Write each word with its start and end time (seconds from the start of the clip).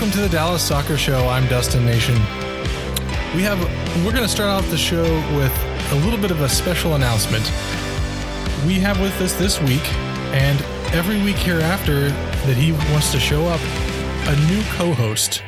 Welcome 0.00 0.18
to 0.18 0.26
the 0.26 0.34
Dallas 0.34 0.62
Soccer 0.62 0.96
Show. 0.96 1.28
I'm 1.28 1.46
Dustin 1.48 1.84
Nation. 1.84 2.14
We 3.36 3.42
have 3.42 3.60
we're 4.02 4.12
going 4.12 4.22
to 4.22 4.28
start 4.28 4.48
off 4.48 4.70
the 4.70 4.78
show 4.78 5.02
with 5.36 5.54
a 5.92 5.94
little 5.96 6.18
bit 6.18 6.30
of 6.30 6.40
a 6.40 6.48
special 6.48 6.94
announcement. 6.94 7.44
We 8.66 8.80
have 8.80 8.98
with 8.98 9.20
us 9.20 9.34
this 9.34 9.60
week 9.60 9.86
and 10.32 10.58
every 10.94 11.22
week 11.22 11.36
hereafter 11.36 12.08
that 12.08 12.56
he 12.56 12.72
wants 12.90 13.12
to 13.12 13.20
show 13.20 13.44
up 13.44 13.60
a 13.60 14.36
new 14.50 14.62
co-host. 14.70 15.42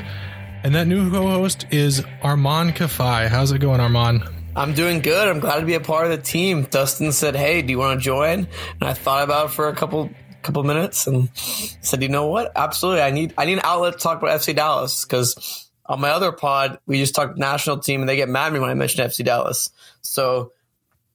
And 0.65 0.75
that 0.75 0.87
new 0.87 1.11
co-host 1.11 1.65
is 1.71 2.03
Arman 2.23 2.73
Kafai. 2.73 3.29
How's 3.29 3.53
it 3.53 3.61
going, 3.61 3.81
Arman? 3.81 4.31
I'm 4.55 4.75
doing 4.75 5.01
good. 5.01 5.29
I'm 5.29 5.41
glad 5.41 5.61
to 5.61 5.65
be 5.65 5.77
a 5.77 5.81
part 5.81 6.05
of 6.05 6.11
the 6.11 6.23
team. 6.23 6.65
Dustin 6.65 7.13
said, 7.13 7.35
"Hey, 7.35 7.63
do 7.63 7.71
you 7.71 7.79
want 7.79 7.99
to 7.99 8.05
join?" 8.05 8.41
And 8.81 8.83
I 8.83 8.93
thought 8.93 9.25
about 9.25 9.47
it 9.47 9.53
for 9.53 9.69
a 9.69 9.75
couple 9.75 10.11
couple 10.43 10.63
minutes 10.65 11.07
and 11.07 11.31
said, 11.35 12.03
"You 12.03 12.09
know 12.09 12.27
what? 12.27 12.53
Absolutely. 12.57 13.03
I 13.03 13.11
need 13.11 13.35
I 13.39 13.45
need 13.45 13.55
an 13.55 13.65
outlet 13.65 13.95
to 13.95 13.99
talk 13.99 14.19
about 14.19 14.41
FC 14.41 14.55
Dallas 14.55 15.05
because 15.05 15.69
on 15.87 16.01
my 16.01 16.11
other 16.11 16.33
pod 16.33 16.79
we 16.87 16.99
just 16.99 17.15
talked 17.15 17.39
national 17.39 17.79
team 17.79 18.01
and 18.01 18.09
they 18.09 18.17
get 18.17 18.29
mad 18.29 18.49
at 18.49 18.53
me 18.53 18.61
when 18.61 18.71
I 18.71 18.75
mention 18.75 19.05
FC 19.05 19.25
Dallas. 19.25 19.71
So 20.01 20.53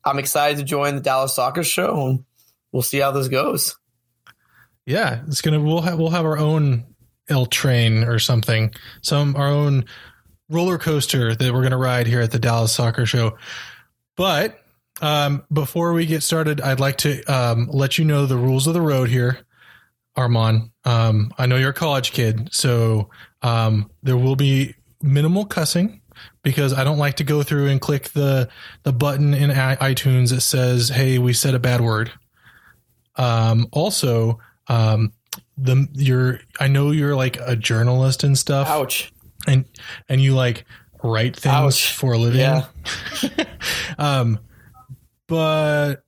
I'm 0.04 0.20
excited 0.20 0.58
to 0.58 0.64
join 0.64 0.96
the 0.96 1.02
Dallas 1.02 1.36
Soccer 1.36 1.64
Show 1.64 2.08
and 2.08 2.26
we'll 2.72 2.82
see 2.82 3.00
how 3.00 3.12
this 3.12 3.28
goes. 3.28 3.78
Yeah, 4.86 5.22
it's 5.28 5.42
gonna 5.42 5.60
we'll 5.60 5.82
have 5.82 6.00
we'll 6.00 6.10
have 6.10 6.26
our 6.26 6.38
own 6.38 6.86
L 7.30 7.46
train 7.46 8.04
or 8.04 8.20
something, 8.20 8.74
some 9.02 9.36
our 9.36 9.48
own 9.48 9.86
roller 10.50 10.78
coaster 10.78 11.36
that 11.36 11.54
we're 11.54 11.64
gonna 11.64 11.78
ride 11.78 12.08
here 12.08 12.22
at 12.22 12.32
the 12.32 12.40
Dallas 12.40 12.72
Soccer 12.72 13.06
Show. 13.06 13.38
But 14.16 14.60
um, 15.02 15.44
before 15.52 15.94
we 15.94 16.06
get 16.06 16.24
started, 16.24 16.62
I'd 16.62 16.80
like 16.80 16.98
to 17.00 17.24
um, 17.26 17.68
let 17.72 17.98
you 17.98 18.06
know 18.06 18.26
the 18.26 18.38
rules 18.38 18.68
of 18.68 18.74
the 18.74 18.82
road 18.82 19.10
here, 19.10 19.40
Arman. 20.18 20.72
Um, 20.86 21.34
I 21.38 21.46
know 21.46 21.58
you're 21.58 21.72
a 21.72 21.74
college 21.74 22.12
kid, 22.12 22.50
so 22.52 23.10
um, 23.42 23.90
there 24.04 24.18
will 24.18 24.36
be 24.36 24.76
minimal 25.02 25.46
cussing 25.46 26.02
because 26.42 26.74
I 26.74 26.84
don't 26.84 26.98
like 26.98 27.18
to 27.18 27.24
go 27.24 27.44
through 27.44 27.68
and 27.68 27.80
click 27.80 28.10
the 28.10 28.50
the 28.84 28.94
button 28.94 29.34
in 29.34 29.50
iTunes 29.52 30.30
that 30.30 30.42
says, 30.42 30.90
"Hey, 30.90 31.20
we 31.20 31.34
said 31.34 31.54
a 31.54 31.60
bad 31.60 31.82
word." 31.82 32.12
Um, 33.16 33.68
also, 33.72 34.40
um, 34.68 35.14
the 35.58 35.88
you're 35.94 36.40
I 36.60 36.68
know 36.68 36.92
you're 36.92 37.16
like 37.16 37.38
a 37.40 37.56
journalist 37.56 38.24
and 38.24 38.38
stuff. 38.38 38.68
Ouch. 38.68 39.12
And 39.48 39.66
and 40.10 40.22
you 40.22 40.36
like 40.36 40.66
write 41.04 41.36
things 41.36 41.56
Ouch. 41.56 41.94
for 41.94 42.14
a 42.14 42.18
living. 42.18 42.42
Yeah. 42.42 42.66
um, 43.98 44.40
but 45.28 46.04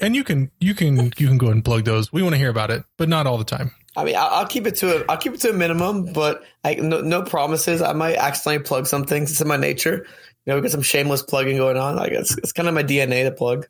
and 0.00 0.14
you 0.14 0.24
can 0.24 0.50
you 0.60 0.74
can 0.74 1.12
you 1.16 1.28
can 1.28 1.38
go 1.38 1.46
ahead 1.46 1.56
and 1.56 1.64
plug 1.64 1.84
those. 1.84 2.12
We 2.12 2.22
want 2.22 2.34
to 2.34 2.38
hear 2.38 2.50
about 2.50 2.70
it, 2.70 2.84
but 2.96 3.08
not 3.08 3.26
all 3.26 3.38
the 3.38 3.44
time. 3.44 3.72
I 3.96 4.04
mean, 4.04 4.16
I'll, 4.16 4.28
I'll 4.28 4.46
keep 4.46 4.66
it 4.66 4.76
to 4.76 5.02
a, 5.02 5.04
I'll 5.08 5.16
keep 5.16 5.34
it 5.34 5.40
to 5.42 5.50
a 5.50 5.52
minimum, 5.52 6.12
but 6.12 6.42
I, 6.64 6.74
no, 6.74 7.00
no 7.00 7.22
promises. 7.22 7.80
I 7.80 7.92
might 7.92 8.16
accidentally 8.16 8.64
plug 8.64 8.86
some 8.86 9.04
things. 9.04 9.30
It's 9.30 9.40
in 9.40 9.46
my 9.46 9.56
nature. 9.56 10.06
You 10.44 10.50
know, 10.50 10.56
we 10.56 10.62
got 10.62 10.72
some 10.72 10.82
shameless 10.82 11.22
plugging 11.22 11.56
going 11.58 11.76
on. 11.76 11.96
Like 11.96 12.12
it's, 12.12 12.36
it's 12.38 12.52
kind 12.52 12.68
of 12.68 12.74
my 12.74 12.82
DNA 12.82 13.24
to 13.24 13.30
plug. 13.30 13.66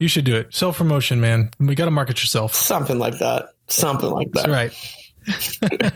You 0.00 0.08
should 0.08 0.24
do 0.24 0.34
it. 0.34 0.52
Self 0.52 0.78
promotion, 0.78 1.20
man. 1.20 1.50
We 1.60 1.76
got 1.76 1.84
to 1.84 1.92
market 1.92 2.20
yourself. 2.20 2.54
Something 2.54 2.98
like 2.98 3.18
that. 3.18 3.50
Something 3.68 4.10
like 4.10 4.32
that. 4.32 4.48
That's 5.26 5.82
right. 5.84 5.92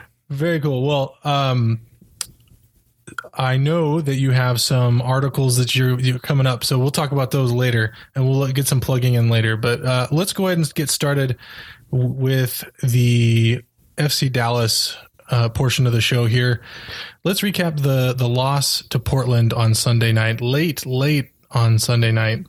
Very 0.30 0.58
cool. 0.60 0.86
Well, 0.86 1.18
um, 1.24 1.80
I 3.34 3.56
know 3.56 4.00
that 4.00 4.16
you 4.16 4.30
have 4.30 4.60
some 4.60 5.02
articles 5.02 5.56
that 5.56 5.74
you're, 5.74 5.98
you're 5.98 6.18
coming 6.18 6.46
up, 6.46 6.64
so 6.64 6.78
we'll 6.78 6.90
talk 6.90 7.12
about 7.12 7.30
those 7.30 7.52
later, 7.52 7.94
and 8.14 8.28
we'll 8.28 8.50
get 8.52 8.66
some 8.66 8.80
plugging 8.80 9.14
in 9.14 9.28
later. 9.28 9.56
But 9.56 9.84
uh, 9.84 10.08
let's 10.10 10.32
go 10.32 10.46
ahead 10.46 10.58
and 10.58 10.74
get 10.74 10.90
started 10.90 11.36
with 11.90 12.64
the 12.82 13.62
FC 13.96 14.32
Dallas 14.32 14.96
uh, 15.30 15.48
portion 15.48 15.86
of 15.86 15.92
the 15.92 16.00
show 16.00 16.26
here. 16.26 16.62
Let's 17.24 17.40
recap 17.40 17.80
the 17.80 18.12
the 18.12 18.28
loss 18.28 18.82
to 18.88 18.98
Portland 18.98 19.52
on 19.52 19.74
Sunday 19.74 20.12
night, 20.12 20.40
late 20.40 20.84
late 20.86 21.30
on 21.50 21.78
Sunday 21.78 22.12
night. 22.12 22.46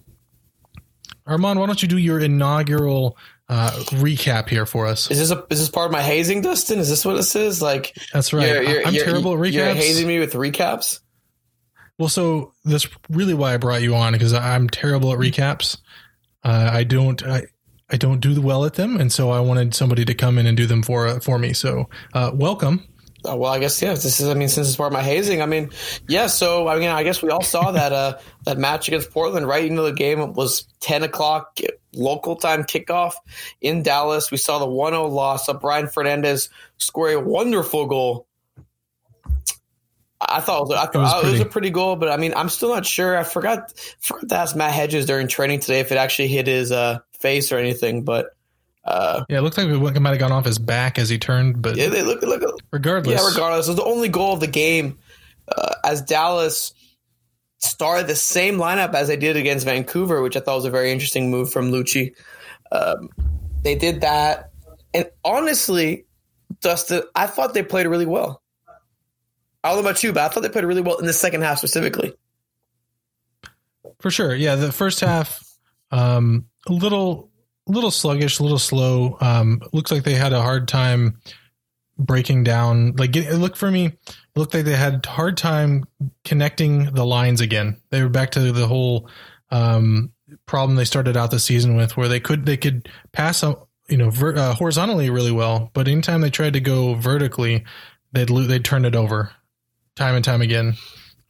Arman, 1.27 1.57
why 1.57 1.65
don't 1.65 1.81
you 1.81 1.87
do 1.87 1.97
your 1.97 2.19
inaugural 2.19 3.17
uh, 3.49 3.71
recap 3.91 4.49
here 4.49 4.65
for 4.65 4.87
us? 4.87 5.11
Is 5.11 5.19
this 5.19 5.31
a, 5.31 5.45
is 5.49 5.59
this 5.59 5.69
part 5.69 5.87
of 5.87 5.91
my 5.91 6.01
hazing, 6.01 6.41
Dustin? 6.41 6.79
Is 6.79 6.89
this 6.89 7.05
what 7.05 7.15
this 7.15 7.35
is? 7.35 7.61
Like 7.61 7.95
That's 8.13 8.33
right. 8.33 8.47
You're, 8.47 8.63
you're, 8.63 8.87
I'm 8.87 8.93
you're, 8.93 9.05
terrible 9.05 9.33
at 9.33 9.39
recaps. 9.39 9.53
You're 9.53 9.73
hazing 9.73 10.07
me 10.07 10.19
with 10.19 10.33
recaps. 10.33 10.99
Well, 11.97 12.09
so 12.09 12.53
that's 12.65 12.87
really 13.09 13.33
why 13.33 13.53
I 13.53 13.57
brought 13.57 13.81
you 13.81 13.95
on 13.95 14.13
because 14.13 14.33
I'm 14.33 14.69
terrible 14.69 15.13
at 15.13 15.19
recaps. 15.19 15.77
Uh, 16.43 16.69
I 16.73 16.83
don't. 16.83 17.25
I, 17.25 17.43
I 17.89 17.97
don't 17.97 18.21
do 18.21 18.41
well 18.41 18.65
at 18.65 18.73
them, 18.73 18.99
and 18.99 19.11
so 19.11 19.29
I 19.29 19.39
wanted 19.41 19.75
somebody 19.75 20.03
to 20.05 20.15
come 20.15 20.39
in 20.39 20.47
and 20.47 20.57
do 20.57 20.65
them 20.65 20.81
for 20.81 21.19
for 21.19 21.37
me. 21.37 21.53
So, 21.53 21.89
uh, 22.13 22.31
welcome. 22.33 22.87
Oh, 23.25 23.37
well, 23.37 23.53
I 23.53 23.59
guess 23.59 23.81
yeah. 23.81 23.93
This 23.93 24.19
is, 24.19 24.27
I 24.27 24.33
mean, 24.33 24.49
since 24.49 24.67
it's 24.67 24.75
part 24.75 24.87
of 24.87 24.93
my 24.93 25.01
hazing, 25.01 25.41
I 25.41 25.45
mean, 25.45 25.69
yeah. 26.07 26.27
So, 26.27 26.67
I 26.67 26.77
mean, 26.77 26.89
I 26.89 27.03
guess 27.03 27.21
we 27.21 27.29
all 27.29 27.41
saw 27.43 27.71
that 27.71 27.93
uh, 27.93 28.17
that 28.43 28.57
match 28.57 28.87
against 28.89 29.11
Portland 29.11 29.47
right 29.47 29.65
into 29.65 29.81
the 29.81 29.93
game. 29.93 30.19
It 30.19 30.33
was 30.33 30.67
ten 30.81 31.03
o'clock 31.03 31.59
local 31.93 32.35
time 32.35 32.63
kickoff 32.63 33.13
in 33.61 33.83
Dallas. 33.83 34.31
We 34.31 34.37
saw 34.37 34.59
the 34.59 34.67
1-0 34.67 35.09
loss. 35.11 35.47
Of 35.47 35.61
Brian 35.61 35.87
Fernandez 35.87 36.49
score 36.77 37.09
a 37.09 37.19
wonderful 37.19 37.85
goal. 37.85 38.27
I 40.19 40.39
thought, 40.39 40.63
it 40.63 40.69
was, 40.69 40.77
I 40.77 40.85
thought 40.85 40.95
it 40.95 40.97
was, 40.99 41.23
it 41.25 41.31
was 41.31 41.39
a 41.41 41.45
pretty 41.45 41.69
goal, 41.69 41.97
but 41.97 42.09
I 42.09 42.17
mean, 42.17 42.33
I'm 42.35 42.47
still 42.47 42.69
not 42.69 42.85
sure. 42.85 43.17
I 43.17 43.23
forgot, 43.23 43.73
forgot 43.99 44.29
to 44.29 44.35
ask 44.35 44.55
Matt 44.55 44.71
Hedges 44.71 45.05
during 45.05 45.27
training 45.27 45.59
today 45.59 45.81
if 45.81 45.91
it 45.91 45.97
actually 45.97 46.29
hit 46.29 46.47
his 46.47 46.71
uh, 46.71 46.99
face 47.19 47.51
or 47.51 47.57
anything, 47.57 48.03
but. 48.03 48.27
Uh, 48.85 49.23
yeah, 49.29 49.37
it 49.37 49.41
looked 49.41 49.57
like 49.57 49.67
it 49.67 49.99
might 49.99 50.09
have 50.09 50.19
gone 50.19 50.31
off 50.31 50.45
his 50.45 50.59
back 50.59 50.99
as 50.99 51.07
he 51.09 51.17
turned, 51.17 51.61
but 51.61 51.77
yeah, 51.77 51.87
they 51.87 52.01
look, 52.01 52.21
look, 52.21 52.59
regardless, 52.71 53.21
yeah, 53.21 53.27
regardless, 53.27 53.67
it 53.67 53.71
was 53.71 53.77
the 53.77 53.83
only 53.83 54.09
goal 54.09 54.33
of 54.33 54.41
the 54.41 54.47
game 54.47 54.97
uh, 55.47 55.75
as 55.85 56.01
Dallas 56.01 56.73
started 57.59 58.07
the 58.07 58.15
same 58.15 58.57
lineup 58.57 58.93
as 58.93 59.07
they 59.07 59.15
did 59.15 59.37
against 59.37 59.65
Vancouver, 59.65 60.21
which 60.21 60.35
I 60.35 60.41
thought 60.41 60.57
was 60.57 60.65
a 60.65 60.69
very 60.69 60.91
interesting 60.91 61.31
move 61.31 61.51
from 61.51 61.71
Luchi. 61.71 62.13
Um, 62.73 63.09
they 63.61 63.75
did 63.75 64.01
that, 64.01 64.49
and 64.93 65.09
honestly, 65.23 66.05
Dustin, 66.59 67.03
I 67.15 67.27
thought 67.27 67.53
they 67.53 67.63
played 67.63 67.87
really 67.87 68.05
well. 68.05 68.41
I 69.63 69.69
don't 69.69 69.81
know 69.81 69.89
about 69.89 70.03
you, 70.03 70.11
but 70.11 70.23
I 70.23 70.27
thought 70.27 70.43
they 70.43 70.49
played 70.49 70.65
really 70.65 70.81
well 70.81 70.97
in 70.97 71.05
the 71.05 71.13
second 71.13 71.41
half 71.41 71.59
specifically. 71.59 72.13
For 73.99 74.11
sure, 74.11 74.35
yeah. 74.35 74.55
The 74.55 74.73
first 74.73 74.99
half, 74.99 75.41
um, 75.89 76.47
a 76.67 76.73
little, 76.73 77.31
little 77.67 77.91
sluggish, 77.91 78.39
a 78.39 78.43
little 78.43 78.59
slow. 78.59 79.17
Um, 79.21 79.61
looks 79.71 79.91
like 79.91 80.03
they 80.03 80.15
had 80.15 80.33
a 80.33 80.41
hard 80.41 80.67
time 80.67 81.19
breaking 81.97 82.43
down. 82.43 82.95
Like 82.95 83.15
it 83.15 83.37
looked 83.37 83.57
for 83.57 83.69
me, 83.69 83.93
looked 84.35 84.53
like 84.53 84.65
they 84.65 84.75
had 84.75 85.05
hard 85.05 85.37
time 85.37 85.85
connecting 86.25 86.85
the 86.93 87.05
lines 87.05 87.41
again. 87.41 87.77
They 87.89 88.01
were 88.01 88.09
back 88.09 88.31
to 88.31 88.51
the 88.51 88.67
whole 88.67 89.09
um, 89.51 90.11
problem 90.45 90.75
they 90.75 90.85
started 90.85 91.15
out 91.17 91.31
the 91.31 91.39
season 91.39 91.75
with, 91.75 91.95
where 91.95 92.07
they 92.07 92.19
could 92.19 92.45
they 92.45 92.57
could 92.57 92.89
pass, 93.11 93.43
you 93.87 93.97
know, 93.97 94.09
ver- 94.09 94.35
uh, 94.35 94.53
horizontally 94.53 95.09
really 95.09 95.31
well, 95.31 95.69
but 95.73 95.87
anytime 95.87 96.21
they 96.21 96.29
tried 96.29 96.53
to 96.53 96.59
go 96.59 96.95
vertically, 96.95 97.63
they'd 98.11 98.29
they'd 98.29 98.65
turn 98.65 98.85
it 98.85 98.95
over 98.95 99.31
time 99.95 100.15
and 100.15 100.25
time 100.25 100.41
again. 100.41 100.75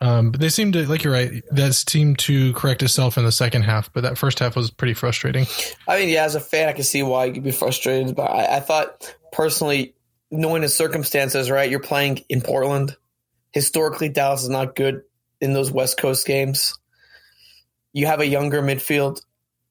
Um, 0.04 0.32
but 0.32 0.42
they 0.42 0.50
seemed 0.50 0.74
to, 0.74 0.86
like 0.86 1.06
you're 1.06 1.14
right, 1.14 1.42
that 1.52 1.74
seemed 1.74 2.20
to 2.20 2.52
correct 2.54 2.84
itself 2.84 3.18
in 3.18 3.24
the 3.24 3.32
second 3.32 3.62
half. 3.62 3.92
But 3.94 4.04
that 4.04 4.18
first 4.18 4.40
half 4.40 4.54
was 4.54 4.70
pretty 4.70 4.94
frustrating. 4.94 5.46
I 5.88 6.00
mean, 6.00 6.10
yeah, 6.10 6.26
as 6.26 6.36
a 6.36 6.42
fan, 6.42 6.68
I 6.68 6.74
can 6.74 6.84
see 6.84 7.04
why 7.04 7.26
you 7.26 7.34
could 7.34 7.44
be 7.44 7.52
frustrated. 7.52 8.14
But 8.14 8.30
I, 8.30 8.58
I 8.58 8.60
thought 8.60 9.16
personally, 9.32 9.96
knowing 10.30 10.62
the 10.62 10.68
circumstances, 10.68 11.50
right? 11.50 11.70
You're 11.70 11.80
playing 11.80 12.26
in 12.28 12.42
Portland. 12.42 12.98
Historically, 13.54 14.10
Dallas 14.10 14.44
is 14.44 14.50
not 14.50 14.76
good 14.76 15.04
in 15.40 15.54
those 15.54 15.72
West 15.72 15.98
Coast 15.98 16.28
games. 16.28 16.78
You 17.94 18.08
have 18.08 18.20
a 18.20 18.28
younger 18.28 18.62
midfield. 18.62 19.22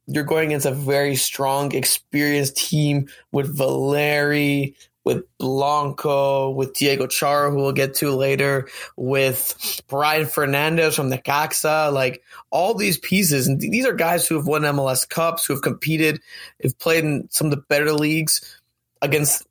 You're 0.07 0.25
going 0.25 0.47
against 0.47 0.67
a 0.67 0.73
very 0.73 1.17
strong, 1.17 1.75
experienced 1.75 2.57
team 2.57 3.09
with 3.33 3.55
Valeri, 3.55 4.77
with 5.05 5.25
Blanco, 5.39 6.51
with 6.51 6.75
Diego 6.75 7.07
Chara, 7.07 7.51
who 7.51 7.57
we'll 7.57 7.73
get 7.73 7.95
to 7.97 8.13
later, 8.13 8.69
with 8.97 9.83
Brian 9.89 10.27
Fernandez 10.27 10.95
from 10.95 11.11
Necaxa, 11.11 11.93
like 11.93 12.23
all 12.51 12.75
these 12.75 12.99
pieces. 12.99 13.49
And 13.49 13.61
these 13.61 13.87
are 13.87 13.95
guys 13.95 14.27
who 14.27 14.37
have 14.37 14.47
won 14.47 14.63
MLS 14.63 15.09
Cups, 15.09 15.45
who 15.45 15.55
have 15.55 15.63
competed, 15.63 16.21
have 16.63 16.79
played 16.79 17.05
in 17.05 17.29
some 17.31 17.49
of 17.49 17.51
the 17.53 17.63
better 17.69 17.93
leagues 17.93 18.61
against 19.01 19.47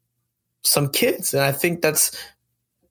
some 0.63 0.89
kids. 0.89 1.33
And 1.33 1.44
I 1.44 1.51
think 1.51 1.81
that's 1.81 2.18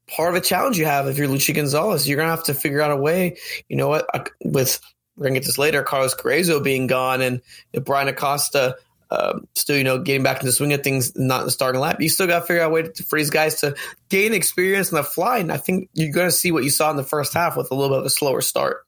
part 0.06 0.30
of 0.30 0.34
a 0.34 0.44
challenge 0.44 0.78
you 0.78 0.84
have 0.84 1.06
if 1.06 1.16
you're 1.16 1.28
Luchi 1.28 1.54
Gonzalez. 1.54 2.08
You're 2.08 2.16
going 2.16 2.28
to 2.28 2.36
have 2.36 2.44
to 2.44 2.54
figure 2.54 2.82
out 2.82 2.90
a 2.90 2.96
way, 2.96 3.38
you 3.68 3.76
know 3.76 3.88
what, 3.88 4.06
uh, 4.12 4.24
with, 4.44 4.80
we're 5.16 5.24
going 5.24 5.34
to 5.34 5.40
get 5.40 5.46
this 5.46 5.58
later, 5.58 5.82
Carlos 5.82 6.14
Gruezo 6.14 6.62
being 6.62 6.86
gone 6.86 7.22
and 7.22 7.40
Bryan 7.84 8.08
Acosta 8.08 8.76
um, 9.10 9.46
still, 9.54 9.76
you 9.76 9.84
know, 9.84 9.98
getting 9.98 10.22
back 10.22 10.36
into 10.36 10.46
the 10.46 10.52
swing 10.52 10.72
of 10.72 10.82
things, 10.82 11.16
not 11.16 11.40
in 11.40 11.46
the 11.46 11.50
starting 11.50 11.80
lap. 11.80 12.00
You 12.00 12.08
still 12.08 12.26
got 12.26 12.40
to 12.40 12.46
figure 12.46 12.62
out 12.62 12.70
a 12.70 12.74
way 12.74 12.82
to, 12.82 13.02
for 13.04 13.18
these 13.18 13.30
guys 13.30 13.60
to 13.60 13.74
gain 14.08 14.34
experience 14.34 14.90
in 14.90 14.96
the 14.96 15.02
fly. 15.02 15.38
And 15.38 15.50
I 15.50 15.56
think 15.56 15.90
you're 15.94 16.12
going 16.12 16.28
to 16.28 16.32
see 16.32 16.52
what 16.52 16.64
you 16.64 16.70
saw 16.70 16.90
in 16.90 16.96
the 16.96 17.02
first 17.02 17.34
half 17.34 17.56
with 17.56 17.70
a 17.70 17.74
little 17.74 17.96
bit 17.96 18.00
of 18.00 18.06
a 18.06 18.10
slower 18.10 18.40
start. 18.40 18.86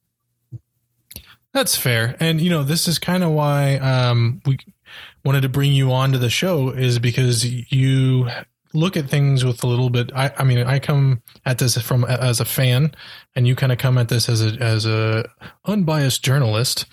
That's 1.53 1.77
fair. 1.77 2.17
And, 2.21 2.41
you 2.41 2.51
know, 2.51 2.63
this 2.63 2.89
is 2.89 2.99
kind 2.99 3.23
of 3.23 3.33
why 3.33 3.77
um, 3.77 4.41
we 4.47 4.59
wanted 5.25 5.43
to 5.43 5.49
bring 5.49 5.73
you 5.73 5.93
on 5.93 6.13
to 6.13 6.19
the 6.19 6.31
show 6.31 6.71
is 6.71 6.99
because 6.99 7.45
you 7.45 8.29
look 8.75 8.97
at 8.97 9.09
things 9.09 9.45
with 9.45 9.63
a 9.63 9.67
little 9.67 9.91
bit. 9.91 10.11
I, 10.15 10.33
I 10.39 10.45
mean, 10.45 10.59
I 10.59 10.79
come 10.79 11.23
at 11.45 11.59
this 11.59 11.77
from 11.81 12.05
as 12.05 12.41
a 12.41 12.45
fan, 12.45 12.95
and 13.35 13.47
you 13.47 13.55
kind 13.55 13.73
of 13.73 13.79
come 13.79 13.99
at 13.99 14.09
this 14.09 14.29
as 14.29 14.45
a 14.45 14.57
as 14.63 14.87
a 14.87 15.29
unbiased 15.65 16.25
journalist. 16.25 16.87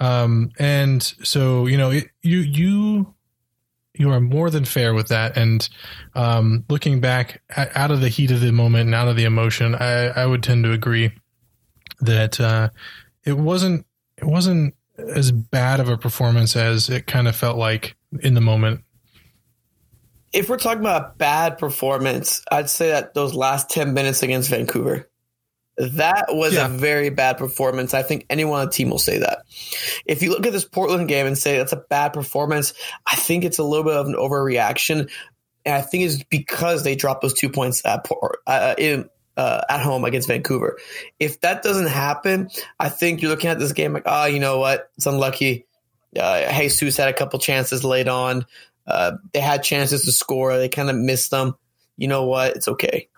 Um, 0.00 0.50
and 0.58 1.02
so 1.02 1.66
you 1.66 1.76
know, 1.76 1.90
it, 1.90 2.08
you 2.22 2.38
you 2.38 3.14
you 3.94 4.10
are 4.10 4.20
more 4.20 4.50
than 4.50 4.64
fair 4.64 4.94
with 4.94 5.08
that. 5.08 5.36
And 5.36 5.68
um, 6.14 6.64
looking 6.68 7.00
back 7.00 7.42
at, 7.50 7.76
out 7.76 7.90
of 7.90 8.00
the 8.00 8.08
heat 8.08 8.30
of 8.30 8.40
the 8.40 8.50
moment 8.50 8.86
and 8.86 8.94
out 8.94 9.08
of 9.08 9.16
the 9.16 9.24
emotion, 9.24 9.74
I, 9.74 10.06
I 10.08 10.26
would 10.26 10.42
tend 10.42 10.64
to 10.64 10.72
agree 10.72 11.12
that 12.00 12.40
uh, 12.40 12.70
it 13.24 13.36
wasn't 13.36 13.84
it 14.16 14.24
wasn't 14.24 14.74
as 14.98 15.32
bad 15.32 15.80
of 15.80 15.88
a 15.88 15.96
performance 15.96 16.56
as 16.56 16.88
it 16.88 17.06
kind 17.06 17.28
of 17.28 17.36
felt 17.36 17.56
like 17.56 17.96
in 18.22 18.34
the 18.34 18.40
moment. 18.40 18.80
If 20.32 20.48
we're 20.48 20.58
talking 20.58 20.80
about 20.80 21.18
bad 21.18 21.58
performance, 21.58 22.42
I'd 22.50 22.70
say 22.70 22.90
that 22.90 23.14
those 23.14 23.34
last 23.34 23.68
10 23.68 23.94
minutes 23.94 24.22
against 24.22 24.48
Vancouver. 24.48 25.09
That 25.80 26.26
was 26.28 26.52
yeah. 26.54 26.66
a 26.66 26.68
very 26.68 27.08
bad 27.08 27.38
performance. 27.38 27.94
I 27.94 28.02
think 28.02 28.26
anyone 28.28 28.60
on 28.60 28.66
the 28.66 28.72
team 28.72 28.90
will 28.90 28.98
say 28.98 29.18
that. 29.18 29.44
If 30.04 30.22
you 30.22 30.28
look 30.28 30.46
at 30.46 30.52
this 30.52 30.66
Portland 30.66 31.08
game 31.08 31.26
and 31.26 31.38
say 31.38 31.56
that's 31.56 31.72
a 31.72 31.78
bad 31.78 32.12
performance, 32.12 32.74
I 33.06 33.16
think 33.16 33.44
it's 33.44 33.58
a 33.58 33.64
little 33.64 33.84
bit 33.84 33.94
of 33.94 34.06
an 34.06 34.14
overreaction. 34.14 35.10
And 35.64 35.74
I 35.74 35.80
think 35.80 36.04
it's 36.04 36.22
because 36.22 36.84
they 36.84 36.96
dropped 36.96 37.22
those 37.22 37.32
two 37.32 37.48
points 37.48 37.80
at, 37.86 38.06
uh, 38.46 38.74
in, 38.76 39.08
uh, 39.38 39.62
at 39.70 39.80
home 39.80 40.04
against 40.04 40.28
Vancouver. 40.28 40.78
If 41.18 41.40
that 41.40 41.62
doesn't 41.62 41.88
happen, 41.88 42.50
I 42.78 42.90
think 42.90 43.22
you're 43.22 43.30
looking 43.30 43.48
at 43.48 43.58
this 43.58 43.72
game 43.72 43.94
like, 43.94 44.02
oh, 44.04 44.26
you 44.26 44.38
know 44.38 44.58
what? 44.58 44.90
It's 44.98 45.06
unlucky. 45.06 45.66
Uh, 46.18 46.52
Jesus 46.52 46.98
had 46.98 47.08
a 47.08 47.14
couple 47.14 47.38
chances 47.38 47.84
late 47.84 48.08
on. 48.08 48.44
Uh, 48.86 49.12
they 49.32 49.40
had 49.40 49.62
chances 49.62 50.04
to 50.04 50.12
score. 50.12 50.58
They 50.58 50.68
kind 50.68 50.90
of 50.90 50.96
missed 50.96 51.30
them. 51.30 51.54
You 51.96 52.08
know 52.08 52.24
what? 52.24 52.56
It's 52.56 52.68
okay. 52.68 53.08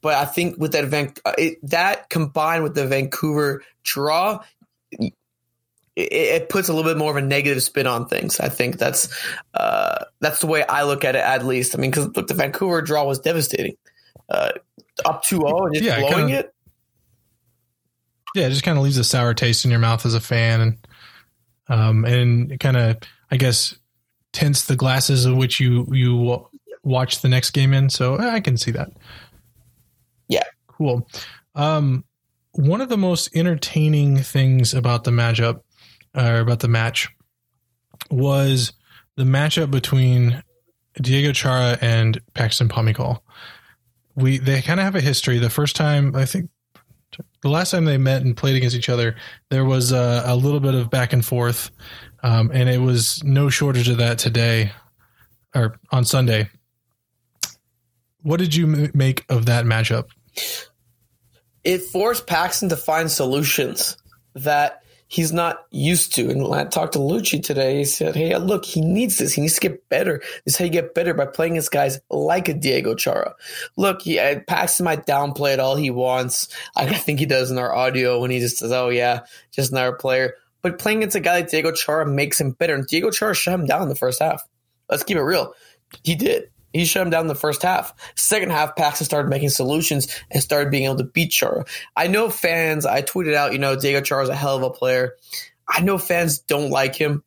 But 0.00 0.14
I 0.14 0.24
think 0.24 0.58
with 0.58 0.72
that 0.72 0.84
Van- 0.86 1.14
uh, 1.24 1.32
it, 1.38 1.58
that 1.68 2.10
combined 2.10 2.62
with 2.62 2.74
the 2.74 2.86
Vancouver 2.86 3.62
draw, 3.82 4.42
it, 4.92 5.12
it, 5.96 6.48
puts 6.48 6.68
a 6.68 6.72
little 6.72 6.88
bit 6.88 6.98
more 6.98 7.10
of 7.10 7.16
a 7.16 7.26
negative 7.26 7.62
spin 7.62 7.86
on 7.86 8.06
things. 8.06 8.38
I 8.38 8.48
think 8.48 8.78
that's 8.78 9.08
uh, 9.54 10.04
that's 10.20 10.40
the 10.40 10.46
way 10.46 10.64
I 10.64 10.84
look 10.84 11.04
at 11.04 11.16
it. 11.16 11.22
At 11.22 11.44
least, 11.44 11.76
I 11.76 11.80
mean, 11.80 11.90
because 11.90 12.14
look, 12.14 12.26
the 12.26 12.34
Vancouver 12.34 12.82
draw 12.82 13.04
was 13.04 13.18
devastating. 13.18 13.76
Uh, 14.28 14.52
up 15.04 15.24
2-0 15.24 15.66
and 15.66 15.74
just 15.74 15.84
yeah, 15.84 16.00
blowing 16.00 16.26
kinda, 16.28 16.38
it. 16.38 16.54
Yeah, 18.34 18.46
it 18.46 18.50
just 18.50 18.62
kind 18.62 18.76
of 18.76 18.84
leaves 18.84 18.98
a 18.98 19.04
sour 19.04 19.34
taste 19.34 19.64
in 19.64 19.70
your 19.70 19.80
mouth 19.80 20.04
as 20.04 20.14
a 20.14 20.20
fan, 20.20 20.60
and 20.60 20.86
um, 21.68 22.04
and 22.04 22.58
kind 22.60 22.76
of, 22.76 22.98
I 23.30 23.36
guess, 23.36 23.74
tints 24.32 24.66
the 24.66 24.76
glasses 24.76 25.24
of 25.24 25.36
which 25.36 25.58
you 25.58 25.86
you 25.90 26.46
watch 26.82 27.22
the 27.22 27.28
next 27.28 27.50
game 27.50 27.72
in. 27.72 27.88
So 27.88 28.18
I 28.18 28.40
can 28.40 28.56
see 28.56 28.72
that. 28.72 28.90
Cool. 30.76 31.08
Um, 31.54 32.04
one 32.52 32.80
of 32.80 32.88
the 32.88 32.96
most 32.96 33.34
entertaining 33.36 34.18
things 34.18 34.74
about 34.74 35.04
the 35.04 35.10
matchup, 35.10 35.60
or 36.14 36.38
about 36.38 36.60
the 36.60 36.68
match, 36.68 37.08
was 38.10 38.72
the 39.16 39.24
matchup 39.24 39.70
between 39.70 40.42
Diego 41.00 41.32
Chara 41.32 41.78
and 41.80 42.20
Paxton 42.34 42.68
Pomykal. 42.68 43.20
We 44.14 44.38
they 44.38 44.62
kind 44.62 44.80
of 44.80 44.84
have 44.84 44.94
a 44.94 45.00
history. 45.00 45.38
The 45.38 45.50
first 45.50 45.76
time 45.76 46.16
I 46.16 46.24
think 46.24 46.48
the 47.42 47.48
last 47.48 47.70
time 47.70 47.84
they 47.84 47.98
met 47.98 48.22
and 48.22 48.36
played 48.36 48.56
against 48.56 48.76
each 48.76 48.88
other, 48.88 49.16
there 49.50 49.64
was 49.64 49.92
a, 49.92 50.22
a 50.26 50.36
little 50.36 50.60
bit 50.60 50.74
of 50.74 50.90
back 50.90 51.12
and 51.12 51.24
forth, 51.24 51.70
um, 52.22 52.50
and 52.52 52.68
it 52.68 52.80
was 52.80 53.22
no 53.24 53.48
shortage 53.48 53.88
of 53.88 53.98
that 53.98 54.18
today 54.18 54.72
or 55.54 55.78
on 55.90 56.04
Sunday. 56.04 56.48
What 58.22 58.38
did 58.40 58.54
you 58.54 58.90
make 58.94 59.24
of 59.28 59.46
that 59.46 59.64
matchup? 59.64 60.08
It 61.66 61.82
forced 61.82 62.28
Paxton 62.28 62.68
to 62.68 62.76
find 62.76 63.10
solutions 63.10 63.96
that 64.34 64.84
he's 65.08 65.32
not 65.32 65.66
used 65.72 66.14
to. 66.14 66.30
And 66.30 66.54
I 66.54 66.64
talked 66.64 66.92
to 66.92 67.00
Luchi 67.00 67.42
today, 67.42 67.78
he 67.78 67.84
said, 67.84 68.14
Hey, 68.14 68.36
look, 68.38 68.64
he 68.64 68.80
needs 68.80 69.18
this. 69.18 69.32
He 69.32 69.40
needs 69.40 69.54
to 69.54 69.60
get 69.60 69.88
better. 69.88 70.20
This 70.44 70.54
is 70.54 70.58
how 70.58 70.64
you 70.64 70.70
get 70.70 70.94
better 70.94 71.12
by 71.12 71.26
playing 71.26 71.54
against 71.54 71.72
guys 71.72 71.98
like 72.08 72.48
a 72.48 72.54
Diego 72.54 72.94
Chara. 72.94 73.34
Look, 73.76 74.02
he, 74.02 74.16
Paxton 74.46 74.84
might 74.84 75.06
downplay 75.06 75.54
it 75.54 75.58
all 75.58 75.74
he 75.74 75.90
wants. 75.90 76.48
I 76.76 76.86
think 76.94 77.18
he 77.18 77.26
does 77.26 77.50
in 77.50 77.58
our 77.58 77.74
audio 77.74 78.20
when 78.20 78.30
he 78.30 78.38
just 78.38 78.58
says, 78.58 78.70
Oh, 78.70 78.88
yeah, 78.88 79.22
just 79.50 79.72
another 79.72 79.96
player. 79.96 80.34
But 80.62 80.78
playing 80.78 80.98
against 80.98 81.16
a 81.16 81.20
guy 81.20 81.40
like 81.40 81.50
Diego 81.50 81.72
Chara 81.72 82.06
makes 82.06 82.40
him 82.40 82.52
better. 82.52 82.76
And 82.76 82.86
Diego 82.86 83.10
Chara 83.10 83.34
shut 83.34 83.54
him 83.54 83.66
down 83.66 83.82
in 83.82 83.88
the 83.88 83.96
first 83.96 84.22
half. 84.22 84.46
Let's 84.88 85.02
keep 85.02 85.16
it 85.16 85.22
real. 85.22 85.52
He 86.04 86.14
did. 86.14 86.48
He 86.78 86.84
shut 86.84 87.02
him 87.02 87.10
down 87.10 87.22
in 87.22 87.28
the 87.28 87.34
first 87.34 87.62
half. 87.62 87.94
Second 88.16 88.50
half, 88.50 88.76
Paxton 88.76 89.04
started 89.04 89.28
making 89.28 89.50
solutions 89.50 90.08
and 90.30 90.42
started 90.42 90.70
being 90.70 90.84
able 90.84 90.96
to 90.96 91.04
beat 91.04 91.30
Chara. 91.30 91.64
I 91.96 92.06
know 92.06 92.30
fans, 92.30 92.86
I 92.86 93.02
tweeted 93.02 93.34
out, 93.34 93.52
you 93.52 93.58
know, 93.58 93.76
Diego 93.76 94.00
Chara 94.00 94.22
is 94.22 94.28
a 94.28 94.34
hell 94.34 94.56
of 94.56 94.62
a 94.62 94.70
player. 94.70 95.16
I 95.68 95.80
know 95.80 95.98
fans 95.98 96.38
don't 96.38 96.70
like 96.70 96.94
him 96.94 97.22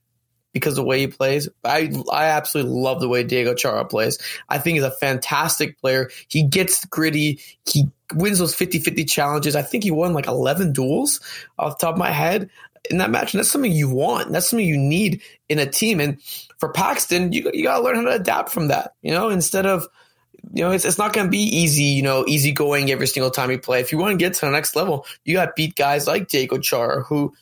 because 0.53 0.73
of 0.73 0.83
the 0.83 0.89
way 0.89 0.99
he 0.99 1.07
plays. 1.07 1.49
I 1.63 1.91
I 2.11 2.25
absolutely 2.25 2.73
love 2.73 2.99
the 3.01 3.09
way 3.09 3.23
Diego 3.23 3.53
Chara 3.53 3.85
plays. 3.85 4.17
I 4.47 4.57
think 4.57 4.75
he's 4.75 4.83
a 4.83 4.91
fantastic 4.91 5.79
player. 5.79 6.09
He 6.27 6.43
gets 6.43 6.85
gritty. 6.85 7.39
He 7.65 7.89
wins 8.15 8.39
those 8.39 8.55
50-50 8.55 9.07
challenges. 9.07 9.55
I 9.55 9.61
think 9.61 9.83
he 9.83 9.91
won 9.91 10.13
like 10.13 10.27
11 10.27 10.73
duels 10.73 11.19
off 11.59 11.77
the 11.77 11.85
top 11.85 11.95
of 11.95 11.99
my 11.99 12.11
head 12.11 12.49
in 12.89 12.97
that 12.97 13.11
match. 13.11 13.33
And 13.33 13.39
that's 13.39 13.51
something 13.51 13.71
you 13.71 13.89
want. 13.89 14.31
That's 14.31 14.49
something 14.49 14.65
you 14.65 14.77
need 14.77 15.21
in 15.47 15.59
a 15.59 15.65
team. 15.65 15.99
And 15.99 16.21
for 16.57 16.71
Paxton, 16.71 17.31
you, 17.31 17.49
you 17.53 17.63
got 17.63 17.77
to 17.77 17.83
learn 17.83 17.95
how 17.95 18.03
to 18.03 18.11
adapt 18.11 18.51
from 18.51 18.69
that, 18.69 18.93
you 19.01 19.11
know, 19.11 19.29
instead 19.29 19.65
of, 19.65 19.87
you 20.53 20.63
know, 20.63 20.71
it's, 20.71 20.85
it's 20.85 20.97
not 20.97 21.13
going 21.13 21.27
to 21.27 21.31
be 21.31 21.37
easy, 21.37 21.83
you 21.83 22.01
know, 22.01 22.25
easy 22.27 22.51
going 22.51 22.91
every 22.91 23.07
single 23.07 23.31
time 23.31 23.51
you 23.51 23.59
play. 23.59 23.79
If 23.79 23.91
you 23.91 23.97
want 23.97 24.11
to 24.11 24.17
get 24.17 24.33
to 24.35 24.45
the 24.45 24.51
next 24.51 24.75
level, 24.75 25.05
you 25.23 25.35
got 25.35 25.45
to 25.45 25.53
beat 25.55 25.75
guys 25.75 26.07
like 26.07 26.27
Diego 26.27 26.57
Char, 26.57 27.01
who 27.01 27.33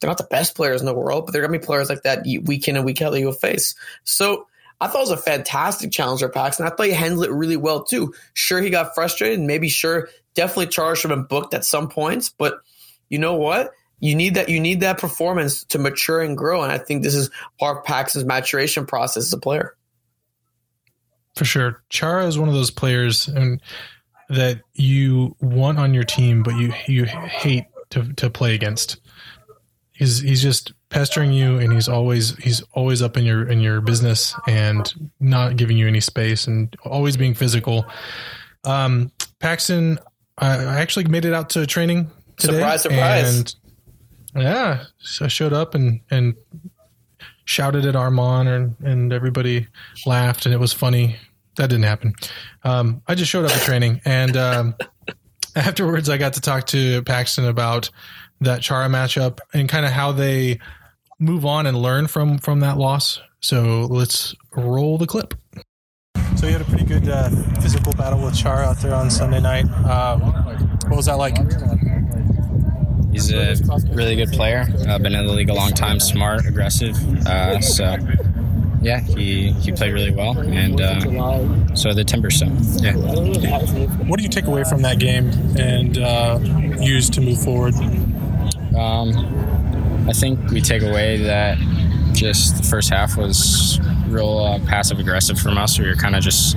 they're 0.00 0.08
not 0.08 0.18
the 0.18 0.24
best 0.24 0.54
players 0.54 0.80
in 0.80 0.86
the 0.86 0.94
world, 0.94 1.26
but 1.26 1.32
they're 1.32 1.42
going 1.42 1.52
to 1.52 1.58
be 1.58 1.66
players 1.66 1.88
like 1.88 2.02
that 2.02 2.24
week 2.44 2.68
in 2.68 2.76
and 2.76 2.84
week 2.84 3.02
out 3.02 3.10
that 3.10 3.20
you'll 3.20 3.32
face. 3.32 3.74
So 4.04 4.46
I 4.80 4.88
thought 4.88 4.98
it 4.98 5.10
was 5.10 5.10
a 5.10 5.16
fantastic 5.16 5.90
challenge 5.90 6.20
for 6.20 6.28
Paxton. 6.28 6.66
I 6.66 6.70
thought 6.70 6.86
he 6.86 6.92
handled 6.92 7.24
it 7.24 7.32
really 7.32 7.56
well 7.56 7.84
too. 7.84 8.14
Sure, 8.34 8.60
he 8.60 8.70
got 8.70 8.94
frustrated, 8.94 9.38
and 9.38 9.46
maybe 9.46 9.68
sure, 9.68 10.08
definitely 10.34 10.66
Chara 10.66 10.96
should 10.96 11.08
been 11.08 11.24
booked 11.24 11.54
at 11.54 11.64
some 11.64 11.88
points, 11.88 12.28
but 12.28 12.58
you 13.08 13.18
know 13.18 13.34
what? 13.34 13.72
You 13.98 14.14
need 14.14 14.34
that 14.34 14.48
you 14.48 14.60
need 14.60 14.80
that 14.80 14.98
performance 14.98 15.64
to 15.64 15.78
mature 15.78 16.20
and 16.20 16.36
grow. 16.36 16.62
And 16.62 16.72
i 16.72 16.78
think 16.78 17.02
this 17.02 17.14
is 17.14 17.30
part 17.58 17.78
of 17.78 17.84
pax's 17.84 18.24
maturation 18.24 18.86
process 18.86 19.24
as 19.24 19.32
a 19.32 19.38
player. 19.38 19.76
For 21.34 21.44
sure. 21.44 21.82
Chara 21.90 22.26
is 22.26 22.38
one 22.38 22.48
of 22.48 22.54
those 22.54 22.70
players 22.70 23.28
and 23.28 23.60
that 24.28 24.60
you 24.74 25.36
want 25.40 25.78
on 25.78 25.94
your 25.94 26.04
team 26.04 26.42
but 26.42 26.56
you 26.56 26.72
you 26.86 27.04
hate 27.04 27.64
to, 27.90 28.12
to 28.14 28.30
play 28.30 28.54
against. 28.54 28.98
He's 29.92 30.20
he's 30.20 30.42
just 30.42 30.72
pestering 30.88 31.32
you 31.32 31.58
and 31.58 31.72
he's 31.72 31.88
always 31.88 32.36
he's 32.36 32.62
always 32.74 33.02
up 33.02 33.16
in 33.16 33.24
your 33.24 33.48
in 33.48 33.60
your 33.60 33.80
business 33.80 34.34
and 34.46 34.92
not 35.20 35.56
giving 35.56 35.76
you 35.76 35.88
any 35.88 36.00
space 36.00 36.46
and 36.46 36.74
always 36.84 37.16
being 37.16 37.34
physical. 37.34 37.86
Um 38.64 39.10
paxton 39.38 39.98
i, 40.38 40.56
I 40.56 40.80
actually 40.80 41.04
made 41.04 41.24
it 41.24 41.32
out 41.32 41.50
to 41.50 41.66
training 41.66 42.10
today. 42.38 42.54
Surprise 42.54 42.82
surprise. 42.82 43.38
And 43.38 43.54
yeah, 44.36 44.84
so 44.98 45.24
I 45.24 45.28
showed 45.28 45.52
up 45.52 45.74
and 45.74 46.00
and 46.10 46.34
shouted 47.44 47.86
at 47.86 47.94
Arman 47.94 48.46
and 48.46 48.76
and 48.80 49.12
everybody 49.12 49.68
laughed 50.04 50.46
and 50.46 50.54
it 50.54 50.58
was 50.58 50.72
funny. 50.72 51.16
That 51.56 51.70
didn't 51.70 51.84
happen. 51.84 52.14
Um, 52.64 53.02
I 53.06 53.14
just 53.14 53.30
showed 53.30 53.46
up 53.46 53.50
at 53.50 53.62
training 53.62 54.02
and 54.04 54.36
um, 54.36 54.74
afterwards 55.56 56.10
I 56.10 56.18
got 56.18 56.34
to 56.34 56.40
talk 56.40 56.66
to 56.68 57.02
Paxton 57.02 57.46
about 57.46 57.90
that 58.40 58.60
Chara 58.60 58.88
matchup 58.88 59.38
and 59.54 59.68
kind 59.68 59.86
of 59.86 59.92
how 59.92 60.12
they 60.12 60.58
move 61.18 61.46
on 61.46 61.66
and 61.66 61.76
learn 61.76 62.06
from 62.06 62.38
from 62.38 62.60
that 62.60 62.76
loss. 62.76 63.20
So 63.40 63.86
let's 63.88 64.34
roll 64.54 64.98
the 64.98 65.06
clip. 65.06 65.34
So 66.36 66.46
you 66.46 66.52
had 66.52 66.60
a 66.60 66.64
pretty 66.64 66.84
good 66.84 67.08
uh, 67.08 67.30
physical 67.60 67.92
battle 67.92 68.22
with 68.22 68.36
Chara 68.36 68.66
out 68.66 68.78
there 68.78 68.94
on 68.94 69.10
Sunday 69.10 69.40
night. 69.40 69.64
Um, 69.86 70.20
what 70.88 70.96
was 70.96 71.06
that 71.06 71.14
like? 71.14 71.36
He's 73.16 73.32
a 73.32 73.56
really 73.94 74.14
good 74.14 74.30
player. 74.32 74.66
Uh, 74.86 74.98
been 74.98 75.14
in 75.14 75.26
the 75.26 75.32
league 75.32 75.48
a 75.48 75.54
long 75.54 75.70
time. 75.70 75.98
Smart, 76.00 76.44
aggressive. 76.44 76.94
Uh, 77.26 77.62
so 77.62 77.96
yeah, 78.82 79.00
he, 79.00 79.52
he 79.52 79.72
played 79.72 79.94
really 79.94 80.10
well, 80.10 80.38
and 80.38 80.78
uh, 80.78 81.74
so 81.74 81.94
the 81.94 82.04
Timber. 82.04 82.28
So 82.28 82.44
yeah. 82.82 82.92
What 84.04 84.18
do 84.18 84.22
you 84.22 84.28
take 84.28 84.44
away 84.44 84.64
from 84.64 84.82
that 84.82 84.98
game 84.98 85.30
and 85.58 85.96
uh, 85.96 86.38
use 86.78 87.08
to 87.08 87.22
move 87.22 87.40
forward? 87.40 87.72
Um, 88.76 90.04
I 90.06 90.12
think 90.12 90.50
we 90.50 90.60
take 90.60 90.82
away 90.82 91.16
that 91.22 91.56
just 92.12 92.58
the 92.58 92.64
first 92.64 92.90
half 92.90 93.16
was 93.16 93.80
real 94.08 94.40
uh, 94.40 94.58
passive 94.66 94.98
aggressive 94.98 95.38
from 95.38 95.56
us. 95.56 95.78
We 95.78 95.88
were 95.88 95.94
kind 95.94 96.14
of 96.14 96.22
just 96.22 96.54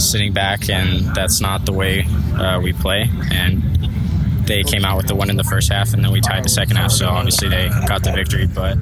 sitting 0.00 0.32
back, 0.32 0.70
and 0.70 1.12
that's 1.16 1.40
not 1.40 1.66
the 1.66 1.72
way 1.72 2.04
uh, 2.36 2.60
we 2.60 2.72
play. 2.72 3.10
And 3.32 3.64
they 4.48 4.64
came 4.64 4.84
out 4.84 4.96
with 4.96 5.06
the 5.06 5.14
one 5.14 5.30
in 5.30 5.36
the 5.36 5.44
first 5.44 5.70
half, 5.70 5.94
and 5.94 6.02
then 6.02 6.10
we 6.10 6.20
tied 6.20 6.44
the 6.44 6.48
second 6.48 6.76
half. 6.76 6.90
So 6.90 7.06
obviously 7.08 7.48
they 7.48 7.68
got 7.86 8.02
the 8.02 8.12
victory. 8.12 8.46
But 8.46 8.78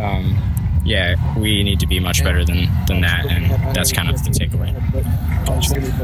um, 0.00 0.36
yeah, 0.84 1.16
we 1.38 1.62
need 1.62 1.80
to 1.80 1.86
be 1.86 2.00
much 2.00 2.24
better 2.24 2.44
than 2.44 2.68
than 2.86 3.00
that, 3.02 3.26
and 3.26 3.74
that's 3.74 3.92
kind 3.92 4.08
of 4.08 4.22
the 4.24 4.30
takeaway. 4.30 4.72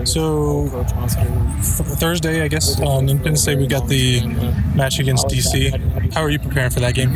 So 0.06 0.68
Thursday, 1.96 2.42
I 2.42 2.48
guess 2.48 2.80
on 2.80 3.08
Independence 3.08 3.44
Day, 3.44 3.56
we 3.56 3.66
got 3.66 3.88
the 3.88 4.24
match 4.74 4.98
against 4.98 5.26
DC. 5.28 6.12
How 6.12 6.22
are 6.22 6.30
you 6.30 6.38
preparing 6.38 6.70
for 6.70 6.80
that 6.80 6.94
game? 6.94 7.14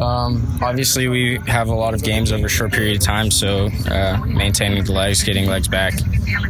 Um, 0.00 0.58
obviously, 0.62 1.08
we 1.08 1.38
have 1.46 1.68
a 1.68 1.74
lot 1.74 1.94
of 1.94 2.02
games 2.02 2.32
over 2.32 2.46
a 2.46 2.50
short 2.50 2.72
period 2.72 2.96
of 2.96 3.04
time, 3.04 3.30
so 3.30 3.68
uh, 3.88 4.20
maintaining 4.26 4.82
the 4.84 4.92
legs, 4.92 5.22
getting 5.22 5.46
legs 5.46 5.68
back. 5.68 5.94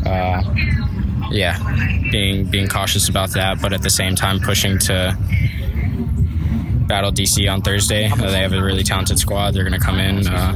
Uh, 0.06 0.42
yeah, 1.32 1.58
being 2.10 2.44
being 2.44 2.68
cautious 2.68 3.08
about 3.08 3.30
that, 3.32 3.60
but 3.60 3.72
at 3.72 3.82
the 3.82 3.90
same 3.90 4.14
time 4.14 4.40
pushing 4.40 4.78
to 4.80 5.16
battle 6.92 7.10
DC 7.10 7.50
on 7.50 7.62
Thursday. 7.62 8.10
Uh, 8.10 8.16
they 8.16 8.40
have 8.40 8.52
a 8.52 8.62
really 8.62 8.82
talented 8.82 9.18
squad. 9.18 9.54
They're 9.54 9.66
going 9.66 9.78
to 9.78 9.84
come 9.84 9.98
in 9.98 10.26
uh, 10.28 10.52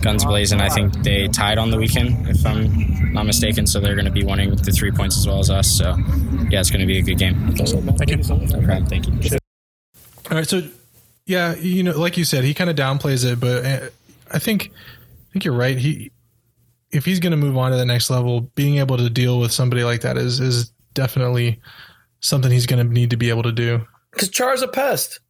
guns 0.00 0.24
blazing. 0.24 0.60
I 0.60 0.68
think 0.68 1.02
they 1.02 1.26
tied 1.28 1.58
on 1.58 1.70
the 1.70 1.76
weekend, 1.76 2.28
if 2.28 2.46
I'm 2.46 3.12
not 3.12 3.26
mistaken. 3.26 3.66
So 3.66 3.80
they're 3.80 3.96
going 3.96 4.04
to 4.06 4.12
be 4.12 4.24
wanting 4.24 4.54
the 4.54 4.70
three 4.70 4.92
points 4.92 5.18
as 5.18 5.26
well 5.26 5.40
as 5.40 5.50
us. 5.50 5.68
So 5.68 5.96
yeah, 6.50 6.60
it's 6.60 6.70
going 6.70 6.82
to 6.82 6.86
be 6.86 6.98
a 6.98 7.02
good 7.02 7.18
game. 7.18 7.54
Thank 7.56 8.10
you. 8.10 8.22
Thank 8.22 9.06
you. 9.06 9.38
All 10.30 10.36
right, 10.36 10.46
so 10.46 10.62
yeah, 11.26 11.54
you 11.56 11.82
know, 11.82 11.98
like 11.98 12.16
you 12.16 12.24
said, 12.24 12.44
he 12.44 12.54
kind 12.54 12.70
of 12.70 12.76
downplays 12.76 13.24
it, 13.24 13.40
but 13.40 13.64
uh, 13.64 13.88
I 14.32 14.38
think 14.38 14.72
I 14.72 15.32
think 15.32 15.44
you're 15.44 15.54
right. 15.54 15.76
He 15.76 16.10
if 16.96 17.04
he's 17.04 17.20
going 17.20 17.32
to 17.32 17.36
move 17.36 17.56
on 17.56 17.70
to 17.70 17.76
the 17.76 17.84
next 17.84 18.10
level, 18.10 18.40
being 18.54 18.78
able 18.78 18.96
to 18.96 19.10
deal 19.10 19.38
with 19.38 19.52
somebody 19.52 19.84
like 19.84 20.00
that 20.00 20.16
is 20.16 20.40
is 20.40 20.70
definitely 20.94 21.60
something 22.20 22.50
he's 22.50 22.66
going 22.66 22.84
to 22.84 22.92
need 22.92 23.10
to 23.10 23.16
be 23.16 23.28
able 23.28 23.42
to 23.42 23.52
do. 23.52 23.86
Because 24.12 24.30
Char's 24.30 24.62
a 24.62 24.68
pest. 24.68 25.20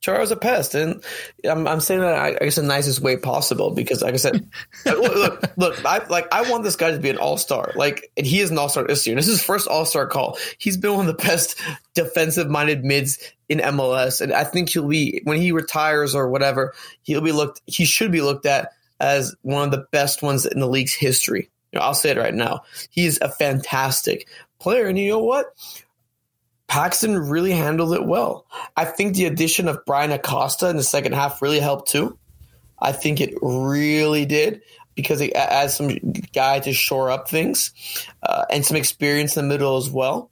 Char's 0.00 0.30
a 0.30 0.36
pest, 0.36 0.74
and 0.74 1.04
I'm, 1.44 1.68
I'm 1.68 1.80
saying 1.80 2.00
that 2.00 2.14
I, 2.14 2.28
I 2.28 2.44
guess 2.44 2.56
the 2.56 2.62
nicest 2.62 3.00
way 3.00 3.18
possible 3.18 3.72
because, 3.72 4.00
like 4.00 4.14
I 4.14 4.16
said, 4.16 4.48
look, 4.86 5.14
look, 5.14 5.50
look, 5.58 5.84
I 5.84 6.02
like 6.06 6.26
I 6.32 6.50
want 6.50 6.64
this 6.64 6.76
guy 6.76 6.92
to 6.92 6.98
be 6.98 7.10
an 7.10 7.18
all 7.18 7.36
star, 7.36 7.72
like, 7.74 8.10
and 8.16 8.26
he 8.26 8.40
is 8.40 8.50
an 8.50 8.56
all 8.56 8.70
star 8.70 8.86
this 8.86 9.06
year. 9.06 9.12
And 9.12 9.18
this 9.18 9.28
is 9.28 9.40
his 9.40 9.46
first 9.46 9.68
all 9.68 9.84
star 9.84 10.06
call. 10.06 10.38
He's 10.56 10.78
been 10.78 10.94
one 10.94 11.06
of 11.06 11.14
the 11.14 11.22
best 11.22 11.60
defensive 11.94 12.48
minded 12.48 12.86
mids 12.86 13.18
in 13.50 13.58
MLS, 13.58 14.22
and 14.22 14.32
I 14.32 14.44
think 14.44 14.70
he'll 14.70 14.88
be 14.88 15.20
when 15.24 15.36
he 15.36 15.52
retires 15.52 16.14
or 16.14 16.30
whatever, 16.30 16.72
he'll 17.02 17.20
be 17.20 17.32
looked. 17.32 17.60
He 17.66 17.84
should 17.84 18.10
be 18.10 18.22
looked 18.22 18.46
at 18.46 18.72
as 19.00 19.34
one 19.42 19.64
of 19.64 19.70
the 19.70 19.86
best 19.92 20.22
ones 20.22 20.46
in 20.46 20.60
the 20.60 20.68
league's 20.68 20.94
history. 20.94 21.50
You 21.72 21.78
know, 21.78 21.84
I'll 21.84 21.94
say 21.94 22.10
it 22.10 22.18
right 22.18 22.34
now. 22.34 22.62
He 22.90 23.06
is 23.06 23.18
a 23.20 23.28
fantastic 23.28 24.28
player, 24.58 24.86
and 24.86 24.98
you 24.98 25.10
know 25.10 25.22
what? 25.22 25.46
Paxton 26.68 27.16
really 27.28 27.52
handled 27.52 27.92
it 27.94 28.04
well. 28.04 28.46
I 28.76 28.84
think 28.84 29.14
the 29.14 29.26
addition 29.26 29.68
of 29.68 29.84
Bryan 29.84 30.10
Acosta 30.10 30.68
in 30.68 30.76
the 30.76 30.82
second 30.82 31.12
half 31.12 31.40
really 31.40 31.60
helped 31.60 31.88
too. 31.88 32.18
I 32.78 32.92
think 32.92 33.20
it 33.20 33.34
really 33.40 34.26
did 34.26 34.62
because 34.94 35.20
it 35.20 35.34
adds 35.34 35.74
some 35.74 35.96
guy 36.34 36.60
to 36.60 36.72
shore 36.72 37.10
up 37.10 37.28
things 37.28 37.72
uh, 38.22 38.44
and 38.50 38.64
some 38.64 38.76
experience 38.76 39.36
in 39.36 39.46
the 39.46 39.54
middle 39.54 39.76
as 39.76 39.90
well. 39.90 40.30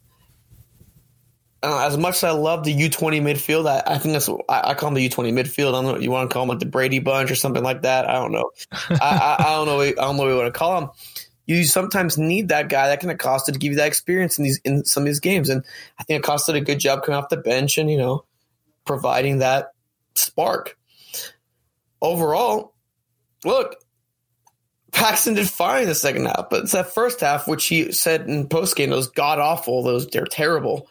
Uh, 1.64 1.87
as 1.87 1.97
much 1.97 2.16
as 2.16 2.25
I 2.25 2.30
love 2.33 2.64
the 2.64 2.75
U20 2.75 3.23
midfield, 3.23 3.66
I, 3.68 3.83
I 3.94 3.99
think 3.99 4.12
that's 4.12 4.28
I, 4.49 4.71
I, 4.71 4.75
call 4.75 4.90
them 4.90 4.94
the 4.94 5.09
U20 5.09 5.33
midfield. 5.33 5.71
I 5.71 5.73
don't 5.73 5.87
know 5.87 5.92
what 5.92 6.02
you 6.02 6.11
want 6.11 6.28
to 6.28 6.35
call 6.35 6.42
them, 6.42 6.50
like 6.50 6.59
the 6.59 6.66
Brady 6.66 6.99
Bunch 6.99 7.30
or 7.30 7.35
something 7.35 7.62
like 7.62 7.83
that. 7.83 8.09
I 8.09 8.14
don't 8.14 8.33
know. 8.33 8.50
I, 8.73 8.99
I, 9.00 9.37
I, 9.38 9.54
don't 9.56 9.66
know. 9.66 9.80
I 9.80 9.92
don't 9.92 10.16
know 10.16 10.23
what 10.25 10.28
you 10.28 10.37
want 10.37 10.52
to 10.52 10.59
call 10.59 10.80
them 10.80 10.90
you 11.47 11.64
sometimes 11.64 12.16
need 12.16 12.49
that 12.49 12.68
guy 12.68 12.88
that 12.88 13.00
can 13.00 13.11
Acosta 13.11 13.52
to 13.52 13.59
give 13.59 13.73
you 13.73 13.76
that 13.76 13.87
experience 13.87 14.38
in 14.38 14.44
these 14.44 14.61
in 14.64 14.85
some 14.85 15.02
of 15.02 15.06
these 15.06 15.21
games. 15.21 15.49
And 15.49 15.64
I 15.99 16.04
think 16.04 16.25
Acosta 16.25 16.52
did 16.52 16.62
a 16.62 16.64
good 16.64 16.78
job 16.78 17.02
coming 17.02 17.18
off 17.18 17.28
the 17.28 17.37
bench 17.37 17.78
and 17.78 17.90
you 17.90 17.99
know 17.99 18.25
providing 18.85 19.38
that 19.38 19.73
spark. 20.14 20.76
Overall, 22.00 22.75
look, 23.44 23.76
Paxton 24.92 25.35
did 25.35 25.49
fine 25.49 25.83
in 25.83 25.88
the 25.88 25.94
second 25.94 26.26
half, 26.26 26.50
but 26.50 26.64
it's 26.64 26.73
that 26.73 26.94
first 26.94 27.21
half, 27.21 27.49
which 27.49 27.66
he 27.66 27.92
said 27.92 28.28
in 28.28 28.49
post 28.49 28.76
game, 28.76 28.90
those 28.90 29.09
god 29.09 29.38
awful, 29.38 29.83
those 29.83 30.06
they're 30.09 30.25
terrible. 30.25 30.88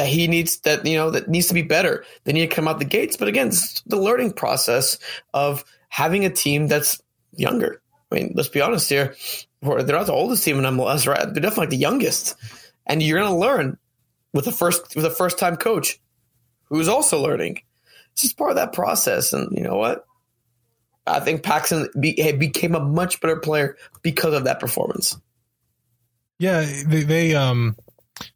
That 0.00 0.08
he 0.08 0.28
needs 0.28 0.60
that 0.60 0.86
you 0.86 0.96
know 0.96 1.10
that 1.10 1.28
needs 1.28 1.48
to 1.48 1.54
be 1.54 1.60
better. 1.60 2.06
They 2.24 2.32
need 2.32 2.48
to 2.48 2.56
come 2.56 2.66
out 2.66 2.78
the 2.78 2.86
gates. 2.86 3.18
But 3.18 3.28
again, 3.28 3.48
it's 3.48 3.82
the 3.82 4.00
learning 4.00 4.32
process 4.32 4.98
of 5.34 5.62
having 5.90 6.24
a 6.24 6.30
team 6.30 6.68
that's 6.68 7.02
younger. 7.36 7.82
I 8.10 8.14
mean, 8.14 8.32
let's 8.34 8.48
be 8.48 8.62
honest 8.62 8.88
here 8.88 9.14
they're 9.62 9.96
not 9.96 10.06
the 10.06 10.12
oldest 10.12 10.44
team 10.44 10.58
in 10.58 10.64
MLS, 10.64 11.06
right? 11.06 11.22
They're 11.22 11.42
definitely 11.42 11.62
like 11.62 11.70
the 11.70 11.76
youngest, 11.76 12.36
and 12.86 13.02
you're 13.02 13.18
going 13.18 13.30
to 13.30 13.38
learn 13.38 13.78
with 14.32 14.44
the 14.44 14.52
first 14.52 14.96
with 14.96 15.04
a 15.04 15.10
first 15.10 15.38
time 15.38 15.56
coach 15.56 16.00
who's 16.64 16.88
also 16.88 17.22
learning. 17.22 17.60
It's 18.12 18.22
just 18.22 18.38
part 18.38 18.50
of 18.50 18.56
that 18.56 18.72
process, 18.72 19.32
and 19.32 19.56
you 19.56 19.62
know 19.62 19.76
what? 19.76 20.04
I 21.06 21.20
think 21.20 21.42
Paxton 21.42 21.88
be, 21.98 22.32
became 22.32 22.74
a 22.74 22.80
much 22.80 23.20
better 23.20 23.36
player 23.36 23.76
because 24.02 24.34
of 24.34 24.44
that 24.44 24.60
performance. 24.60 25.18
Yeah, 26.38 26.60
they, 26.86 27.02
they 27.02 27.34
um 27.34 27.76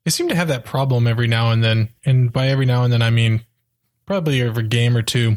they 0.05 0.11
seem 0.11 0.29
to 0.29 0.35
have 0.35 0.49
that 0.49 0.65
problem 0.65 1.07
every 1.07 1.27
now 1.27 1.51
and 1.51 1.63
then, 1.63 1.89
and 2.05 2.33
by 2.33 2.49
every 2.49 2.67
now 2.67 2.85
and 2.85 2.93
then 2.93 3.03
I 3.03 3.11
mean 3.11 3.43
probably 4.07 4.43
every 4.43 4.69
game 4.69 4.97
or 4.97 5.03
two, 5.03 5.37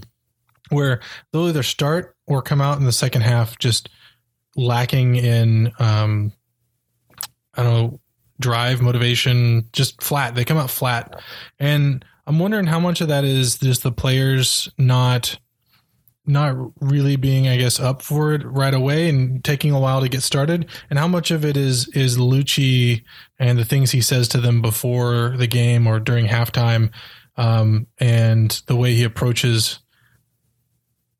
where 0.70 1.00
they'll 1.32 1.48
either 1.48 1.64
start 1.64 2.16
or 2.26 2.42
come 2.42 2.62
out 2.62 2.78
in 2.78 2.86
the 2.86 2.92
second 2.92 3.22
half 3.22 3.58
just 3.58 3.90
lacking 4.56 5.16
in 5.16 5.72
um, 5.80 6.32
I 7.56 7.64
don't 7.64 7.74
know 7.74 8.00
drive, 8.40 8.82
motivation, 8.82 9.68
just 9.74 10.02
flat. 10.04 10.36
They 10.36 10.46
come 10.46 10.58
out 10.58 10.70
flat, 10.70 11.20
and 11.60 12.06
I'm 12.28 12.40
wondering 12.40 12.68
how 12.68 12.80
much 12.80 13.02
of 13.02 13.08
that 13.08 13.24
is 13.24 13.58
just 13.58 13.84
the 13.84 13.92
players 13.92 14.70
not 14.78 15.40
not 16.28 16.56
really 16.82 17.16
being, 17.16 17.48
I 17.48 17.58
guess, 17.58 17.80
up 17.80 18.02
for 18.02 18.34
it 18.34 18.46
right 18.46 18.74
away 18.74 19.10
and 19.10 19.44
taking 19.44 19.72
a 19.72 19.80
while 19.80 20.02
to 20.02 20.10
get 20.10 20.24
started, 20.24 20.68
and 20.90 21.00
how 21.00 21.08
much 21.08 21.32
of 21.32 21.46
it 21.46 21.58
is 21.58 21.88
is 21.90 22.18
Luchi 22.18 23.04
and 23.40 23.58
the 23.58 23.66
things 23.66 23.92
he 23.92 24.02
says 24.02 24.28
to 24.30 24.42
them 24.42 24.62
before 24.62 25.36
the 25.38 25.48
game 25.48 25.88
or 25.88 26.00
during 26.00 26.28
halftime, 26.28 26.92
um, 27.38 27.88
and 28.00 28.62
the 28.68 28.76
way 28.76 28.94
he 28.94 29.04
approaches, 29.04 29.80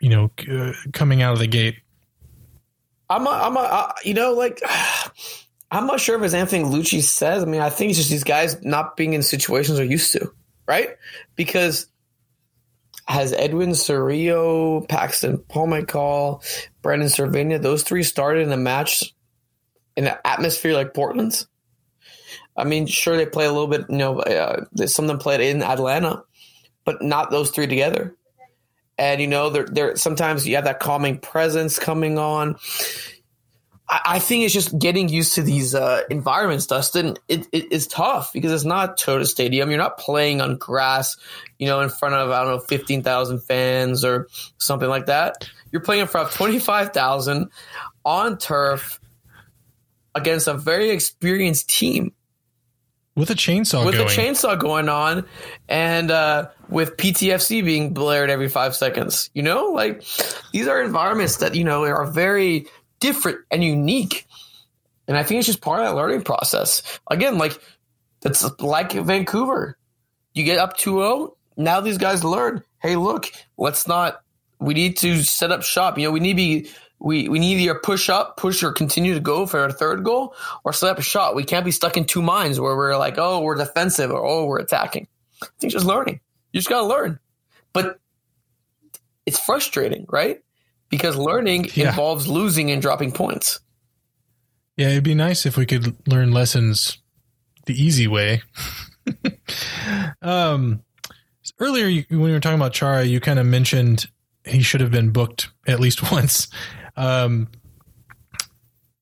you 0.02 0.10
know, 0.10 0.32
uh, 0.52 0.74
coming 0.94 1.22
out 1.22 1.34
of 1.34 1.40
the 1.40 1.48
gate. 1.48 1.76
I'm 3.10 3.26
a, 3.26 3.30
I'm 3.30 3.56
a, 3.56 3.62
uh, 3.62 3.92
you 4.04 4.14
know, 4.14 4.34
like, 4.34 4.62
I'm 5.72 5.86
not 5.86 6.00
sure 6.00 6.18
if 6.18 6.24
it's 6.24 6.34
anything 6.34 6.66
Luchi 6.66 7.02
says. 7.02 7.44
I 7.44 7.46
mean, 7.46 7.62
I 7.62 7.70
think 7.70 7.90
it's 7.90 8.00
just 8.00 8.10
these 8.10 8.24
guys 8.24 8.64
not 8.64 8.96
being 8.96 9.14
in 9.14 9.22
situations 9.22 9.78
they're 9.78 9.86
used 9.86 10.14
to, 10.14 10.32
right? 10.66 10.90
Because 11.36 11.88
has 13.08 13.34
Edwin 13.34 13.72
Cerrillo, 13.72 14.88
Paxton 14.88 15.38
Pomykal, 15.38 16.44
Brandon 16.82 17.08
Servania, 17.08 17.62
those 17.62 17.84
three 17.84 18.04
started 18.04 18.42
in 18.42 18.52
a 18.52 18.58
match 18.58 19.14
in 19.96 20.08
an 20.08 20.16
atmosphere 20.26 20.74
like 20.74 20.94
Portland's? 20.94 21.48
I 22.56 22.64
mean, 22.64 22.88
sure, 22.88 23.18
they 23.18 23.26
play 23.26 23.46
a 23.46 23.52
little 23.52 23.68
bit, 23.68 23.86
you 23.90 23.98
know, 23.98 24.20
uh, 24.20 24.66
some 24.88 25.06
of 25.06 25.10
them 25.10 25.20
played 25.20 25.42
in 25.42 25.62
Atlanta, 25.62 26.24
but 26.86 27.02
not 27.02 27.30
those 27.30 27.52
three 27.52 27.68
together 27.68 28.18
and 28.98 29.22
you 29.22 29.28
know, 29.28 29.50
there, 29.50 29.66
there 29.66 29.96
sometimes 29.96 30.48
you 30.48 30.56
have 30.56 30.66
that 30.66 30.80
calming 30.80 31.20
presence 31.20 31.78
coming 31.78 32.18
on. 32.18 32.56
I, 33.90 34.02
I 34.06 34.20
think 34.20 34.44
it's 34.44 34.54
just 34.54 34.78
getting 34.78 35.10
used 35.10 35.36
to 35.36 35.42
these 35.42 35.76
uh, 35.76 36.02
environments, 36.10 36.66
Dustin. 36.66 37.18
It, 37.28 37.48
it, 37.52 37.68
it's 37.72 37.88
tough 37.88 38.32
because 38.34 38.52
it's 38.52 38.66
not 38.66 39.00
Toyota 39.00 39.26
Stadium. 39.26 39.70
You're 39.70 39.80
not 39.80 39.98
playing 39.98 40.42
on 40.42 40.58
grass, 40.58 41.18
you 41.60 41.68
know, 41.68 41.82
in 41.82 41.90
front 41.90 42.16
of 42.16 42.30
I 42.32 42.44
don't 42.44 42.56
know 42.56 42.60
fifteen 42.60 43.04
thousand 43.04 43.40
fans 43.40 44.04
or 44.04 44.28
something 44.58 44.90
like 44.90 45.08
that. 45.08 45.50
You're 45.72 45.82
playing 45.82 46.02
in 46.02 46.08
front 46.08 46.30
of 46.30 46.36
twenty 46.36 46.60
five 46.60 46.94
thousand 46.94 47.50
on 48.04 48.38
turf 48.38 49.00
against 50.16 50.48
a 50.48 50.54
very 50.54 50.90
experienced 50.90 51.70
team 51.70 52.14
with 53.16 53.32
a 53.32 53.34
chainsaw 53.34 53.84
with 53.86 53.96
going. 53.96 54.08
a 54.08 54.10
chainsaw 54.10 54.58
going 54.58 54.88
on 54.90 55.26
and 55.68 56.12
uh, 56.12 56.48
with 56.70 56.96
ptfc 56.98 57.66
being 57.66 57.94
blared 57.94 58.30
every 58.30 58.48
five 58.48 58.76
seconds 58.76 59.30
you 59.34 59.42
know 59.42 59.72
like 59.72 60.04
these 60.54 60.68
are 60.68 60.82
environments 60.82 61.38
that 61.38 61.56
you 61.56 61.64
know 61.64 61.84
are 61.84 62.06
very 62.06 62.68
different 63.00 63.40
and 63.52 63.64
unique 63.64 64.26
and 65.08 65.18
i 65.18 65.24
think 65.24 65.40
it's 65.40 65.48
just 65.48 65.62
part 65.62 65.80
of 65.80 65.88
that 65.88 65.96
learning 65.96 66.22
process 66.22 67.00
again 67.10 67.38
like 67.38 67.60
it's 68.24 68.46
like 68.60 68.92
vancouver 68.94 69.78
you 70.34 70.44
get 70.44 70.58
up 70.58 70.78
2-0 70.78 71.32
now 71.56 71.80
these 71.82 71.98
guys 71.98 72.24
learn 72.24 72.64
hey 72.80 72.96
look 72.96 73.32
let's 73.58 73.88
not 73.88 74.22
we 74.60 74.74
need 74.74 74.98
to 74.98 75.22
set 75.24 75.52
up 75.52 75.64
shop 75.64 75.98
you 75.98 76.06
know 76.06 76.12
we 76.12 76.20
need 76.20 76.34
to 76.34 76.36
be 76.36 76.70
we 77.00 77.30
we 77.30 77.40
need 77.40 77.60
either 77.60 77.76
push 77.76 78.10
up, 78.10 78.38
push 78.38 78.64
or 78.64 78.72
continue 78.72 79.14
to 79.14 79.20
go 79.20 79.46
for 79.46 79.60
our 79.60 79.72
third 79.72 80.04
goal, 80.04 80.36
or 80.64 80.74
set 80.74 80.90
up 80.90 81.00
a 81.00 81.04
shot. 81.04 81.36
We 81.36 81.44
can't 81.44 81.66
be 81.66 81.72
stuck 81.72 81.98
in 81.98 82.06
two 82.06 82.22
minds 82.22 82.60
where 82.60 82.76
we're 82.76 82.98
like, 82.98 83.16
oh, 83.18 83.42
we're 83.42 83.56
defensive 83.56 84.12
or 84.12 84.24
oh, 84.24 84.46
we're 84.46 84.60
attacking. 84.60 85.08
I 85.42 85.48
think 85.60 85.74
just 85.74 85.86
learning. 85.86 86.22
You 86.52 86.60
just 86.60 86.70
gotta 86.70 86.88
learn. 86.88 87.20
But 87.74 88.00
it's 89.26 89.40
frustrating, 89.40 90.06
right? 90.10 90.42
Because 90.90 91.18
learning 91.18 91.70
yeah. 91.74 91.90
involves 91.90 92.28
losing 92.28 92.72
and 92.72 92.82
dropping 92.82 93.12
points. 93.12 93.60
Yeah, 94.78 94.90
it'd 94.90 95.04
be 95.04 95.16
nice 95.16 95.46
if 95.46 95.58
we 95.58 95.66
could 95.66 95.96
learn 96.08 96.32
lessons 96.32 97.00
the 97.66 97.74
easy 97.74 98.08
way. 98.08 98.42
um, 100.22 100.82
earlier 101.60 102.04
when 102.10 102.22
we 102.22 102.32
were 102.32 102.40
talking 102.40 102.60
about 102.60 102.74
Chara, 102.74 103.04
you 103.04 103.20
kind 103.20 103.40
of 103.40 103.46
mentioned 103.46 104.08
he 104.46 104.62
should 104.62 104.82
have 104.82 104.92
been 104.92 105.10
booked 105.10 105.50
at 105.68 105.80
least 105.80 106.12
once. 106.12 106.48
Um, 106.96 107.50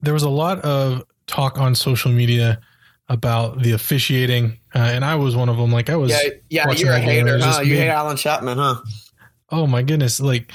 there 0.01 0.13
was 0.13 0.23
a 0.23 0.29
lot 0.29 0.59
of 0.61 1.03
talk 1.27 1.57
on 1.59 1.75
social 1.75 2.11
media 2.11 2.61
about 3.09 3.61
the 3.61 3.73
officiating, 3.73 4.57
uh, 4.73 4.79
and 4.79 5.05
I 5.05 5.15
was 5.15 5.35
one 5.35 5.49
of 5.49 5.57
them. 5.57 5.71
Like 5.71 5.89
I 5.89 5.95
was, 5.95 6.11
Yeah, 6.11 6.29
yeah, 6.49 6.71
you're 6.71 6.89
a 6.89 6.99
that 6.99 7.05
game, 7.05 7.27
it 7.27 7.31
hater, 7.31 7.45
huh? 7.45 7.61
You 7.61 7.75
hate 7.75 7.89
Alan 7.89 8.17
Chapman, 8.17 8.57
huh? 8.57 8.75
oh 9.51 9.67
my 9.67 9.81
goodness 9.81 10.19
like 10.19 10.51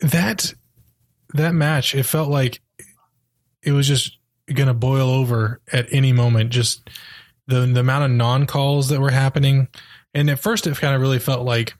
that 0.00 0.52
that 1.34 1.54
match 1.54 1.94
it 1.94 2.04
felt 2.04 2.28
like 2.28 2.60
it 3.62 3.72
was 3.72 3.86
just 3.86 4.16
gonna 4.54 4.74
boil 4.74 5.08
over 5.10 5.60
at 5.72 5.86
any 5.92 6.12
moment 6.12 6.50
just 6.50 6.88
the 7.46 7.60
the 7.66 7.80
amount 7.80 8.04
of 8.04 8.10
non-calls 8.10 8.88
that 8.90 9.00
were 9.00 9.10
happening. 9.10 9.68
And 10.14 10.30
at 10.30 10.38
first 10.38 10.66
it 10.66 10.76
kind 10.78 10.94
of 10.94 11.00
really 11.00 11.18
felt 11.18 11.44
like 11.44 11.74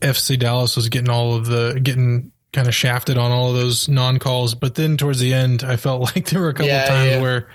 fc 0.00 0.38
dallas 0.38 0.76
was 0.76 0.88
getting 0.88 1.10
all 1.10 1.34
of 1.36 1.46
the 1.46 1.78
getting 1.82 2.32
kind 2.52 2.66
of 2.66 2.74
shafted 2.74 3.16
on 3.18 3.30
all 3.30 3.50
of 3.50 3.54
those 3.56 3.88
non-calls. 3.88 4.54
But 4.54 4.74
then 4.74 4.96
towards 4.96 5.20
the 5.20 5.32
end 5.34 5.62
i 5.62 5.76
felt 5.76 6.00
like 6.16 6.26
there 6.26 6.40
were 6.40 6.48
a 6.48 6.54
couple 6.54 6.68
Yeah, 6.68 6.86
times 6.86 7.10
yeah. 7.12 7.20
where 7.20 7.48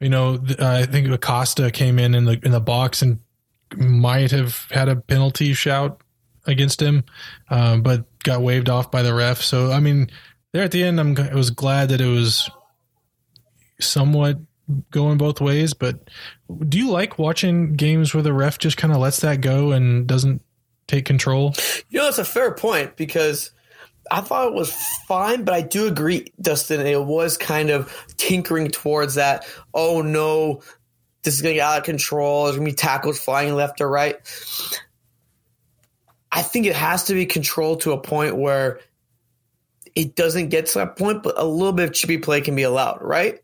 you 0.00 0.08
know 0.08 0.34
uh, 0.58 0.66
i 0.66 0.86
think 0.86 1.08
acosta 1.08 1.70
came 1.70 1.98
in 1.98 2.14
in 2.14 2.24
the 2.24 2.38
in 2.44 2.50
the 2.52 2.60
box 2.60 3.02
and 3.02 3.18
might 3.76 4.30
have 4.30 4.66
had 4.70 4.88
a 4.88 4.96
penalty 4.96 5.52
shout 5.54 6.00
against 6.46 6.80
him, 6.80 7.04
um, 7.50 7.82
but 7.82 8.04
got 8.22 8.42
waved 8.42 8.68
off 8.68 8.90
by 8.90 9.02
the 9.02 9.14
ref. 9.14 9.42
So 9.42 9.72
I 9.72 9.80
mean, 9.80 10.10
there 10.52 10.62
at 10.62 10.70
the 10.70 10.84
end, 10.84 11.00
I'm 11.00 11.16
I 11.18 11.34
was 11.34 11.50
glad 11.50 11.90
that 11.90 12.00
it 12.00 12.08
was 12.08 12.50
somewhat 13.80 14.38
going 14.90 15.18
both 15.18 15.40
ways. 15.40 15.74
But 15.74 16.08
do 16.68 16.78
you 16.78 16.90
like 16.90 17.18
watching 17.18 17.74
games 17.74 18.14
where 18.14 18.22
the 18.22 18.32
ref 18.32 18.58
just 18.58 18.76
kind 18.76 18.92
of 18.92 18.98
lets 18.98 19.20
that 19.20 19.40
go 19.40 19.72
and 19.72 20.06
doesn't 20.06 20.42
take 20.86 21.04
control? 21.04 21.54
You 21.88 21.98
know, 21.98 22.04
that's 22.06 22.18
a 22.18 22.24
fair 22.24 22.54
point 22.54 22.96
because 22.96 23.50
I 24.10 24.20
thought 24.20 24.48
it 24.48 24.54
was 24.54 24.72
fine, 25.06 25.44
but 25.44 25.54
I 25.54 25.62
do 25.62 25.86
agree, 25.86 26.32
Dustin. 26.40 26.80
It 26.86 27.04
was 27.04 27.36
kind 27.36 27.70
of 27.70 27.92
tinkering 28.16 28.70
towards 28.70 29.14
that. 29.14 29.46
Oh 29.74 30.02
no, 30.02 30.62
this 31.22 31.34
is 31.34 31.42
going 31.42 31.54
to 31.54 31.58
get 31.58 31.66
out 31.66 31.78
of 31.78 31.84
control. 31.84 32.44
There's 32.44 32.56
going 32.56 32.66
to 32.66 32.72
be 32.72 32.76
tackles 32.76 33.18
flying 33.18 33.54
left 33.54 33.80
or 33.80 33.90
right. 33.90 34.16
I 36.36 36.42
think 36.42 36.66
it 36.66 36.76
has 36.76 37.04
to 37.04 37.14
be 37.14 37.24
controlled 37.26 37.80
to 37.80 37.92
a 37.92 37.98
point 38.00 38.36
where 38.36 38.80
it 39.94 40.14
doesn't 40.14 40.50
get 40.50 40.66
to 40.66 40.74
that 40.80 40.96
point, 40.96 41.22
but 41.22 41.38
a 41.38 41.44
little 41.46 41.72
bit 41.72 41.88
of 41.88 41.94
chippy 41.94 42.18
play 42.18 42.42
can 42.42 42.54
be 42.54 42.62
allowed, 42.64 42.98
right? 43.00 43.38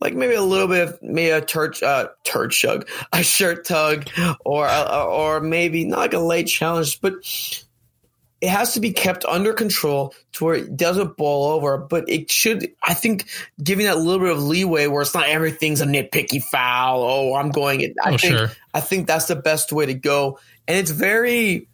Like 0.00 0.14
maybe 0.14 0.34
a 0.34 0.42
little 0.42 0.68
bit 0.68 0.88
of 0.88 1.02
maybe 1.02 1.30
a 1.30 1.40
turd, 1.40 1.82
uh, 1.82 2.08
turd 2.22 2.54
shug, 2.54 2.88
a 3.12 3.24
shirt 3.24 3.64
tug, 3.66 4.08
or 4.44 4.68
uh, 4.68 5.04
or 5.04 5.40
maybe 5.40 5.84
not 5.84 5.98
like 5.98 6.14
a 6.14 6.20
late 6.20 6.46
challenge, 6.46 7.00
but 7.00 7.14
it 8.40 8.48
has 8.48 8.74
to 8.74 8.80
be 8.80 8.92
kept 8.92 9.24
under 9.24 9.52
control 9.52 10.14
to 10.34 10.44
where 10.44 10.54
it 10.54 10.76
doesn't 10.76 11.16
boil 11.16 11.46
over. 11.46 11.78
But 11.78 12.08
it 12.08 12.30
should, 12.30 12.70
I 12.86 12.94
think, 12.94 13.26
giving 13.60 13.86
that 13.86 13.98
little 13.98 14.20
bit 14.24 14.30
of 14.36 14.42
leeway 14.44 14.86
where 14.86 15.02
it's 15.02 15.14
not 15.14 15.26
everything's 15.28 15.80
a 15.80 15.86
nitpicky 15.86 16.40
foul. 16.40 17.02
Oh, 17.02 17.34
I'm 17.34 17.50
going 17.50 17.80
it. 17.80 17.94
I 18.00 18.10
Oh, 18.14 18.16
think 18.18 18.38
sure. 18.38 18.52
I 18.72 18.80
think 18.80 19.08
that's 19.08 19.26
the 19.26 19.34
best 19.36 19.72
way 19.72 19.86
to 19.86 19.94
go, 19.94 20.38
and 20.68 20.76
it's 20.78 20.92
very, 20.92 21.66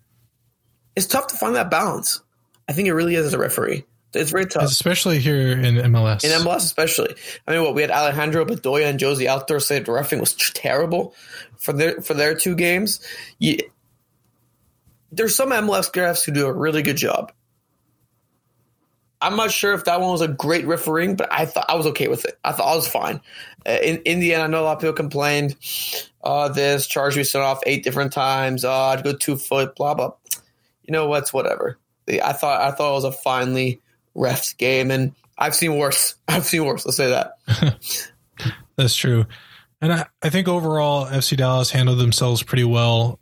it's 0.97 1.07
tough 1.07 1.29
to 1.29 1.37
find 1.37 1.55
that 1.55 1.71
balance. 1.71 2.21
I 2.69 2.73
think 2.73 2.89
it 2.89 2.95
really 2.95 3.15
is 3.15 3.27
as 3.27 3.35
a 3.35 3.39
referee. 3.39 3.85
It's 4.15 4.31
very 4.31 4.47
tough. 4.47 4.65
Especially 4.65 5.19
here 5.19 5.53
in 5.53 5.77
MLS. 5.77 6.25
In 6.25 6.31
MLS, 6.43 6.59
especially. 6.59 7.15
I 7.47 7.53
mean, 7.53 7.63
what 7.63 7.75
we 7.75 7.81
had 7.81 7.91
Alejandro 7.91 8.45
Bedoya 8.45 8.87
and 8.87 9.01
Jozy 9.01 9.27
Altidore 9.27 9.63
say 9.63 9.79
the 9.79 9.93
refereeing 9.93 10.21
was 10.21 10.35
terrible 10.55 11.15
for 11.57 11.73
their 11.73 12.01
for 12.03 12.13
their 12.13 12.35
two 12.35 12.55
games. 12.55 13.01
You, 13.39 13.59
there's 15.11 15.35
some 15.35 15.51
MLS 15.51 15.91
refs 15.93 16.25
who 16.25 16.33
do 16.33 16.47
a 16.47 16.53
really 16.53 16.83
good 16.83 16.97
job. 16.97 17.33
I'm 19.23 19.37
not 19.37 19.53
sure 19.53 19.73
if 19.73 19.85
that 19.85 20.01
one 20.01 20.11
was 20.11 20.21
a 20.21 20.29
great 20.29 20.67
refereeing, 20.67 21.15
but 21.15 21.33
I 21.33 21.47
thought 21.47 21.67
I 21.69 21.77
was 21.77 21.87
okay 21.89 22.09
with 22.09 22.25
it. 22.25 22.39
I 22.43 22.53
thought 22.53 22.71
I 22.71 22.75
was 22.75 22.89
fine. 22.89 23.21
Uh, 23.65 23.79
in 23.83 23.99
in 24.03 24.21
the 24.21 24.35
end, 24.35 24.43
I 24.43 24.47
know 24.49 24.63
a 24.63 24.65
lot 24.65 24.73
of 24.75 24.81
people 24.81 24.95
complained. 24.95 25.57
Uh, 26.23 26.49
this 26.49 26.87
charge 26.87 27.17
we 27.17 27.25
sent 27.25 27.45
off 27.45 27.61
eight 27.65 27.83
different 27.83 28.13
times. 28.13 28.65
Uh, 28.65 28.87
I'd 28.89 29.05
go 29.05 29.15
two 29.15 29.37
foot. 29.37 29.75
Blah 29.77 29.95
blah. 29.95 30.13
You 30.85 30.93
know 30.93 31.07
what's 31.07 31.33
whatever. 31.33 31.79
I 32.09 32.33
thought 32.33 32.61
I 32.61 32.73
thought 32.73 32.91
it 32.91 32.95
was 32.95 33.05
a 33.05 33.13
finely 33.13 33.81
refs 34.17 34.57
game, 34.57 34.91
and 34.91 35.15
I've 35.39 35.55
seen 35.55 35.79
worse. 35.79 36.15
I've 36.29 36.45
seen 36.45 36.65
worse. 36.65 36.85
Let's 36.85 36.97
say 36.97 37.11
that. 37.11 37.39
That's 38.77 38.95
true. 38.95 39.27
And 39.81 39.93
I, 39.93 40.07
I 40.23 40.31
think 40.31 40.49
overall, 40.49 41.07
FC 41.07 41.37
Dallas 41.37 41.71
handled 41.71 41.99
themselves 41.99 42.43
pretty 42.43 42.65
well, 42.65 43.19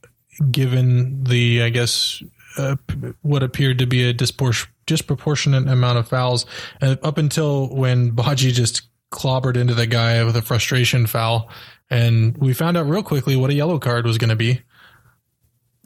given 0.50 1.24
the, 1.24 1.62
I 1.62 1.70
guess, 1.70 2.22
uh, 2.58 2.76
what 3.22 3.42
appeared 3.42 3.78
to 3.78 3.86
be 3.86 4.08
a 4.08 4.12
dispor- 4.12 4.68
disproportionate 4.86 5.68
amount 5.68 5.98
of 5.98 6.08
fouls. 6.08 6.44
And 6.80 6.98
up 7.02 7.16
until 7.16 7.68
when 7.68 8.12
Badji 8.12 8.52
just 8.52 8.82
clobbered 9.10 9.56
into 9.56 9.74
the 9.74 9.86
guy 9.86 10.22
with 10.24 10.36
a 10.36 10.42
frustration 10.42 11.06
foul. 11.06 11.50
And 11.90 12.36
we 12.38 12.52
found 12.54 12.76
out 12.76 12.86
real 12.86 13.02
quickly 13.02 13.36
what 13.36 13.50
a 13.50 13.54
yellow 13.54 13.78
card 13.78 14.06
was 14.06 14.18
going 14.18 14.30
to 14.30 14.36
be. 14.36 14.60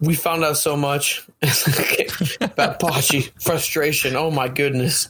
We 0.00 0.14
found 0.14 0.44
out 0.44 0.56
so 0.56 0.76
much 0.76 1.26
about 2.40 2.80
Badji 2.80 3.30
frustration. 3.42 4.16
Oh 4.16 4.30
my 4.30 4.48
goodness. 4.48 5.08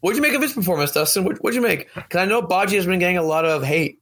What'd 0.00 0.16
you 0.16 0.22
make 0.22 0.34
of 0.34 0.42
his 0.42 0.52
performance, 0.54 0.92
Dustin? 0.92 1.24
What, 1.24 1.38
what'd 1.38 1.54
you 1.54 1.60
make? 1.62 1.92
Because 1.94 2.20
I 2.20 2.24
know 2.24 2.42
Badji 2.42 2.72
has 2.76 2.86
been 2.86 2.98
getting 2.98 3.18
a 3.18 3.22
lot 3.22 3.44
of 3.44 3.62
hate. 3.62 4.00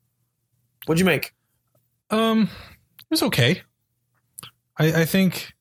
What'd 0.86 0.98
you 1.00 1.04
make? 1.04 1.34
Um, 2.10 2.42
it 2.44 3.10
was 3.10 3.22
okay. 3.24 3.60
I, 4.78 5.02
I 5.02 5.04
think 5.04 5.52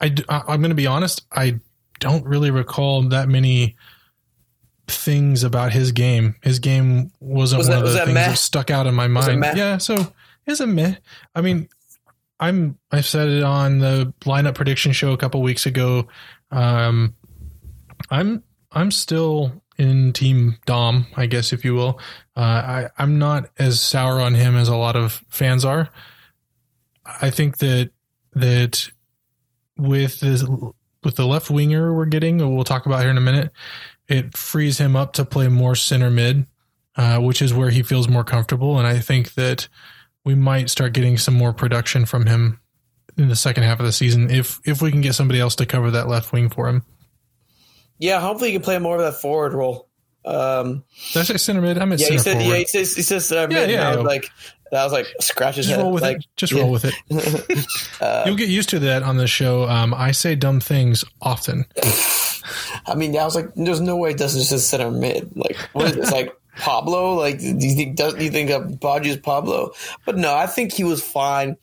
I, 0.00 0.14
I 0.28 0.54
am 0.54 0.60
going 0.60 0.70
to 0.70 0.74
be 0.74 0.86
honest. 0.86 1.22
I 1.32 1.60
don't 1.98 2.24
really 2.24 2.50
recall 2.50 3.02
that 3.10 3.28
many 3.28 3.76
things 4.86 5.44
about 5.44 5.72
his 5.72 5.92
game. 5.92 6.36
His 6.42 6.58
game 6.60 7.12
wasn't 7.20 7.58
Was 7.58 7.68
one 7.68 7.78
that- 7.80 7.84
of 7.86 7.92
the 7.92 7.98
things 7.98 8.14
meh? 8.14 8.28
that 8.28 8.38
stuck 8.38 8.70
out 8.70 8.86
in 8.86 8.94
my 8.94 9.06
mind. 9.08 9.44
Yeah, 9.54 9.76
so 9.78 10.12
it's 10.46 10.60
a 10.60 10.66
meh. 10.66 10.94
I 11.34 11.42
mean, 11.42 11.68
I'm 12.40 12.78
I 12.90 13.02
said 13.02 13.28
it 13.28 13.42
on 13.42 13.78
the 13.78 14.12
lineup 14.20 14.54
prediction 14.54 14.92
show 14.92 15.12
a 15.12 15.16
couple 15.16 15.42
weeks 15.42 15.66
ago. 15.66 16.08
Um, 16.50 17.14
I'm 18.10 18.42
I'm 18.72 18.90
still 18.90 19.62
in 19.76 20.12
team 20.12 20.56
Dom, 20.66 21.06
I 21.16 21.26
guess 21.26 21.52
if 21.52 21.64
you 21.64 21.74
will. 21.74 22.00
Uh, 22.34 22.40
I 22.40 22.88
I'm 22.98 23.18
not 23.18 23.50
as 23.58 23.80
sour 23.80 24.20
on 24.20 24.34
him 24.34 24.56
as 24.56 24.68
a 24.68 24.76
lot 24.76 24.96
of 24.96 25.22
fans 25.28 25.64
are. 25.64 25.90
I 27.20 27.30
think 27.30 27.58
that 27.58 27.90
that 28.32 28.88
with 29.76 30.20
this 30.20 30.42
with 31.02 31.16
the 31.16 31.26
left 31.26 31.50
winger 31.50 31.94
we're 31.94 32.06
getting, 32.06 32.38
we'll 32.54 32.64
talk 32.64 32.86
about 32.86 33.02
here 33.02 33.10
in 33.10 33.18
a 33.18 33.22
minute. 33.22 33.52
It 34.08 34.36
frees 34.36 34.78
him 34.78 34.96
up 34.96 35.12
to 35.14 35.24
play 35.24 35.48
more 35.48 35.74
center 35.74 36.10
mid, 36.10 36.46
uh, 36.96 37.18
which 37.18 37.42
is 37.42 37.54
where 37.54 37.70
he 37.70 37.82
feels 37.82 38.08
more 38.08 38.24
comfortable. 38.24 38.78
And 38.78 38.86
I 38.86 38.98
think 38.98 39.34
that 39.34 39.68
we 40.24 40.34
might 40.34 40.70
start 40.70 40.92
getting 40.92 41.18
some 41.18 41.34
more 41.34 41.52
production 41.52 42.06
from 42.06 42.26
him 42.26 42.60
in 43.16 43.28
the 43.28 43.36
second 43.36 43.64
half 43.64 43.80
of 43.80 43.86
the 43.86 43.92
season 43.92 44.30
if 44.30 44.60
if 44.64 44.80
we 44.80 44.90
can 44.90 45.00
get 45.00 45.14
somebody 45.14 45.40
else 45.40 45.56
to 45.56 45.66
cover 45.66 45.90
that 45.90 46.08
left 46.08 46.32
wing 46.32 46.48
for 46.48 46.68
him. 46.68 46.84
Yeah, 47.98 48.20
hopefully 48.20 48.50
he 48.50 48.54
can 48.56 48.62
play 48.62 48.78
more 48.78 48.96
of 48.96 49.02
that 49.02 49.20
forward 49.20 49.52
role. 49.52 49.88
Um, 50.24 50.84
Did 51.12 51.20
I 51.20 51.22
say 51.24 51.36
center 51.36 51.60
mid? 51.60 51.78
I'm 51.78 51.92
at 51.92 52.00
yeah, 52.00 52.08
he 52.08 52.18
center 52.18 52.22
said, 52.22 52.32
forward. 52.38 52.52
yeah, 52.52 52.58
he 52.58 52.64
says, 52.66 52.96
he 52.96 53.02
says 53.02 53.32
uh, 53.32 53.40
Yeah, 53.42 53.46
mid, 53.46 53.70
yeah, 53.70 53.88
I 53.88 53.94
yeah. 53.94 54.00
like, 54.00 54.30
I 54.72 54.84
was 54.84 54.92
like, 54.92 55.06
scratch 55.20 55.56
his 55.56 55.66
Just 55.66 55.76
head. 55.76 55.82
roll 55.82 55.92
with 55.92 56.02
like, 56.02 56.18
it. 56.18 56.26
Just 56.36 56.52
yeah. 56.52 56.62
roll 56.62 56.70
with 56.70 56.84
it. 56.86 56.94
uh, 58.00 58.22
You'll 58.26 58.36
get 58.36 58.48
used 58.48 58.68
to 58.70 58.78
that 58.80 59.02
on 59.02 59.16
the 59.16 59.26
show. 59.26 59.68
Um, 59.68 59.92
I 59.94 60.12
say 60.12 60.34
dumb 60.34 60.60
things 60.60 61.04
often. 61.20 61.64
I 62.86 62.94
mean, 62.94 63.16
I 63.16 63.24
was 63.24 63.34
like, 63.34 63.54
there's 63.54 63.80
no 63.80 63.96
way 63.96 64.14
Dustin 64.14 64.40
just 64.40 64.50
says 64.50 64.66
center 64.66 64.90
mid. 64.90 65.30
Like, 65.36 65.56
what 65.72 65.86
is 65.86 65.96
this? 65.96 66.10
Like 66.10 66.34
Pablo? 66.56 67.14
Like, 67.14 67.38
do 67.38 67.46
you 67.46 67.74
think 67.74 67.96
does 67.96 68.14
do 68.14 68.24
you 68.24 68.30
think 68.30 68.50
Pablo? 69.22 69.72
But 70.04 70.18
no, 70.18 70.34
I 70.34 70.46
think 70.46 70.72
he 70.72 70.84
was 70.84 71.02
fine, 71.02 71.56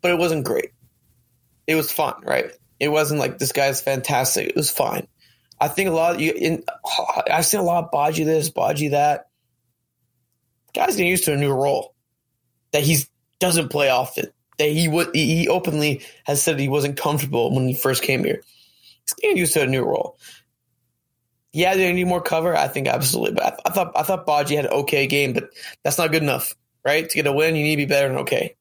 but 0.00 0.10
it 0.10 0.18
wasn't 0.18 0.44
great. 0.44 0.70
It 1.66 1.74
was 1.74 1.90
fun, 1.90 2.14
right? 2.22 2.52
It 2.78 2.88
wasn't 2.88 3.20
like 3.20 3.38
this 3.38 3.52
guy's 3.52 3.80
fantastic. 3.80 4.48
It 4.48 4.56
was 4.56 4.70
fine. 4.70 5.06
I 5.60 5.68
think 5.68 5.88
a 5.88 5.92
lot 5.92 6.16
of 6.16 6.20
you 6.20 6.32
in 6.32 6.62
I've 7.30 7.46
seen 7.46 7.60
a 7.60 7.64
lot 7.64 7.84
of 7.84 7.90
Badji 7.90 8.24
this, 8.24 8.50
Badji 8.50 8.90
that. 8.90 9.28
Guys 10.74 10.96
getting 10.96 11.10
used 11.10 11.24
to 11.24 11.32
a 11.32 11.38
new 11.38 11.52
role 11.52 11.94
that 12.72 12.82
he 12.82 12.98
doesn't 13.40 13.70
play 13.70 13.88
often. 13.88 14.26
That 14.58 14.68
he 14.68 14.88
would 14.88 15.14
he 15.14 15.48
openly 15.48 16.02
has 16.24 16.42
said 16.42 16.58
he 16.58 16.68
wasn't 16.68 16.98
comfortable 16.98 17.54
when 17.54 17.66
he 17.66 17.74
first 17.74 18.02
came 18.02 18.24
here. 18.24 18.42
He's 19.02 19.14
getting 19.14 19.36
used 19.38 19.54
to 19.54 19.62
a 19.62 19.66
new 19.66 19.84
role. 19.84 20.18
Yeah, 21.56 21.72
do 21.72 21.80
they 21.80 21.92
need 21.94 22.04
more 22.06 22.20
cover? 22.20 22.54
I 22.54 22.68
think 22.68 22.86
absolutely. 22.86 23.34
But 23.34 23.44
I, 23.44 23.70
I 23.70 23.72
thought 23.72 23.92
I 23.96 24.02
thought 24.02 24.26
Badji 24.26 24.56
had 24.56 24.66
an 24.66 24.72
okay 24.72 25.06
game, 25.06 25.32
but 25.32 25.48
that's 25.82 25.96
not 25.96 26.12
good 26.12 26.22
enough, 26.22 26.54
right? 26.84 27.08
To 27.08 27.14
get 27.16 27.26
a 27.26 27.32
win, 27.32 27.56
you 27.56 27.62
need 27.62 27.76
to 27.76 27.76
be 27.78 27.86
better 27.86 28.08
than 28.08 28.18
okay. 28.18 28.54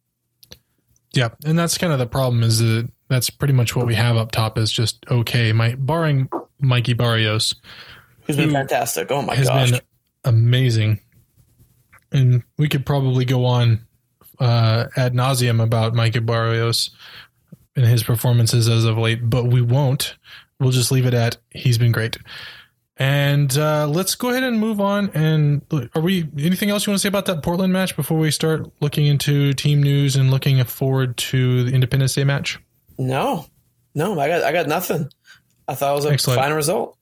Yeah, 1.14 1.30
and 1.46 1.60
that's 1.60 1.78
kind 1.78 1.92
of 1.92 2.00
the 2.00 2.06
problem. 2.08 2.42
Is 2.42 2.60
that 2.60 2.90
that's 3.10 3.30
pretty 3.30 3.54
much 3.54 3.76
what 3.76 3.86
we 3.86 3.96
have 3.96 4.16
up 4.16 4.32
top 4.32 4.58
is 4.58 4.72
just 4.72 5.06
okay. 5.12 5.52
My 5.52 5.76
barring 5.76 6.30
Mikey 6.60 6.94
Barrios, 6.94 7.54
Who's 8.24 8.38
been 8.38 8.48
Who 8.50 8.56
fantastic? 8.56 9.12
Oh 9.12 9.22
my 9.22 9.36
has 9.36 9.48
gosh! 9.50 9.72
been 9.72 9.82
amazing, 10.24 11.00
and 12.14 12.44
we 12.58 12.70
could 12.70 12.86
probably 12.86 13.26
go 13.26 13.44
on 13.46 13.82
uh, 14.40 14.86
ad 14.96 15.14
nauseum 15.14 15.62
about 15.62 15.94
Mikey 15.94 16.20
Barrios. 16.20 16.92
and 17.76 17.86
his 17.86 18.04
performances 18.04 18.70
as 18.70 18.86
of 18.86 18.98
late, 18.98 19.30
but 19.30 19.48
we 19.48 19.62
won't. 19.62 20.16
We'll 20.62 20.72
just 20.72 20.92
leave 20.94 21.06
it 21.06 21.14
at 21.14 21.36
he's 21.52 21.78
been 21.78 21.92
great. 21.92 22.18
And 22.98 23.58
uh, 23.58 23.88
let's 23.88 24.16
go 24.16 24.30
ahead 24.30 24.44
and 24.44 24.58
move 24.60 24.80
on. 24.80 25.10
And 25.14 25.62
are 25.96 26.02
we 26.02 26.28
anything 26.40 26.70
else 26.70 26.86
you 26.88 26.92
want 26.92 27.00
to 27.00 27.02
say 27.02 27.10
about 27.10 27.26
that 27.26 27.44
Portland 27.44 27.74
match 27.74 27.96
before 27.98 28.18
we 28.18 28.32
start 28.32 28.72
looking 28.80 29.06
into 29.06 29.52
team 29.54 29.84
news 29.84 30.16
and 30.16 30.32
looking 30.32 30.64
forward 30.64 31.18
to 31.18 31.64
the 31.66 31.74
Independence 31.74 32.14
Day 32.14 32.24
match? 32.24 32.58
No, 32.98 33.48
no, 33.94 34.18
I 34.18 34.30
got 34.30 34.44
I 34.44 34.54
got 34.54 34.68
nothing. 34.68 35.10
I 35.68 35.76
thought 35.76 35.92
it 35.92 35.96
was 35.96 36.06
a 36.06 36.12
Excellent. 36.12 36.40
fine 36.40 36.54
result. 36.54 36.98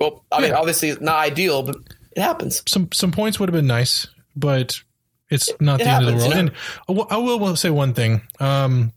Well, 0.00 0.24
I 0.32 0.40
mean, 0.40 0.50
Yeah. 0.50 0.56
obviously 0.58 0.96
not 1.00 1.16
ideal, 1.16 1.62
but 1.62 1.76
it 2.16 2.22
happens. 2.22 2.62
Some 2.66 2.88
some 2.92 3.12
points 3.12 3.38
would 3.38 3.50
have 3.50 3.54
been 3.54 3.66
nice, 3.66 4.06
but 4.34 4.80
it's 5.28 5.50
not 5.60 5.80
it 5.82 5.84
the 5.84 5.90
end 5.90 6.04
of 6.04 6.12
the 6.12 6.16
world. 6.16 6.28
you 6.28 6.34
know? 6.34 6.40
And 6.40 6.50
I 6.88 6.92
will- 6.92 7.06
I 7.10 7.16
will, 7.18 7.38
will 7.38 7.56
say 7.56 7.68
one 7.68 7.92
thing. 7.92 8.22
Um, 8.40 8.92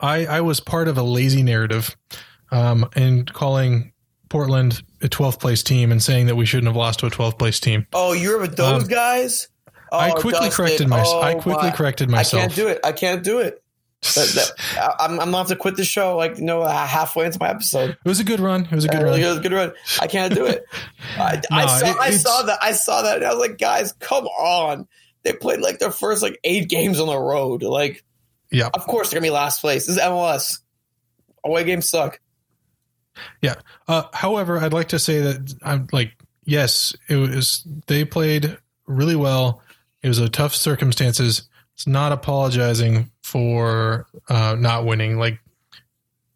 I 0.00 0.26
I 0.26 0.40
was 0.42 0.60
part 0.60 0.88
of 0.88 0.98
a 0.98 1.02
lazy 1.02 1.42
narrative, 1.42 1.96
um, 2.50 2.90
in 2.94 3.24
calling 3.24 3.91
Portland 4.32 4.82
a 5.02 5.08
12th 5.08 5.38
place 5.38 5.62
team 5.62 5.92
and 5.92 6.02
saying 6.02 6.26
that 6.26 6.36
we 6.36 6.46
shouldn't 6.46 6.66
have 6.68 6.76
lost 6.76 7.00
to 7.00 7.06
a 7.06 7.10
12th 7.10 7.38
place 7.38 7.60
team. 7.60 7.86
Oh, 7.92 8.12
you're 8.14 8.40
with 8.40 8.56
those 8.56 8.82
Um, 8.84 8.88
guys. 8.88 9.48
Oh, 9.92 9.98
I 9.98 10.10
quickly 10.12 10.32
Dustin. 10.32 10.50
corrected 10.52 10.88
myself. 10.88 11.22
I 11.22 11.34
Oh, 11.34 11.40
quickly 11.40 11.64
my- 11.68 11.70
corrected 11.70 12.08
myself. 12.10 12.42
I 12.42 12.46
can't 12.46 12.56
do 12.56 12.68
it. 12.68 12.80
I 12.82 12.92
can't 12.92 13.22
do 13.22 13.38
it. 13.40 13.62
That, 14.16 14.28
that, 14.34 14.52
I- 14.98 15.04
I'm, 15.04 15.12
I'm 15.12 15.26
gonna 15.26 15.36
have 15.36 15.48
to 15.48 15.56
quit 15.56 15.76
the 15.76 15.84
show. 15.84 16.16
Like 16.16 16.38
you 16.38 16.44
know, 16.44 16.64
halfway 16.64 17.26
into 17.26 17.38
my 17.38 17.50
episode. 17.50 17.90
It 17.90 17.98
was 18.08 18.18
a 18.18 18.24
good 18.24 18.40
run. 18.40 18.62
It 18.64 18.72
was 18.72 18.84
a 18.84 18.88
good 18.88 19.00
Uh, 19.02 19.04
run. 19.04 19.20
it 19.20 19.26
was 19.28 19.36
a 19.36 19.40
good 19.40 19.52
run. 19.52 19.72
I 20.00 20.06
can't 20.08 20.34
do 20.34 20.46
it. 20.46 20.64
I, 21.18 21.40
I 21.52 21.66
saw. 21.66 21.86
it- 21.90 21.96
I 22.00 22.10
saw 22.10 22.42
that. 22.42 22.58
I 22.62 22.72
saw 22.72 23.02
that. 23.02 23.16
And 23.18 23.26
I 23.26 23.30
was 23.34 23.38
like, 23.38 23.58
guys, 23.58 23.92
come 24.00 24.24
on. 24.26 24.88
They 25.24 25.32
played 25.34 25.60
like 25.60 25.78
their 25.78 25.92
first 25.92 26.20
like 26.22 26.40
eight 26.42 26.68
games 26.68 26.98
on 26.98 27.06
the 27.06 27.16
road. 27.18 27.62
Like, 27.62 28.02
Yeah. 28.50 28.70
of 28.74 28.86
course 28.86 29.10
they're 29.10 29.20
gonna 29.20 29.26
be 29.26 29.30
last 29.30 29.60
place. 29.60 29.86
This 29.86 29.96
is 29.98 30.02
MLS. 30.02 30.58
Away 31.44 31.62
games 31.64 31.88
suck. 31.90 32.18
Yeah. 33.40 33.54
Uh, 33.88 34.04
however, 34.12 34.58
I'd 34.58 34.72
like 34.72 34.88
to 34.88 34.98
say 34.98 35.20
that 35.20 35.54
I'm 35.62 35.88
like, 35.92 36.12
yes, 36.44 36.94
it 37.08 37.16
was. 37.16 37.66
They 37.86 38.04
played 38.04 38.56
really 38.86 39.16
well. 39.16 39.62
It 40.02 40.08
was 40.08 40.18
a 40.18 40.28
tough 40.28 40.54
circumstances. 40.54 41.48
It's 41.74 41.86
not 41.86 42.12
apologizing 42.12 43.10
for 43.22 44.06
uh, 44.28 44.56
not 44.58 44.84
winning. 44.84 45.18
Like 45.18 45.40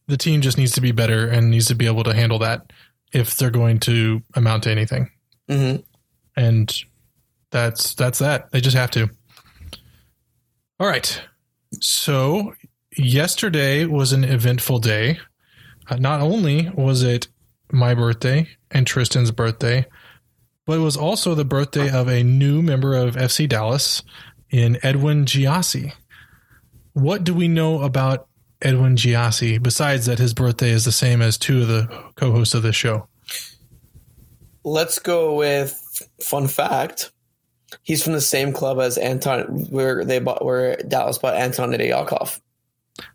the 0.07 0.17
team 0.17 0.41
just 0.41 0.59
needs 0.59 0.73
to 0.73 0.81
be 0.81 0.93
better 0.93 1.27
and 1.29 1.51
needs 1.51 1.67
to 1.67 1.75
be 1.75 1.87
able 1.87 2.05
to 2.05 2.15
handle 2.15 2.39
that 2.41 2.73
if 3.13 3.37
they're 3.37 3.51
going 3.51 3.81
to 3.81 4.23
amount 4.35 4.65
to 4.65 4.71
anything. 4.71 5.11
hmm 5.49 5.77
And 6.37 6.75
that's 7.51 7.95
that's 7.95 8.19
that. 8.19 8.51
They 8.51 8.61
just 8.61 8.77
have 8.77 8.91
to. 8.93 9.09
All 10.79 10.87
right. 10.87 11.21
So 11.81 12.55
yesterday 12.97 13.85
was 13.85 14.13
an 14.13 14.25
eventful 14.25 14.79
day. 14.81 15.19
Uh, 15.89 15.97
not 15.97 16.21
only 16.21 16.71
was 16.71 17.03
it 17.03 17.29
my 17.71 17.95
birthday 17.95 18.49
and 18.71 18.87
Tristan's 18.87 19.31
birthday, 19.31 19.87
but 20.67 20.79
it 20.79 20.83
was 20.83 20.97
also 20.97 21.35
the 21.35 21.45
birthday 21.45 21.91
of 21.91 22.09
a 22.09 22.23
new 22.23 22.61
member 22.63 22.95
of 22.97 23.15
FC 23.15 23.49
Dallas 23.49 24.03
in 24.51 24.79
Edwin 24.83 25.25
Gyasi. 25.25 25.93
What 26.93 27.25
do 27.25 27.35
we 27.35 27.47
know 27.47 27.83
about 27.83 28.27
Edwin 28.63 28.97
Gyasi 28.97 29.63
besides 29.63 30.07
that 30.07 30.19
his 30.19 30.35
birthday 30.35 30.71
is 30.71 30.85
the 30.85 30.93
same 30.93 31.23
as 31.23 31.39
two 31.39 31.63
of 31.63 31.69
the 31.69 31.89
co-hosts 32.17 32.55
of 32.55 32.63
this 32.63 32.77
show? 32.77 33.09
Let's 34.65 34.99
go 34.99 35.35
with 35.35 35.81
fun 36.21 36.49
fact. 36.49 37.13
He's 37.83 38.03
from 38.03 38.15
the 38.15 38.21
same 38.21 38.53
club 38.53 38.81
as 38.81 38.99
Anton, 38.99 39.67
where 39.71 40.05
they 40.05 40.19
bought, 40.19 40.45
where 40.45 40.77
Dallas 40.77 41.19
bought 41.19 41.35
Anton 41.35 41.71
Nedyalkov. 41.71 42.41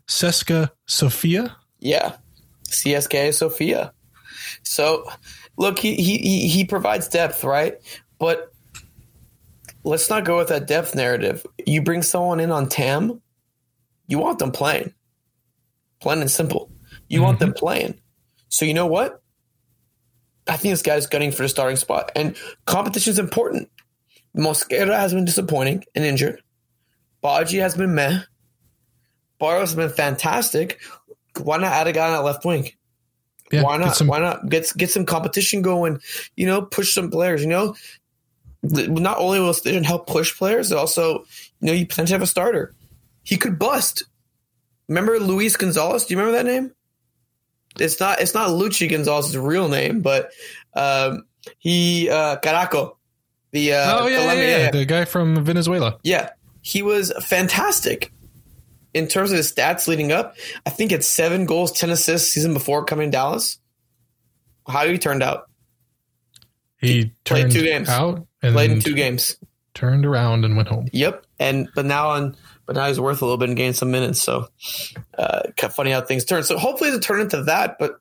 CSKA 0.06 0.70
Sofia? 0.86 1.56
Yeah, 1.80 2.16
CSKA 2.72 3.34
Sofia. 3.34 3.92
So, 4.62 5.08
look, 5.56 5.78
he 5.78 5.94
he 5.96 6.48
he- 6.48 6.64
provides 6.64 7.08
depth, 7.08 7.44
right? 7.44 7.74
But 8.18 8.52
let's 9.84 10.08
not 10.08 10.24
go 10.24 10.36
with 10.36 10.48
that 10.48 10.66
depth 10.66 10.94
narrative. 10.94 11.46
You 11.66 11.82
bring 11.82 12.02
someone 12.02 12.40
in 12.40 12.50
on 12.50 12.68
TAM, 12.68 13.20
you 14.06 14.18
want 14.18 14.38
them 14.38 14.52
playing, 14.52 14.92
plain 16.00 16.20
and 16.20 16.30
simple. 16.30 16.70
You 17.08 17.22
want 17.22 17.38
them 17.40 17.50
mm-hmm. 17.50 17.58
playing. 17.58 18.00
So 18.48 18.64
you 18.64 18.74
know 18.74 18.86
what? 18.86 19.22
I 20.48 20.56
think 20.56 20.72
this 20.72 20.82
guy's 20.82 21.06
gunning 21.06 21.32
for 21.32 21.42
the 21.42 21.48
starting 21.48 21.76
spot, 21.76 22.12
and 22.16 22.36
competition 22.66 23.12
is 23.12 23.18
important. 23.18 23.70
Mosquera 24.36 24.98
has 24.98 25.12
been 25.12 25.24
disappointing 25.24 25.84
and 25.94 26.04
injured. 26.04 26.42
Badji 27.22 27.60
has 27.60 27.76
been 27.76 27.94
meh. 27.94 28.20
Barrios 29.38 29.70
has 29.70 29.76
been 29.76 29.90
fantastic. 29.90 30.80
Why 31.40 31.56
not 31.58 31.72
add 31.72 31.86
a 31.86 31.92
guy 31.92 32.06
on 32.06 32.12
that 32.12 32.24
left 32.24 32.44
wing? 32.44 32.70
Yeah, 33.50 33.62
why 33.62 33.76
not? 33.76 33.96
some- 33.96 34.06
why 34.06 34.18
not 34.18 34.48
get 34.48 34.72
get 34.76 34.90
some 34.90 35.06
competition 35.06 35.62
going? 35.62 36.00
You 36.36 36.46
know, 36.46 36.62
push 36.62 36.94
some 36.94 37.10
players. 37.10 37.42
You 37.42 37.48
know, 37.48 37.74
not 38.62 39.18
only 39.18 39.40
will 39.40 39.52
Station 39.54 39.84
help 39.84 40.06
push 40.06 40.36
players, 40.36 40.70
it 40.72 40.78
also 40.78 41.20
you 41.60 41.66
know 41.68 41.72
you 41.72 41.86
potentially 41.86 42.14
have 42.14 42.22
a 42.22 42.26
starter. 42.26 42.74
He 43.22 43.36
could 43.36 43.58
bust. 43.58 44.04
Remember 44.88 45.18
Luis 45.18 45.56
Gonzalez? 45.56 46.06
Do 46.06 46.14
you 46.14 46.18
remember 46.20 46.38
that 46.38 46.50
name? 46.50 46.72
It's 47.80 47.98
not. 48.00 48.20
It's 48.20 48.34
not 48.34 48.50
Luchi 48.50 48.88
Gonzalez's 48.90 49.36
real 49.36 49.68
name, 49.68 50.00
but 50.02 50.30
um, 50.74 51.24
he 51.58 52.10
uh, 52.10 52.36
Caraco, 52.40 52.96
the 53.52 53.72
uh, 53.74 54.00
oh 54.00 54.06
yeah, 54.06 54.32
yeah, 54.34 54.58
yeah, 54.58 54.70
the 54.70 54.84
guy 54.84 55.04
from 55.06 55.42
Venezuela. 55.44 55.98
yeah, 56.02 56.30
he 56.62 56.82
was 56.82 57.12
fantastic 57.24 58.11
in 58.94 59.06
terms 59.06 59.30
of 59.32 59.36
his 59.36 59.52
stats 59.52 59.86
leading 59.88 60.12
up. 60.12 60.36
I 60.66 60.70
think 60.70 60.92
it's 60.92 61.06
seven 61.06 61.46
goals, 61.46 61.72
ten 61.72 61.90
assists 61.90 62.32
season 62.32 62.52
before 62.54 62.84
coming 62.84 63.08
to 63.08 63.12
Dallas. 63.12 63.58
How 64.68 64.86
he 64.86 64.98
turned 64.98 65.22
out? 65.22 65.48
He 66.78 67.12
Played 67.24 67.42
turned 67.42 67.52
two 67.52 67.62
games. 67.62 67.88
out 67.88 68.26
and 68.42 68.54
Played 68.54 68.70
in 68.72 68.80
two 68.80 68.94
games. 68.94 69.36
turned 69.74 70.04
around 70.04 70.44
and 70.44 70.56
went 70.56 70.68
home. 70.68 70.88
Yep, 70.92 71.24
and 71.38 71.68
but 71.74 71.84
now 71.86 72.10
on, 72.10 72.36
but 72.66 72.76
now 72.76 72.88
he's 72.88 73.00
worth 73.00 73.22
a 73.22 73.24
little 73.24 73.38
bit 73.38 73.48
and 73.48 73.56
gained 73.56 73.76
some 73.76 73.90
minutes. 73.90 74.20
So, 74.20 74.48
uh, 75.16 75.42
funny 75.70 75.90
how 75.92 76.00
things 76.00 76.24
turn. 76.24 76.42
So 76.42 76.58
hopefully 76.58 76.90
to 76.90 77.00
turn 77.00 77.20
into 77.20 77.44
that. 77.44 77.76
But 77.78 78.00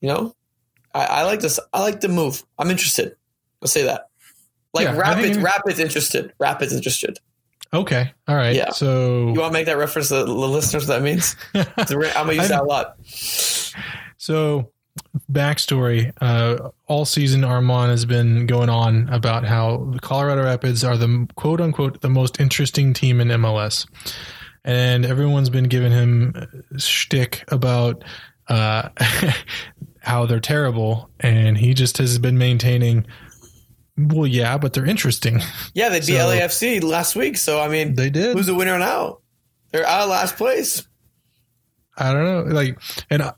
you 0.00 0.08
know, 0.08 0.34
I, 0.94 1.04
I 1.04 1.22
like 1.24 1.40
this. 1.40 1.60
I 1.72 1.80
like 1.82 2.00
the 2.00 2.08
move. 2.08 2.44
I'm 2.58 2.70
interested. 2.70 3.14
I'll 3.62 3.68
say 3.68 3.84
that. 3.84 4.08
Like 4.74 4.84
Yeah, 4.84 4.96
Rapids, 4.96 5.38
Rapids 5.38 5.78
interested. 5.78 6.32
Rapids 6.38 6.72
interested. 6.74 7.18
Okay, 7.74 8.12
all 8.28 8.36
right. 8.36 8.54
Yeah. 8.54 8.70
So 8.70 9.28
You 9.28 9.40
want 9.40 9.52
to 9.52 9.52
make 9.52 9.66
that 9.66 9.76
reference 9.76 10.08
to 10.08 10.24
the 10.24 10.32
listeners? 10.32 10.86
What 10.88 10.94
that 10.94 11.02
means. 11.02 11.36
It's 11.54 11.90
a 11.90 11.98
re- 11.98 12.10
I'm 12.10 12.26
gonna 12.26 12.34
use 12.34 12.48
that 12.48 12.62
a 12.62 12.64
lot. 12.64 12.96
So, 14.18 14.70
backstory: 15.30 16.12
uh, 16.20 16.70
all 16.86 17.04
season, 17.04 17.42
Arman 17.42 17.88
has 17.88 18.04
been 18.04 18.46
going 18.46 18.68
on 18.68 19.08
about 19.08 19.44
how 19.44 19.88
the 19.92 19.98
Colorado 20.00 20.44
Rapids 20.44 20.84
are 20.84 20.96
the 20.96 21.28
quote 21.34 21.60
unquote 21.60 22.00
the 22.00 22.08
most 22.08 22.40
interesting 22.40 22.92
team 22.94 23.20
in 23.20 23.28
MLS, 23.28 23.86
and 24.64 25.04
everyone's 25.04 25.50
been 25.50 25.64
giving 25.64 25.92
him 25.92 26.64
shtick 26.78 27.44
about 27.48 28.04
uh, 28.48 28.88
how 30.00 30.24
they're 30.26 30.40
terrible, 30.40 31.10
and 31.20 31.58
he 31.58 31.74
just 31.74 31.98
has 31.98 32.18
been 32.18 32.38
maintaining. 32.38 33.06
Well, 33.98 34.26
yeah, 34.26 34.58
but 34.58 34.72
they're 34.72 34.86
interesting. 34.86 35.40
Yeah, 35.74 35.88
they 35.90 36.00
beat 36.00 36.06
So- 36.06 36.28
LAFC 36.28 36.82
last 36.82 37.16
week. 37.16 37.36
So 37.36 37.60
I 37.60 37.68
mean, 37.68 37.94
They 37.94 38.10
did. 38.10 38.36
who's 38.36 38.46
the 38.46 38.54
winner 38.54 38.78
now? 38.78 39.18
They're 39.72 39.86
out 39.86 40.02
of 40.02 40.08
last 40.10 40.36
place. 40.36 40.86
I 41.98 42.12
don't 42.12 42.24
know, 42.24 42.54
like, 42.54 42.78
and 43.08 43.22
I, 43.22 43.32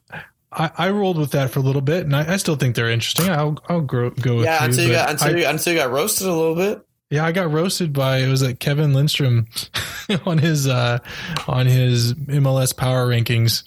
I, 0.51 0.71
I 0.77 0.91
rolled 0.91 1.17
with 1.17 1.31
that 1.33 1.51
for 1.51 1.61
a 1.61 1.63
little 1.63 1.81
bit, 1.83 2.05
and 2.05 2.15
I, 2.17 2.35
I 2.35 2.37
still 2.39 2.57
think 2.57 2.75
they're 2.75 2.91
interesting. 2.91 3.29
I'll, 3.29 3.57
I'll 3.69 3.81
grow, 3.81 4.11
go 4.11 4.37
with 4.37 4.45
Yeah, 4.47 4.61
you. 4.61 4.67
until 4.71 4.85
you 4.87 4.93
got 4.93 5.11
until, 5.11 5.29
I- 5.29 5.39
you, 5.39 5.47
until 5.47 5.73
you 5.75 5.79
got 5.79 5.91
roasted 5.93 6.27
a 6.27 6.33
little 6.35 6.57
bit. 6.57 6.81
Yeah, 7.11 7.25
I 7.25 7.33
got 7.33 7.51
roasted 7.53 7.93
by 7.93 8.19
it 8.19 8.29
was 8.29 8.43
like 8.43 8.59
Kevin 8.59 8.93
Lindstrom 8.95 9.47
on 10.27 10.37
his 10.39 10.67
uh 10.69 10.99
on 11.47 11.65
his 11.67 12.13
MLS 12.15 12.77
power 12.77 13.07
rankings. 13.07 13.63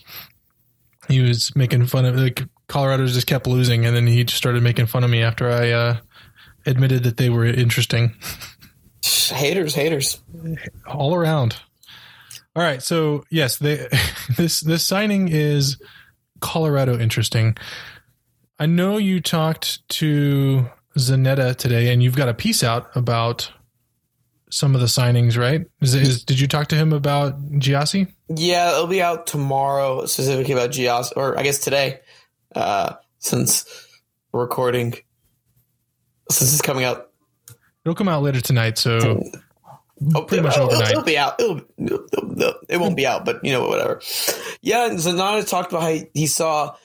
He 1.08 1.22
was 1.22 1.56
making 1.56 1.88
fun 1.88 2.06
of 2.06 2.16
like 2.18 2.44
Colorado 2.68 3.08
just 3.08 3.26
kept 3.26 3.48
losing 3.48 3.86
and 3.88 3.96
then 3.96 4.06
he 4.06 4.24
just 4.26 4.38
started 4.38 4.62
making 4.62 4.86
fun 4.86 5.04
of 5.04 5.10
me 5.10 5.24
after 5.24 5.50
I 5.50 5.72
uh 5.72 5.98
admitted 6.66 7.04
that 7.04 7.18
they 7.18 7.30
were 7.30 7.46
interesting 7.46 8.16
Haters, 9.04 9.74
haters. 9.74 10.22
all 10.86 11.16
around. 11.16 11.58
All 12.56 12.62
right, 12.62 12.82
so 12.82 13.24
yes, 13.30 13.58
they 13.58 13.88
this 14.38 14.60
this 14.60 14.86
signing 14.86 15.30
is 15.30 15.82
Colorado 16.40 17.00
interesting. 17.00 17.58
I 18.60 18.66
know 18.68 18.98
you 18.98 19.22
talked 19.22 19.88
to 19.90 20.70
Zanotta 20.98 21.56
today, 21.56 21.92
and 21.92 22.04
you've 22.04 22.16
got 22.16 22.30
a 22.30 22.34
piece 22.34 22.64
out 22.64 22.96
about 22.96 23.52
some 24.52 24.76
of 24.76 24.82
the 24.82 24.88
signings, 24.88 25.38
right? 25.38 25.66
Is, 25.80 25.96
is 25.96 26.24
did 26.24 26.40
you 26.40 26.48
talk 26.48 26.68
to 26.68 26.76
him 26.76 26.94
about 26.94 27.42
Gyasi? 27.54 28.12
Yeah, 28.30 28.74
it'll 28.74 28.88
be 28.88 29.02
out 29.02 29.28
tomorrow, 29.28 30.06
specifically 30.06 30.54
about 30.54 30.72
Gyasi, 30.72 31.14
or 31.16 31.40
I 31.40 31.44
guess 31.44 31.60
today, 31.60 32.02
uh, 32.54 32.96
since 33.20 33.66
we're 34.34 34.48
Since 36.32 36.54
it's 36.54 36.62
coming 36.62 36.84
out, 36.86 37.08
It'll 37.84 37.96
come 37.96 38.08
out 38.10 38.22
later 38.22 38.42
tonight, 38.42 38.78
so 38.78 39.24
Oh, 40.16 40.24
pretty 40.24 40.44
much 40.44 40.54
it'll, 40.56 40.68
overnight. 40.68 40.92
it'll 40.92 41.04
be 41.04 41.18
out. 41.18 41.40
It'll, 41.40 41.62
it'll- 41.78 42.54
it 42.70 42.78
won't 42.80 42.96
be 42.98 43.06
out, 43.06 43.24
but 43.26 43.44
you 43.44 43.52
know 43.54 43.68
whatever. 43.68 44.02
Yeah, 44.62 44.88
and 44.90 44.98
Zanotta 45.00 45.48
talked 45.48 45.72
about 45.72 45.84
how 45.84 45.90
he, 45.90 46.06
he 46.14 46.28
saw 46.28 46.76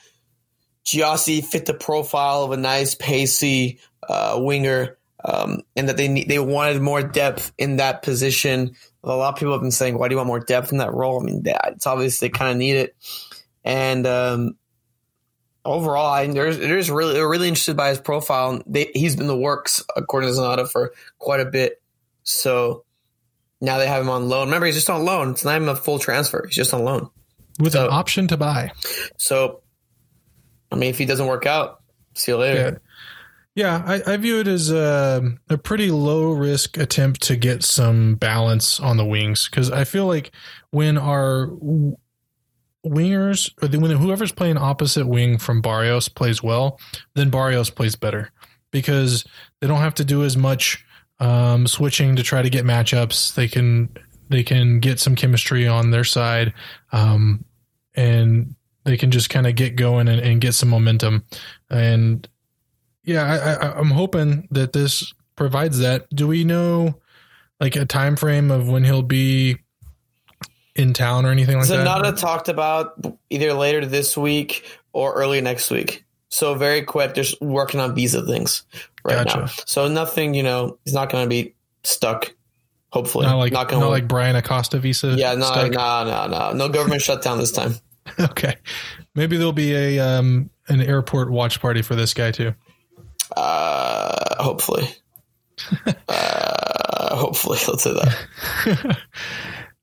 Gyasi 0.84 1.44
fit 1.44 1.66
the 1.66 1.74
profile 1.74 2.44
of 2.44 2.52
a 2.52 2.56
nice, 2.56 2.94
pacey 2.94 3.78
uh, 4.08 4.36
winger, 4.38 4.96
um, 5.24 5.60
and 5.74 5.88
that 5.88 5.96
they 5.96 6.08
need, 6.08 6.28
they 6.28 6.38
wanted 6.38 6.80
more 6.80 7.02
depth 7.02 7.52
in 7.58 7.76
that 7.76 8.02
position. 8.02 8.74
A 9.02 9.08
lot 9.16 9.34
of 9.34 9.38
people 9.38 9.52
have 9.52 9.62
been 9.62 9.70
saying, 9.70 9.98
"Why 9.98 10.08
do 10.08 10.12
you 10.14 10.18
want 10.18 10.28
more 10.28 10.40
depth 10.40 10.72
in 10.72 10.78
that 10.78 10.92
role?" 10.92 11.20
I 11.20 11.24
mean, 11.24 11.42
that, 11.44 11.72
it's 11.74 11.86
obvious 11.86 12.20
they 12.20 12.28
kind 12.28 12.52
of 12.52 12.56
need 12.58 12.76
it, 12.76 12.96
and 13.64 14.06
um, 14.06 14.56
overall, 15.66 16.06
I, 16.06 16.26
there's 16.26 16.58
there's 16.58 16.90
really 16.90 17.14
they're 17.14 17.28
really 17.28 17.48
interested 17.48 17.76
by 17.76 17.90
his 17.90 18.00
profile. 18.00 18.62
They, 18.66 18.90
he's 18.94 19.16
been 19.16 19.26
the 19.26 19.36
works 19.36 19.84
according 19.96 20.30
to 20.30 20.36
Zanotta 20.36 20.70
for 20.70 20.92
quite 21.18 21.40
a 21.40 21.44
bit, 21.44 21.82
so 22.22 22.84
now 23.60 23.78
they 23.78 23.86
have 23.86 24.02
him 24.02 24.10
on 24.10 24.28
loan. 24.28 24.46
Remember, 24.48 24.66
he's 24.66 24.74
just 24.74 24.90
on 24.90 25.04
loan. 25.04 25.32
It's 25.32 25.44
not 25.44 25.56
even 25.56 25.68
a 25.68 25.76
full 25.76 25.98
transfer. 25.98 26.46
He's 26.46 26.56
just 26.56 26.74
on 26.74 26.84
loan. 26.84 27.10
with 27.58 27.72
so- 27.72 27.86
an 27.86 27.92
option 27.92 28.28
to 28.28 28.36
buy. 28.36 28.72
So, 29.16 29.62
I 30.70 30.76
mean, 30.76 30.90
if 30.90 30.98
he 30.98 31.06
doesn't 31.06 31.26
work 31.26 31.46
out, 31.46 31.82
see 32.14 32.32
you 32.32 32.38
later. 32.38 32.80
Yeah, 33.54 33.82
I, 33.86 34.12
I 34.12 34.16
view 34.18 34.38
it 34.40 34.48
as 34.48 34.70
a, 34.70 35.32
a 35.48 35.56
pretty 35.56 35.90
low 35.90 36.32
risk 36.32 36.76
attempt 36.76 37.22
to 37.22 37.36
get 37.36 37.62
some 37.62 38.14
balance 38.16 38.78
on 38.78 38.98
the 38.98 39.04
wings 39.04 39.48
because 39.48 39.70
I 39.70 39.84
feel 39.84 40.04
like 40.04 40.30
when 40.72 40.98
our 40.98 41.46
wingers 42.86 43.50
or 43.62 43.68
the, 43.68 43.78
when 43.78 43.90
whoever's 43.90 44.32
playing 44.32 44.56
opposite 44.56 45.06
wing 45.06 45.38
from 45.38 45.60
Barrios 45.60 46.08
plays 46.08 46.42
well, 46.42 46.80
then 47.14 47.30
Barrios 47.30 47.70
plays 47.70 47.96
better 47.96 48.30
because 48.70 49.24
they 49.60 49.66
don't 49.66 49.80
have 49.80 49.94
to 49.96 50.04
do 50.04 50.24
as 50.24 50.36
much 50.36 50.84
um, 51.18 51.66
switching 51.66 52.16
to 52.16 52.22
try 52.22 52.42
to 52.42 52.50
get 52.50 52.64
matchups. 52.64 53.34
They 53.34 53.48
can 53.48 53.88
they 54.28 54.42
can 54.42 54.80
get 54.80 54.98
some 54.98 55.14
chemistry 55.14 55.66
on 55.66 55.90
their 55.90 56.04
side, 56.04 56.52
um, 56.92 57.44
and 57.94 58.54
they 58.84 58.96
can 58.96 59.10
just 59.10 59.30
kind 59.30 59.46
of 59.46 59.54
get 59.54 59.76
going 59.76 60.08
and, 60.08 60.20
and 60.20 60.40
get 60.40 60.54
some 60.54 60.68
momentum. 60.68 61.24
And 61.70 62.26
yeah, 63.04 63.22
I, 63.22 63.66
I, 63.66 63.78
I'm 63.78 63.90
hoping 63.90 64.48
that 64.50 64.72
this 64.72 65.12
provides 65.36 65.78
that. 65.78 66.08
Do 66.10 66.26
we 66.26 66.44
know 66.44 67.00
like 67.60 67.76
a 67.76 67.84
time 67.84 68.16
frame 68.16 68.50
of 68.50 68.68
when 68.68 68.84
he'll 68.84 69.02
be 69.02 69.58
in 70.76 70.92
town 70.92 71.26
or 71.26 71.30
anything 71.30 71.56
like 71.58 71.66
Zanotta 71.66 72.02
that? 72.02 72.18
talked 72.18 72.48
about 72.48 72.94
either 73.30 73.52
later 73.52 73.84
this 73.86 74.16
week 74.16 74.64
or 74.92 75.14
early 75.14 75.40
next 75.40 75.70
week. 75.70 76.04
So 76.28 76.54
very 76.54 76.82
quick. 76.82 77.14
They're 77.14 77.24
just 77.24 77.40
working 77.40 77.80
on 77.80 77.94
visa 77.94 78.24
things 78.26 78.62
right 79.04 79.24
Gotcha. 79.26 79.38
now. 79.38 79.46
So 79.66 79.88
nothing, 79.88 80.34
you 80.34 80.42
know, 80.42 80.78
he's 80.84 80.94
not 80.94 81.10
going 81.10 81.24
to 81.24 81.28
be 81.28 81.54
stuck. 81.82 82.32
Hopefully, 82.90 83.26
Not 83.26 83.36
like 83.36 83.52
not 83.52 83.70
not, 83.70 83.90
like 83.90 84.08
Bryan 84.08 84.36
Acosta 84.36 84.78
visa. 84.78 85.14
yeah, 85.18 85.34
no, 85.34 85.44
stuck? 85.46 85.72
no, 85.72 86.04
no, 86.04 86.26
no, 86.28 86.52
no 86.52 86.68
government 86.68 87.02
shutdown 87.02 87.36
this 87.38 87.52
time. 87.52 87.74
okay, 88.18 88.54
maybe 89.14 89.36
there'll 89.36 89.52
be 89.52 89.74
a 89.74 89.98
um 89.98 90.48
an 90.68 90.80
airport 90.80 91.30
watch 91.30 91.60
party 91.60 91.82
for 91.82 91.94
this 91.94 92.14
guy 92.14 92.30
too. 92.30 92.54
Uh, 93.36 94.42
hopefully, 94.42 94.88
uh, 96.08 97.16
hopefully, 97.16 97.58
let's 97.68 97.82
say 97.82 97.92
that. 97.92 98.98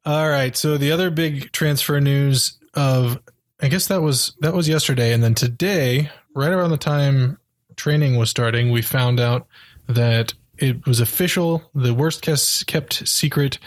All 0.06 0.30
right. 0.30 0.56
So 0.56 0.78
the 0.78 0.92
other 0.92 1.10
big 1.10 1.52
transfer 1.52 2.00
news 2.02 2.58
of 2.74 3.20
I 3.62 3.70
guess 3.70 3.88
that 3.88 4.02
was 4.02 4.34
that 4.42 4.54
was 4.54 4.68
yesterday, 4.68 5.14
and 5.14 5.24
then 5.24 5.36
today, 5.36 6.10
right 6.36 6.52
around 6.52 6.72
the 6.72 6.78
time 6.78 7.38
training 7.78 8.18
was 8.18 8.30
starting, 8.30 8.72
we 8.72 8.82
found 8.82 9.20
out 9.20 9.48
that 9.88 10.34
it 10.58 10.86
was 10.86 11.00
official, 11.00 11.64
the 11.74 11.94
worst 11.94 12.22
kept 12.22 13.08
secret 13.08 13.60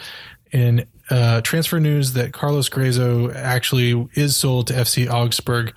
in 0.51 0.85
uh, 1.09 1.41
transfer 1.41 1.79
news 1.79 2.13
that 2.13 2.33
Carlos 2.33 2.69
Gruezo 2.69 3.33
actually 3.35 4.07
is 4.13 4.37
sold 4.37 4.67
to 4.67 4.73
FC 4.73 5.09
Augsburg, 5.11 5.73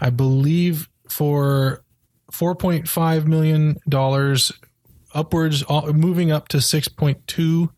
I 0.00 0.10
believe 0.10 0.88
for 1.08 1.82
four 2.30 2.54
point 2.54 2.88
five 2.88 3.26
million 3.26 3.78
dollars, 3.88 4.52
upwards, 5.14 5.64
uh, 5.68 5.92
moving 5.92 6.30
up 6.30 6.48
to 6.48 6.60
six 6.60 6.86
point 6.86 7.26
two 7.26 7.70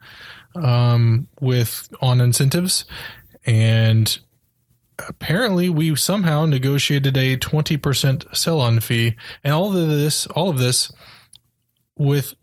um, 0.64 1.28
with 1.40 1.88
on 2.00 2.20
incentives, 2.20 2.84
and 3.44 4.18
apparently 5.08 5.68
we 5.68 5.94
somehow 5.96 6.46
negotiated 6.46 7.16
a 7.16 7.36
twenty 7.36 7.76
percent 7.76 8.24
sell-on 8.32 8.80
fee, 8.80 9.16
and 9.44 9.52
all 9.54 9.76
of 9.76 9.88
this, 9.88 10.26
all 10.28 10.48
of 10.48 10.58
this, 10.58 10.92
with 11.96 12.34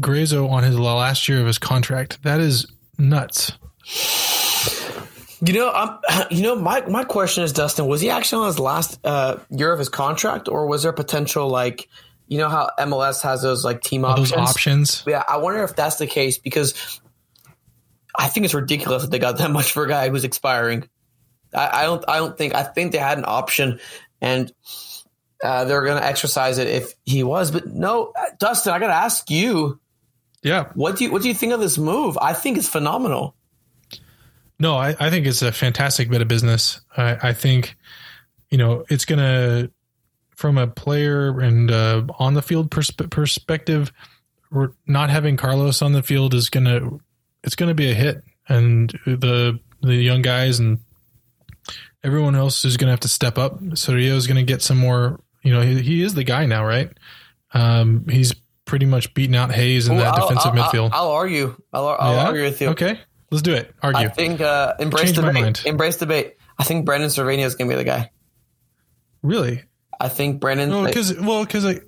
Gruezo 0.00 0.48
on 0.48 0.62
his 0.62 0.78
last 0.78 1.28
year 1.28 1.40
of 1.40 1.46
his 1.46 1.58
contract. 1.58 2.22
That 2.22 2.40
is 2.40 2.66
nuts. 2.98 3.52
You 5.40 5.52
know, 5.52 5.70
I'm, 5.70 5.98
you 6.30 6.42
know, 6.42 6.56
my, 6.56 6.80
my 6.86 7.04
question 7.04 7.44
is, 7.44 7.52
Dustin, 7.52 7.86
was 7.86 8.00
he 8.00 8.10
actually 8.10 8.42
on 8.42 8.46
his 8.48 8.58
last 8.58 8.98
uh, 9.04 9.38
year 9.50 9.72
of 9.72 9.78
his 9.78 9.88
contract, 9.88 10.48
or 10.48 10.66
was 10.66 10.82
there 10.82 10.92
potential 10.92 11.48
like, 11.48 11.88
you 12.26 12.38
know, 12.38 12.48
how 12.48 12.70
MLS 12.80 13.22
has 13.22 13.42
those 13.42 13.64
like 13.64 13.80
team 13.80 14.04
All 14.04 14.12
options? 14.12 14.30
those 14.30 14.38
options. 14.38 15.04
Yeah, 15.06 15.22
I 15.28 15.38
wonder 15.38 15.62
if 15.62 15.74
that's 15.74 15.96
the 15.96 16.06
case 16.06 16.38
because 16.38 17.00
I 18.16 18.28
think 18.28 18.44
it's 18.44 18.54
ridiculous 18.54 19.02
that 19.02 19.10
they 19.10 19.18
got 19.18 19.38
that 19.38 19.50
much 19.52 19.72
for 19.72 19.84
a 19.84 19.88
guy 19.88 20.08
who's 20.08 20.24
expiring. 20.24 20.88
I, 21.54 21.82
I 21.82 21.82
don't. 21.84 22.04
I 22.08 22.18
don't 22.18 22.36
think. 22.36 22.54
I 22.54 22.62
think 22.62 22.92
they 22.92 22.98
had 22.98 23.18
an 23.18 23.24
option, 23.26 23.80
and 24.20 24.52
uh, 25.42 25.64
they're 25.64 25.84
going 25.84 26.00
to 26.00 26.06
exercise 26.06 26.58
it 26.58 26.68
if 26.68 26.92
he 27.04 27.22
was. 27.22 27.50
But 27.50 27.66
no, 27.68 28.12
uh, 28.16 28.24
Dustin, 28.38 28.72
I 28.72 28.78
got 28.78 28.88
to 28.88 28.94
ask 28.94 29.30
you, 29.30 29.80
Yeah. 30.42 30.70
what 30.74 30.96
do 30.96 31.04
you 31.04 31.12
what 31.12 31.22
do 31.22 31.28
you 31.28 31.34
think 31.34 31.52
of 31.52 31.60
this 31.60 31.78
move? 31.78 32.18
I 32.20 32.32
think 32.34 32.58
it's 32.58 32.68
phenomenal. 32.68 33.34
No, 34.60 34.76
I, 34.76 34.96
I 34.98 35.08
think 35.10 35.26
it's 35.26 35.40
a 35.42 35.52
fantastic 35.52 36.10
bit 36.10 36.20
of 36.20 36.26
business. 36.26 36.80
I, 36.96 37.28
I 37.28 37.32
think, 37.32 37.76
you 38.50 38.58
know, 38.58 38.84
it's 38.88 39.04
going 39.04 39.20
to, 39.20 39.70
from 40.34 40.58
a 40.58 40.66
player 40.66 41.38
and 41.40 41.70
uh, 41.70 42.02
on 42.18 42.34
the 42.34 42.42
field 42.42 42.68
persp- 42.68 43.08
perspective, 43.08 43.92
we're 44.50 44.70
not 44.84 45.10
having 45.10 45.36
Carlos 45.36 45.80
on 45.80 45.92
the 45.92 46.02
field 46.02 46.34
is 46.34 46.50
going 46.50 46.64
to, 46.66 47.00
it's 47.48 47.56
going 47.56 47.68
to 47.70 47.74
be 47.74 47.90
a 47.90 47.94
hit. 47.94 48.22
And 48.46 48.90
the, 49.06 49.58
the 49.80 49.94
young 49.94 50.20
guys 50.22 50.58
and 50.58 50.78
everyone 52.04 52.34
else 52.36 52.64
is 52.64 52.76
going 52.76 52.88
to 52.88 52.92
have 52.92 53.00
to 53.00 53.08
step 53.08 53.38
up. 53.38 53.58
So 53.74 53.94
Rio 53.94 54.16
is 54.16 54.26
going 54.26 54.36
to 54.36 54.42
get 54.42 54.62
some 54.62 54.76
more, 54.78 55.18
you 55.42 55.52
know, 55.52 55.62
he, 55.62 55.80
he 55.80 56.02
is 56.02 56.14
the 56.14 56.24
guy 56.24 56.46
now, 56.46 56.64
right? 56.64 56.90
Um, 57.54 58.06
he's 58.08 58.34
pretty 58.66 58.84
much 58.86 59.14
beaten 59.14 59.34
out 59.34 59.50
Hayes 59.52 59.88
in 59.88 59.96
Well, 59.96 60.04
that 60.04 60.20
I'll- 60.20 60.28
defensive 60.28 60.52
I'll, 60.54 60.62
midfield. 60.70 60.90
I'll, 60.92 61.06
I'll 61.08 61.12
argue. 61.12 61.56
I'll, 61.72 61.88
I'll 61.88 62.14
Yeah? 62.14 62.26
argue 62.26 62.42
with 62.42 62.60
you. 62.60 62.68
Okay. 62.68 63.00
Let's 63.30 63.42
do 63.42 63.54
it. 63.54 63.74
Argue. 63.82 64.06
I 64.06 64.08
think 64.08 64.40
uh, 64.40 64.74
embrace 64.78 65.12
Change 65.12 65.16
debate. 65.16 65.64
Embrace 65.66 65.96
debate. 65.96 66.36
I 66.58 66.64
think 66.64 66.84
Brandon 66.86 67.08
Servania 67.10 67.44
is 67.44 67.54
going 67.56 67.70
to 67.70 67.74
be 67.76 67.78
the 67.78 67.84
guy. 67.84 68.10
really? 69.22 69.62
I 70.00 70.08
think 70.08 70.40
Brandon. 70.40 70.70
No, 70.70 70.84
because 70.86 71.18
well, 71.18 71.44
because 71.44 71.64
I, 71.66 71.80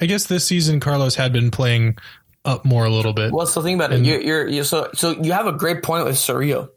I 0.00 0.06
guess 0.06 0.26
this 0.26 0.46
season 0.46 0.80
Carlos 0.80 1.14
had 1.14 1.30
been 1.32 1.50
playing 1.50 1.96
up 2.44 2.64
more 2.64 2.84
a 2.84 2.90
little 2.90 3.12
bit. 3.12 3.32
Well, 3.32 3.46
so 3.46 3.62
think 3.62 3.76
about 3.76 3.92
it. 3.92 4.04
You're, 4.04 4.20
you're, 4.20 4.48
you're 4.48 4.64
so 4.64 4.90
so 4.94 5.10
you 5.10 5.32
have 5.32 5.46
a 5.46 5.52
great 5.52 5.82
point 5.82 6.04
with 6.04 6.16
Cerrillo. 6.16 6.70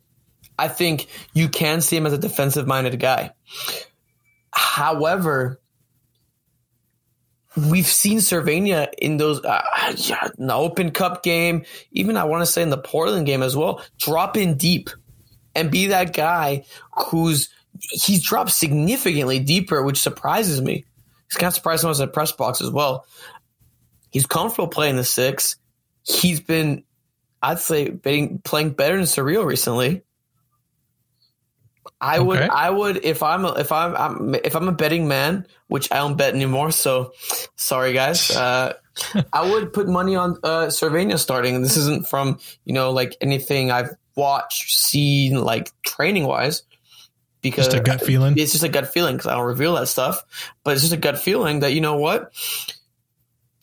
I 0.57 0.67
think 0.67 1.07
you 1.33 1.49
can 1.49 1.81
see 1.81 1.97
him 1.97 2.05
as 2.05 2.13
a 2.13 2.17
defensive 2.17 2.67
minded 2.67 2.99
guy. 2.99 3.31
However, 4.51 5.59
we've 7.55 7.87
seen 7.87 8.19
Servania 8.19 8.89
in 8.97 9.17
those 9.17 9.43
uh, 9.43 9.63
yeah, 9.97 10.29
in 10.37 10.47
the 10.47 10.53
Open 10.53 10.91
Cup 10.91 11.23
game, 11.23 11.65
even 11.91 12.17
I 12.17 12.25
want 12.25 12.41
to 12.41 12.45
say 12.45 12.61
in 12.61 12.69
the 12.69 12.77
Portland 12.77 13.25
game 13.25 13.41
as 13.41 13.55
well, 13.55 13.83
drop 13.97 14.37
in 14.37 14.57
deep 14.57 14.89
and 15.55 15.71
be 15.71 15.87
that 15.87 16.13
guy 16.13 16.65
who's 17.07 17.49
he's 17.79 18.23
dropped 18.23 18.51
significantly 18.51 19.39
deeper, 19.39 19.81
which 19.81 19.99
surprises 19.99 20.61
me. 20.61 20.85
He's 21.29 21.37
kind 21.37 21.47
of 21.47 21.55
surprised 21.55 21.83
us 21.85 21.99
in 21.99 22.05
the 22.05 22.11
press 22.11 22.31
box 22.31 22.61
as 22.61 22.69
well. 22.69 23.05
He's 24.13 24.27
comfortable 24.27 24.67
playing 24.67 24.95
the 24.95 25.03
six. 25.03 25.57
He's 26.03 26.39
been, 26.39 26.83
I'd 27.41 27.59
say, 27.59 27.89
betting, 27.89 28.39
playing 28.39 28.71
better 28.71 28.95
than 28.95 29.05
Cerrillo 29.05 29.43
recently. 29.43 30.03
I 31.99 32.19
would, 32.19 32.41
I 32.41 32.69
would, 32.69 33.03
if 33.03 33.23
I'm, 33.23 33.43
a, 33.45 33.53
if 33.53 33.71
I'm, 33.71 33.95
I'm, 33.95 34.35
if 34.35 34.55
I'm 34.55 34.67
a 34.67 34.73
betting 34.73 35.07
man, 35.07 35.47
which 35.67 35.91
I 35.91 35.95
don't 35.97 36.17
bet 36.17 36.35
anymore. 36.35 36.71
So, 36.71 37.13
sorry 37.55 37.93
guys. 37.93 38.31
Uh, 38.43 38.73
I 39.33 39.49
would 39.49 39.73
put 39.73 39.87
money 39.87 40.15
on 40.15 40.37
uh, 40.43 40.67
Servania 40.67 41.17
starting. 41.17 41.63
This 41.63 41.77
isn't 41.77 42.07
from 42.07 42.37
you 42.63 42.75
know 42.75 42.91
like 42.91 43.17
anything 43.21 43.71
I've 43.71 43.89
watched, 44.15 44.71
seen, 44.71 45.41
like 45.41 45.71
training 45.81 46.25
wise. 46.25 46.61
Because 47.41 47.65
Just 47.65 47.77
a 47.77 47.81
gut 47.81 48.01
feeling. 48.01 48.37
it's 48.37 48.51
just 48.51 48.63
a 48.63 48.69
gut 48.69 48.93
feeling 48.93 49.15
because 49.15 49.25
I 49.25 49.33
don't 49.35 49.47
reveal 49.47 49.73
that 49.75 49.87
stuff. 49.87 50.23
But 50.63 50.73
it's 50.73 50.81
just 50.81 50.93
a 50.93 50.97
gut 50.97 51.17
feeling 51.17 51.61
that 51.61 51.73
you 51.73 51.81
know 51.81 51.97
what, 51.97 52.33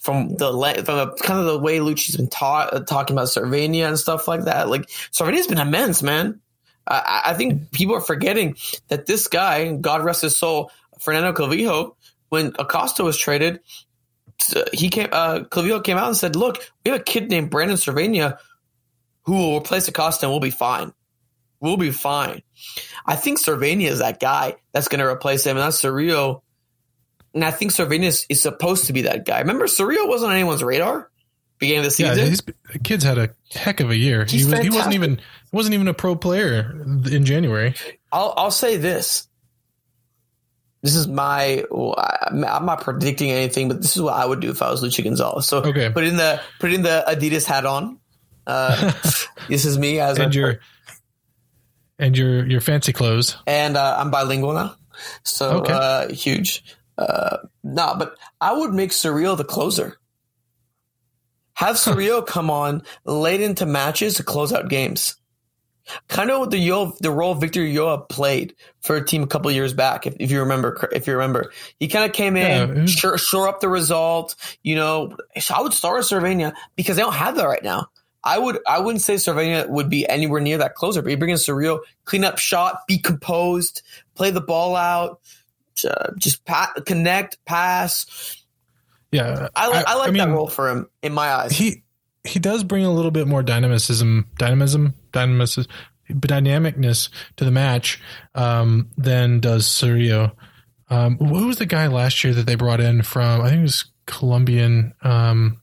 from 0.00 0.36
the 0.36 0.52
from 0.84 0.96
the, 0.96 1.16
kind 1.22 1.40
of 1.40 1.46
the 1.46 1.58
way 1.58 1.78
Luchi's 1.78 2.16
been 2.16 2.28
taught 2.28 2.74
uh, 2.74 2.80
talking 2.80 3.14
about 3.14 3.28
Servania 3.28 3.86
and 3.86 3.98
stuff 3.98 4.26
like 4.26 4.44
that. 4.44 4.68
Like 4.68 4.88
Servania's 5.12 5.46
been 5.46 5.58
immense, 5.58 6.02
man. 6.02 6.40
I- 6.86 7.22
I, 7.26 7.34
think 7.34 7.70
people 7.70 7.94
are 7.94 8.00
forgetting 8.00 8.56
that 8.88 9.06
this 9.06 9.28
guy, 9.28 9.72
God 9.76 10.02
rest 10.02 10.22
his 10.22 10.36
soul, 10.36 10.72
Fernando 10.98 11.32
Clavijo, 11.32 11.94
when 12.30 12.52
Acosta 12.58 13.04
was 13.04 13.16
traded, 13.16 13.60
he 14.72 14.88
came. 14.88 15.08
Uh, 15.12 15.40
Clavijo 15.40 15.84
came 15.84 15.98
out 15.98 16.08
and 16.08 16.16
said, 16.16 16.34
"Look, 16.34 16.70
we 16.84 16.90
have 16.90 17.00
a 17.00 17.04
kid 17.04 17.30
named 17.30 17.50
Brandon 17.50 17.76
Servania." 17.76 18.38
who 19.24 19.36
will 19.36 19.56
replace 19.58 19.88
Acosta 19.88 20.26
and 20.26 20.32
we'll 20.32 20.40
be 20.40 20.50
fine. 20.50 20.92
We'll 21.60 21.76
be 21.76 21.90
fine. 21.90 22.42
I 23.06 23.16
think 23.16 23.38
Servania 23.38 23.88
is 23.88 23.98
that 23.98 24.18
guy 24.18 24.56
that's 24.72 24.88
going 24.88 25.00
to 25.00 25.06
replace 25.06 25.44
him, 25.44 25.56
and 25.56 25.64
that's 25.64 25.82
Cerrillo. 25.82 26.42
And 27.34 27.44
I 27.44 27.50
think 27.50 27.70
Servania 27.70 28.24
is, 28.28 28.40
supposed 28.40 28.86
to 28.86 28.92
be 28.92 29.02
that 29.02 29.24
guy. 29.24 29.38
Remember, 29.38 29.66
Cerrillo 29.66 30.08
wasn't 30.08 30.30
on 30.30 30.36
anyone's 30.36 30.64
radar 30.64 31.10
beginning 31.58 31.80
of 31.80 31.84
the 31.84 31.90
season. 31.90 32.18
Yeah, 32.18 32.24
his 32.24 32.42
kids 32.82 33.04
had 33.04 33.18
a 33.18 33.30
heck 33.52 33.80
of 33.80 33.90
a 33.90 33.96
year. 33.96 34.24
He 34.24 34.44
was 34.44 34.58
he 34.60 34.70
wasn't 34.70 34.94
even 34.94 35.20
wasn't 35.52 35.74
even 35.74 35.86
a 35.88 35.94
pro 35.94 36.16
player 36.16 36.82
in 37.10 37.24
January. 37.24 37.74
I'll 38.10 38.34
I'll 38.36 38.50
say 38.50 38.76
this. 38.78 39.28
This 40.82 40.94
is 40.96 41.06
my. 41.06 41.62
I'm 41.70 42.64
not 42.66 42.80
predicting 42.80 43.30
anything, 43.30 43.68
but 43.68 43.82
this 43.82 43.94
is 43.96 44.02
what 44.02 44.14
I 44.14 44.24
would 44.24 44.40
do 44.40 44.50
if 44.50 44.62
I 44.62 44.70
was 44.70 44.82
Luchi 44.82 45.04
Gonzalez. 45.04 45.46
So 45.46 45.58
Okay. 45.58 45.90
put 45.90 46.04
in 46.04 46.16
the 46.16 46.40
put 46.58 46.72
in 46.72 46.82
the 46.82 47.04
Adidas 47.06 47.44
hat 47.44 47.66
on. 47.66 48.00
Uh, 48.46 48.90
this 49.48 49.66
is 49.66 49.76
me 49.78 50.00
as 50.00 50.18
and 50.18 50.34
a, 50.34 50.38
your 50.38 50.60
and 51.98 52.16
your 52.16 52.46
your 52.46 52.60
fancy 52.62 52.94
clothes. 52.94 53.36
and 53.46 53.76
uh, 53.76 53.96
I'm 53.98 54.10
bilingual 54.10 54.54
now, 54.54 54.74
so 55.22 55.58
Okay. 55.58 55.72
uh, 55.74 56.08
huge. 56.08 56.64
Uh, 57.00 57.38
no, 57.64 57.94
but 57.98 58.16
I 58.40 58.52
would 58.52 58.72
make 58.72 58.90
Cerrillo 58.90 59.36
the 59.36 59.44
closer. 59.44 59.96
Have 61.54 61.76
Cerrillo 61.76 62.26
come 62.26 62.50
on 62.50 62.82
late 63.04 63.40
into 63.40 63.66
matches 63.66 64.14
to 64.14 64.22
close 64.22 64.52
out 64.52 64.68
games. 64.68 65.16
Kind 66.08 66.30
of 66.30 66.38
what 66.38 66.50
the 66.50 66.58
Yo, 66.58 66.92
the 67.00 67.10
role 67.10 67.34
Victor 67.34 67.62
Ulloa 67.62 68.08
played 68.08 68.54
for 68.80 68.96
a 68.96 69.04
team 69.04 69.24
a 69.24 69.26
couple 69.26 69.50
years 69.50 69.72
back, 69.74 70.06
if, 70.06 70.14
if 70.20 70.30
you 70.30 70.40
remember. 70.40 70.88
If 70.92 71.06
you 71.06 71.14
remember, 71.14 71.52
he 71.80 71.88
kind 71.88 72.04
of 72.04 72.12
came 72.12 72.36
in, 72.36 72.46
it 72.70 72.82
was- 72.82 73.18
shore, 73.18 73.48
up 73.48 73.60
the 73.60 73.68
result. 73.68 74.36
You 74.62 74.76
know, 74.76 75.16
I 75.52 75.60
would 75.62 75.72
start 75.72 75.96
with 75.96 76.06
Servania 76.06 76.54
because 76.76 76.96
they 76.96 77.02
don't 77.02 77.14
have 77.14 77.36
that 77.36 77.46
right 77.46 77.64
now. 77.64 77.88
I 78.22 78.38
would 78.38 78.58
I 78.68 78.80
wouldn't 78.80 79.02
say 79.02 79.14
Servania 79.14 79.68
would 79.68 79.88
be 79.90 80.06
anywhere 80.06 80.40
near 80.42 80.58
that 80.58 80.74
closer, 80.74 81.00
but 81.02 81.10
you 81.10 81.16
bring 81.16 81.30
in 81.30 81.36
Cerrillo, 81.38 81.80
clean 82.04 82.22
up 82.22 82.38
shot, 82.38 82.86
be 82.86 82.98
composed, 82.98 83.82
play 84.14 84.30
the 84.30 84.42
ball 84.42 84.76
out, 84.76 85.20
uh, 85.84 86.12
just 86.18 86.44
pa- 86.44 86.72
connect, 86.86 87.44
pass. 87.44 88.36
Yeah, 89.12 89.48
I, 89.56 89.68
li- 89.68 89.84
I, 89.86 89.94
like 89.96 90.06
that 90.06 90.12
mean, 90.12 90.30
role 90.30 90.48
for 90.48 90.68
him 90.68 90.88
in 91.02 91.12
my 91.12 91.32
eyes. 91.32 91.52
He 91.52 91.82
he 92.24 92.38
does 92.38 92.64
bring 92.64 92.84
a 92.84 92.92
little 92.92 93.10
bit 93.10 93.26
more 93.26 93.42
dynamicism, 93.42 94.26
dynamism, 94.38 94.94
dynamism, 95.12 95.66
dynamicness 96.08 97.08
to 97.36 97.44
the 97.44 97.50
match 97.50 98.00
um, 98.34 98.88
than 98.96 99.40
does 99.40 99.66
Cerrillo. 99.66 100.32
Um, 100.90 101.16
who 101.18 101.46
was 101.46 101.58
the 101.58 101.66
guy 101.66 101.86
last 101.86 102.22
year 102.24 102.34
that 102.34 102.46
they 102.46 102.56
brought 102.56 102.80
in 102.80 103.02
from? 103.02 103.40
I 103.40 103.48
think 103.48 103.60
it 103.60 103.62
was 103.62 103.86
Colombian. 104.06 104.92
Um, 105.02 105.60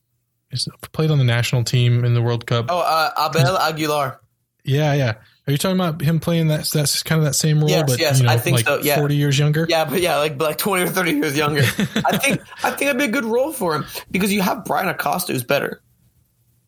played 0.94 1.12
on 1.12 1.18
the 1.18 1.24
national 1.24 1.64
team 1.64 2.06
in 2.06 2.14
the 2.14 2.22
World 2.22 2.48
Cup. 2.48 2.68
oh, 2.70 2.80
uh, 2.80 3.30
Abel 3.30 3.58
Aguilar. 3.58 4.20
Yeah, 4.64 4.94
yeah. 4.94 5.14
Are 5.48 5.52
you 5.52 5.58
talking 5.58 5.80
about 5.80 6.02
him 6.02 6.20
playing 6.20 6.50
that? 6.50 6.70
That's 6.74 7.04
kind 7.04 7.20
of 7.20 7.26
that 7.26 7.34
same 7.34 7.60
role, 7.60 7.70
Yes, 7.70 7.90
but 7.90 8.00
yes, 8.00 8.20
you 8.20 8.26
know, 8.26 8.32
I 8.34 8.38
think 8.38 8.58
like 8.58 8.66
so, 8.66 8.82
yeah. 8.82 8.98
forty 8.98 9.16
years 9.16 9.40
younger. 9.40 9.66
Yeah, 9.70 9.86
but 9.86 10.02
yeah, 10.02 10.18
like 10.18 10.42
like 10.42 10.58
twenty 10.58 10.84
or 10.84 10.88
thirty 10.88 11.14
years 11.14 11.38
younger. 11.38 11.62
I 12.06 12.18
think 12.18 12.42
I 12.64 12.72
think 12.72 12.90
it'd 12.90 12.98
be 12.98 13.06
a 13.06 13.08
good 13.08 13.24
role 13.24 13.54
for 13.54 13.74
him 13.74 13.86
because 14.12 14.34
you 14.34 14.42
have 14.42 14.66
Bryan 14.66 14.90
Acosta 14.90 15.32
who's 15.32 15.46
better, 15.46 15.82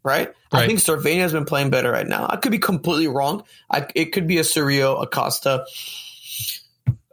right? 0.01 0.33
I 0.51 0.65
think 0.65 0.79
Servania 0.79 1.19
has 1.21 1.33
been 1.33 1.43
playing 1.43 1.71
better 1.71 1.91
right 1.91 2.07
now. 2.07 2.25
I 2.29 2.37
could 2.37 2.53
be 2.53 2.57
completely 2.57 3.09
wrong. 3.09 3.43
I, 3.69 3.85
it 3.95 4.13
could 4.13 4.27
be 4.27 4.37
a 4.37 4.43
Cerrillo 4.43 5.03
Acosta, 5.03 5.65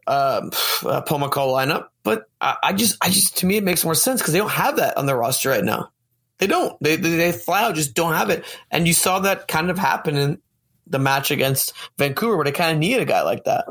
um, 0.07 0.51
uh, 0.87 1.03
Pomykal 1.03 1.49
lineup, 1.49 1.89
but 2.05 2.31
I, 2.41 2.57
I 2.63 2.73
just 2.75 2.97
I 3.03 3.11
just 3.11 3.39
to 3.39 3.47
me 3.47 3.57
it 3.57 3.65
makes 3.65 3.85
more 3.85 3.97
sense 3.97 4.21
because 4.21 4.33
they 4.33 4.39
don't 4.39 4.51
have 4.51 4.77
that 4.77 4.97
on 4.97 5.07
their 5.07 5.17
roster 5.17 5.51
right 5.51 5.65
now. 5.65 5.91
They 6.39 6.47
don't. 6.47 6.81
They 6.81 6.95
they, 6.95 7.17
they 7.17 7.33
flat 7.33 7.65
out 7.65 7.75
just 7.75 7.95
don't 7.95 8.15
have 8.15 8.31
it, 8.31 8.45
and 8.71 8.87
you 8.87 8.95
saw 8.95 9.19
that 9.21 9.49
kind 9.49 9.69
of 9.69 9.79
happen 9.79 10.17
in 10.17 10.39
the 10.87 10.99
match 10.99 11.31
against 11.31 11.73
Vancouver, 11.99 12.37
where 12.37 12.45
they 12.45 12.53
kind 12.53 12.73
of 12.73 12.79
needed 12.79 13.03
a 13.03 13.05
guy 13.05 13.23
like 13.23 13.45
that. 13.45 13.67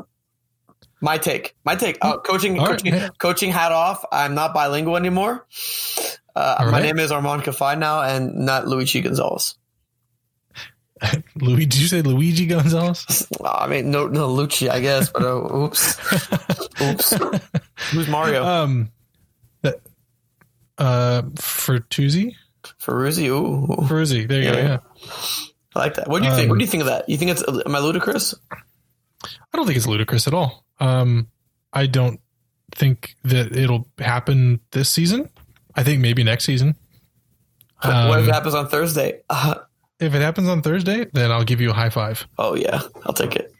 My 1.00 1.18
take. 1.18 1.54
My 1.64 1.76
take. 1.76 1.98
Uh, 2.00 2.18
coaching, 2.18 2.58
All 2.58 2.66
right, 2.66 2.72
coaching, 2.72 2.94
yeah. 2.94 3.08
coaching 3.18 3.50
hat 3.50 3.72
off. 3.72 4.04
I'm 4.10 4.34
not 4.34 4.54
bilingual 4.54 4.96
anymore. 4.96 5.46
Uh, 6.34 6.56
my 6.60 6.70
right. 6.70 6.82
name 6.82 6.98
is 6.98 7.10
Arman 7.10 7.42
Kafai 7.42 7.78
now, 7.78 8.02
and 8.02 8.34
not 8.34 8.66
Luigi 8.66 9.00
Gonzalez. 9.00 9.56
Luigi, 11.36 11.66
did 11.66 11.80
you 11.80 11.88
say 11.88 12.02
Luigi 12.02 12.46
Gonzalez? 12.46 13.26
I 13.44 13.66
mean, 13.66 13.90
no, 13.90 14.06
no 14.06 14.28
Luchi, 14.28 14.68
I 14.68 14.80
guess, 14.80 15.10
but 15.10 15.22
uh, 15.22 15.54
oops, 15.54 15.98
oops. 16.82 17.14
Who's 17.90 18.08
Mario? 18.08 18.44
um, 18.44 18.90
that 19.62 19.80
uh, 20.78 21.22
Fertuzzi, 21.34 22.34
Ferruzzi. 22.62 23.28
Ooh, 23.28 23.66
Ferruzzi. 23.86 24.26
There 24.26 24.42
you 24.42 24.50
go. 24.50 24.56
Yeah. 24.56 24.78
I 25.76 25.80
like 25.80 25.94
that. 25.94 26.08
What 26.08 26.22
do 26.22 26.28
you 26.28 26.34
think? 26.34 26.44
Um, 26.44 26.50
What 26.50 26.58
do 26.58 26.64
you 26.64 26.70
think 26.70 26.80
of 26.82 26.86
that? 26.88 27.08
You 27.08 27.16
think 27.16 27.30
it's 27.32 27.42
am 27.66 27.74
I 27.74 27.78
ludicrous? 27.78 28.34
I 28.52 29.56
don't 29.56 29.66
think 29.66 29.76
it's 29.76 29.86
ludicrous 29.86 30.26
at 30.26 30.34
all. 30.34 30.64
Um, 30.80 31.28
I 31.72 31.86
don't 31.86 32.20
think 32.74 33.14
that 33.24 33.54
it'll 33.56 33.88
happen 33.98 34.60
this 34.72 34.88
season. 34.90 35.28
I 35.74 35.82
think 35.82 36.00
maybe 36.00 36.24
next 36.24 36.44
season. 36.44 36.74
what 37.82 37.90
if 37.90 37.94
Um, 38.24 38.28
it 38.28 38.32
happens 38.32 38.54
on 38.54 38.68
Thursday? 38.68 39.20
Uh, 39.30 39.54
If 39.98 40.14
it 40.14 40.20
happens 40.20 40.46
on 40.50 40.60
Thursday, 40.60 41.06
then 41.14 41.32
I'll 41.32 41.44
give 41.44 41.62
you 41.62 41.70
a 41.70 41.72
high 41.72 41.88
five. 41.88 42.26
oh 42.36 42.54
yeah, 42.54 42.82
I'll 43.06 43.14
take 43.14 43.34
it. 43.34 43.50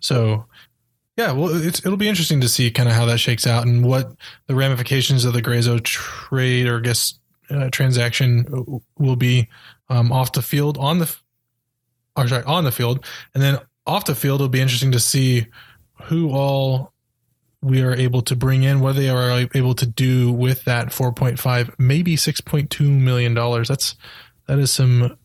So, 0.00 0.46
yeah, 1.16 1.32
well, 1.32 1.48
it's, 1.66 1.80
it'll 1.84 1.96
be 1.96 2.08
interesting 2.08 2.40
to 2.42 2.48
see 2.48 2.70
kind 2.70 2.88
of 2.88 2.94
how 2.94 3.06
that 3.06 3.18
shakes 3.18 3.44
out 3.46 3.66
and 3.66 3.84
what 3.84 4.12
the 4.46 4.54
ramifications 4.54 5.24
of 5.24 5.32
the 5.32 5.42
Gruezo 5.42 5.82
trade 5.82 6.68
or 6.68 6.78
I 6.78 6.80
guess 6.82 7.14
uh, 7.50 7.70
transaction 7.70 8.80
will 8.98 9.16
be 9.16 9.48
um, 9.92 10.10
off 10.10 10.32
the 10.32 10.42
field 10.42 10.78
on 10.78 10.98
the, 10.98 11.14
or 12.16 12.26
sorry, 12.26 12.44
on 12.44 12.64
the 12.64 12.72
field, 12.72 13.04
and 13.34 13.42
then 13.42 13.58
off 13.86 14.06
the 14.06 14.14
field. 14.14 14.40
It'll 14.40 14.48
be 14.48 14.60
interesting 14.60 14.92
to 14.92 15.00
see 15.00 15.46
who 16.04 16.30
all 16.30 16.92
we 17.60 17.82
are 17.82 17.94
able 17.94 18.22
to 18.22 18.34
bring 18.34 18.62
in, 18.62 18.80
what 18.80 18.96
they 18.96 19.08
are 19.08 19.46
able 19.54 19.74
to 19.74 19.86
do 19.86 20.32
with 20.32 20.64
that 20.64 20.88
4.5, 20.88 21.74
maybe 21.78 22.16
6.2 22.16 22.80
million 22.80 23.34
dollars. 23.34 23.68
That's 23.68 23.94
that 24.48 24.58
is 24.58 24.72
some 24.72 25.16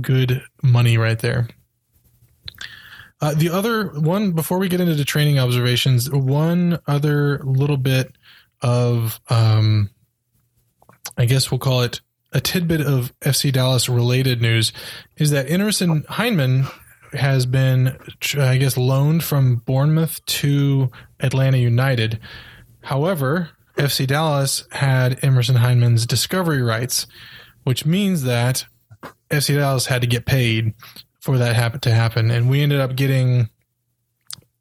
good 0.00 0.42
money 0.62 0.96
right 0.96 1.18
there. 1.18 1.48
Uh, 3.20 3.34
the 3.34 3.50
other 3.50 3.88
one, 3.88 4.32
before 4.32 4.58
we 4.58 4.68
get 4.68 4.80
into 4.80 4.94
the 4.94 5.04
training 5.04 5.38
observations, 5.38 6.10
one 6.10 6.78
other 6.86 7.38
little 7.40 7.76
bit 7.76 8.12
of, 8.60 9.20
um, 9.28 9.90
I 11.16 11.24
guess 11.24 11.50
we'll 11.50 11.58
call 11.58 11.82
it 11.82 12.00
a 12.34 12.40
tidbit 12.40 12.80
of 12.80 13.18
FC 13.20 13.52
Dallas 13.52 13.88
related 13.88 14.42
news, 14.42 14.72
is 15.16 15.30
that 15.30 15.48
Emerson 15.50 16.02
Hyndman 16.02 16.70
has 17.12 17.46
been, 17.46 17.96
I 18.36 18.58
guess, 18.58 18.76
loaned 18.76 19.22
from 19.24 19.56
Bournemouth 19.56 20.24
to 20.26 20.90
Atlanta 21.20 21.58
United. 21.58 22.18
However, 22.82 23.50
FC 23.76 24.06
Dallas 24.06 24.64
had 24.72 25.22
Emerson 25.24 25.56
Hyndman's 25.56 26.06
discovery 26.06 26.60
rights, 26.60 27.06
which 27.62 27.86
means 27.86 28.24
that 28.24 28.66
FC 29.30 29.56
Dallas 29.56 29.86
had 29.86 30.02
to 30.02 30.06
get 30.06 30.26
paid 30.26 30.74
for 31.20 31.38
that 31.38 31.56
happen 31.56 31.80
to 31.80 31.90
happen, 31.90 32.30
and 32.30 32.50
we 32.50 32.60
ended 32.60 32.80
up 32.80 32.96
getting 32.96 33.48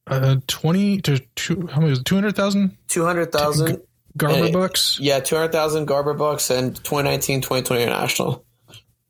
uh, 0.08 0.38
twenty 0.48 1.02
to 1.02 1.20
two. 1.36 1.68
How 1.68 1.82
much 1.82 1.90
was 1.90 2.00
it? 2.00 2.06
Two 2.06 2.16
hundred 2.16 2.36
thousand 2.36 2.78
Two 2.88 3.04
hundred 3.04 3.32
thousand. 3.32 3.82
Garber 4.18 4.46
Hey. 4.46 4.52
bucks. 4.52 4.98
Yeah, 5.02 5.20
two 5.20 5.36
hundred 5.36 5.52
thousand 5.52 5.86
Garber 5.86 6.14
bucks 6.14 6.50
and 6.50 6.76
2019-2020 6.84 7.82
international 7.82 8.46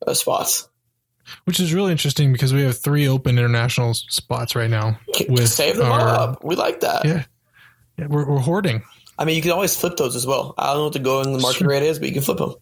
uh, 0.06 0.13
spots. 0.13 0.68
which 1.46 1.60
is 1.60 1.74
really 1.74 1.92
interesting 1.92 2.32
because 2.34 2.54
we 2.54 2.62
have 2.63 2.78
three 2.78 3.08
open 3.08 3.38
international 3.38 3.94
spots 3.94 4.56
right 4.56 4.70
now. 4.70 4.98
With 5.30 5.50
Save 5.50 5.78
them 5.78 5.92
our- 5.92 6.08
up. 6.08 6.44
We 6.44 6.56
like 6.56 6.82
that. 6.82 7.06
Yeah, 7.06 7.24
yeah 7.98 8.08
we're, 8.08 8.26
we're 8.30 8.39
hoarding. 8.39 8.84
I 9.18 9.26
mean, 9.26 9.36
you 9.36 9.42
can 9.42 9.52
always 9.52 9.76
flip 9.76 9.96
those 9.98 10.16
as 10.16 10.26
well. 10.26 10.54
I 10.58 10.68
don't 10.68 10.78
know 10.78 10.84
what 10.86 10.94
the 10.94 11.00
going 11.00 11.32
market 11.42 11.60
Sure. 11.60 11.68
rate 11.70 11.84
is, 11.84 12.00
but 12.00 12.08
you 12.08 12.13
can 12.13 12.24
flip 12.24 12.39
them. 12.39 12.56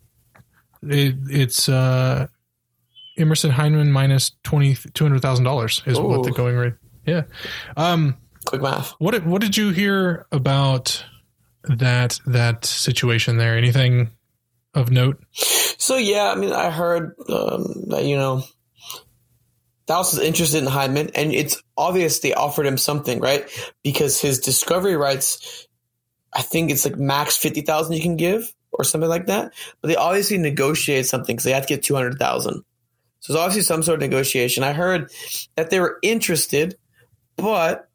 It, 0.84 1.16
it's 1.30 1.70
uh, 1.70 2.28
Emerson 3.18 3.52
Hyndman 3.52 3.90
minus 3.92 4.32
twenty 4.44 4.76
two 4.94 5.04
hundred 5.06 5.22
thousand 5.22 5.46
dollars 5.46 5.82
is 5.86 6.00
what 6.00 6.24
the 6.24 6.32
going 6.32 6.56
rate. 6.56 6.74
Yeah. 7.06 7.24
Um. 7.78 8.18
Quick 8.46 8.62
math. 8.64 8.92
What 9.00 9.24
what 9.26 9.42
did 9.42 9.56
you 9.56 9.70
hear 9.70 10.26
about 10.32 11.06
that 11.64 12.20
that 12.26 12.66
situation 12.66 13.38
there? 13.38 13.58
Anything 13.58 14.10
of 14.74 14.92
note? 14.92 15.22
So 15.34 15.98
yeah, 15.98 16.32
I 16.32 16.36
mean, 16.36 16.54
I 16.54 16.70
heard 16.70 17.16
um, 17.30 17.86
that 17.90 18.06
you 18.06 18.16
know 18.16 18.44
Dallas 19.88 20.14
is 20.14 20.20
interested 20.20 20.64
in 20.64 20.70
Hyndman, 20.70 21.12
and 21.16 21.34
it's 21.34 21.62
obvious 21.78 22.20
they 22.20 22.34
offered 22.34 22.66
him 22.66 22.78
something, 22.78 23.20
right? 23.20 23.50
Because 23.84 24.22
his 24.22 24.40
discovery 24.40 24.96
rights, 24.96 25.68
I 26.34 26.42
think 26.42 26.72
it's 26.72 26.86
like 26.86 26.98
max 26.98 27.38
fifty 27.38 27.62
thousand 27.62 27.96
you 27.96 28.02
can 28.02 28.16
give 28.16 28.54
or 28.72 28.84
something 28.84 29.10
like 29.10 29.26
that. 29.28 29.54
But 29.82 29.90
they 29.90 29.96
obviously 29.96 30.38
negotiate 30.38 31.08
something 31.08 31.36
because 31.36 31.44
they 31.44 31.52
have 31.52 31.66
to 31.68 31.76
get 31.76 31.84
two 31.84 31.96
hundred 31.96 32.20
thousand. 32.20 32.64
So 33.20 33.34
there's 33.34 33.44
obviously 33.44 33.64
some 33.64 33.84
sort 33.84 34.02
of 34.02 34.10
negotiation. 34.10 34.64
I 34.64 34.74
heard 34.74 35.12
that 35.56 35.70
they 35.70 35.80
were 35.80 36.00
interested, 36.02 36.78
but 37.36 37.88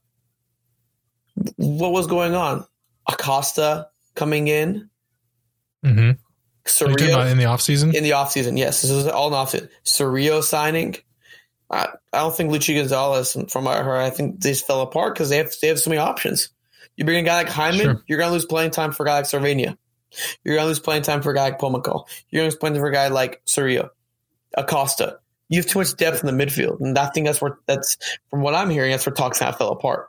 what 1.56 1.92
was 1.92 2.06
going 2.06 2.34
on? 2.34 2.64
Acosta 3.08 3.88
coming 4.14 4.48
in, 4.48 4.90
Mm-hmm. 5.84 6.12
Surreal 6.64 7.30
in 7.30 7.38
the 7.38 7.44
off 7.44 7.60
season? 7.60 7.94
in 7.94 8.02
the 8.02 8.10
offseason, 8.10 8.58
yes. 8.58 8.82
This 8.82 8.90
is 8.90 9.06
all 9.06 9.28
in 9.28 9.34
offseason. 9.34 9.68
Surreal 9.84 10.42
signing. 10.42 10.96
I, 11.70 11.88
I 12.12 12.18
don't 12.18 12.34
think 12.36 12.50
Luchi 12.50 12.74
Gonzalez, 12.76 13.36
from 13.50 13.64
what 13.64 13.76
I 13.76 13.82
heard, 13.84 14.00
I 14.00 14.10
think 14.10 14.40
just 14.40 14.66
fell 14.66 14.80
apart 14.80 15.14
because 15.14 15.28
they 15.28 15.36
have 15.36 15.52
they 15.62 15.68
have 15.68 15.78
so 15.78 15.90
many 15.90 16.00
options. 16.00 16.48
You 16.96 17.04
bring 17.04 17.18
a 17.18 17.22
guy 17.22 17.36
like 17.42 17.48
Hyndman, 17.48 17.82
Sure. 17.82 18.02
you're 18.08 18.18
going 18.18 18.30
to 18.30 18.32
lose 18.34 18.46
playing 18.46 18.70
time 18.72 18.90
for 18.90 19.04
a 19.04 19.06
guy 19.06 19.16
like 19.16 19.26
Servania. 19.26 19.76
You're 20.42 20.54
going 20.56 20.64
to 20.64 20.68
lose 20.68 20.80
playing 20.80 21.02
time 21.02 21.22
for 21.22 21.30
a 21.30 21.34
guy 21.34 21.44
like 21.50 21.60
Pomykal. 21.60 22.06
You're 22.30 22.40
going 22.40 22.50
to 22.50 22.54
lose 22.54 22.56
playing 22.56 22.74
time 22.74 22.82
for 22.82 22.88
a 22.88 22.92
guy 22.92 23.08
like 23.08 23.42
Cerrillo, 23.46 23.90
Acosta. 24.56 25.18
You 25.48 25.60
have 25.60 25.66
too 25.70 25.78
much 25.78 25.94
depth 25.96 26.24
in 26.24 26.36
the 26.36 26.44
midfield, 26.44 26.80
and 26.80 26.98
I 26.98 27.06
think 27.10 27.26
that's 27.26 27.40
where 27.40 27.58
that's 27.66 27.96
from 28.30 28.40
what 28.40 28.54
I'm 28.56 28.70
hearing. 28.70 28.90
That's 28.90 29.06
where 29.06 29.14
talks 29.14 29.38
kind 29.38 29.52
of 29.52 29.58
fell 29.58 29.70
apart. 29.70 30.08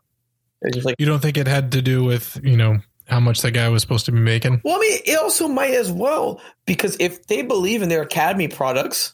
It's 0.61 0.75
just 0.75 0.85
like, 0.85 0.95
You 0.99 1.05
don't 1.05 1.21
think 1.21 1.37
it 1.37 1.47
had 1.47 1.71
to 1.73 1.81
do 1.81 2.03
with 2.03 2.39
you 2.43 2.57
know 2.57 2.79
how 3.07 3.19
much 3.19 3.41
that 3.41 3.51
guy 3.51 3.69
was 3.69 3.81
supposed 3.81 4.05
to 4.07 4.11
be 4.11 4.19
making? 4.19 4.61
well, 4.63 4.75
I 4.75 4.79
mean, 4.79 4.99
it 5.05 5.17
also 5.17 5.47
might 5.47 5.73
as 5.73 5.91
well 5.91 6.41
because 6.65 6.97
if 6.99 7.27
they 7.27 7.41
believe 7.41 7.81
in 7.81 7.89
their 7.89 8.01
academy 8.01 8.47
products, 8.47 9.13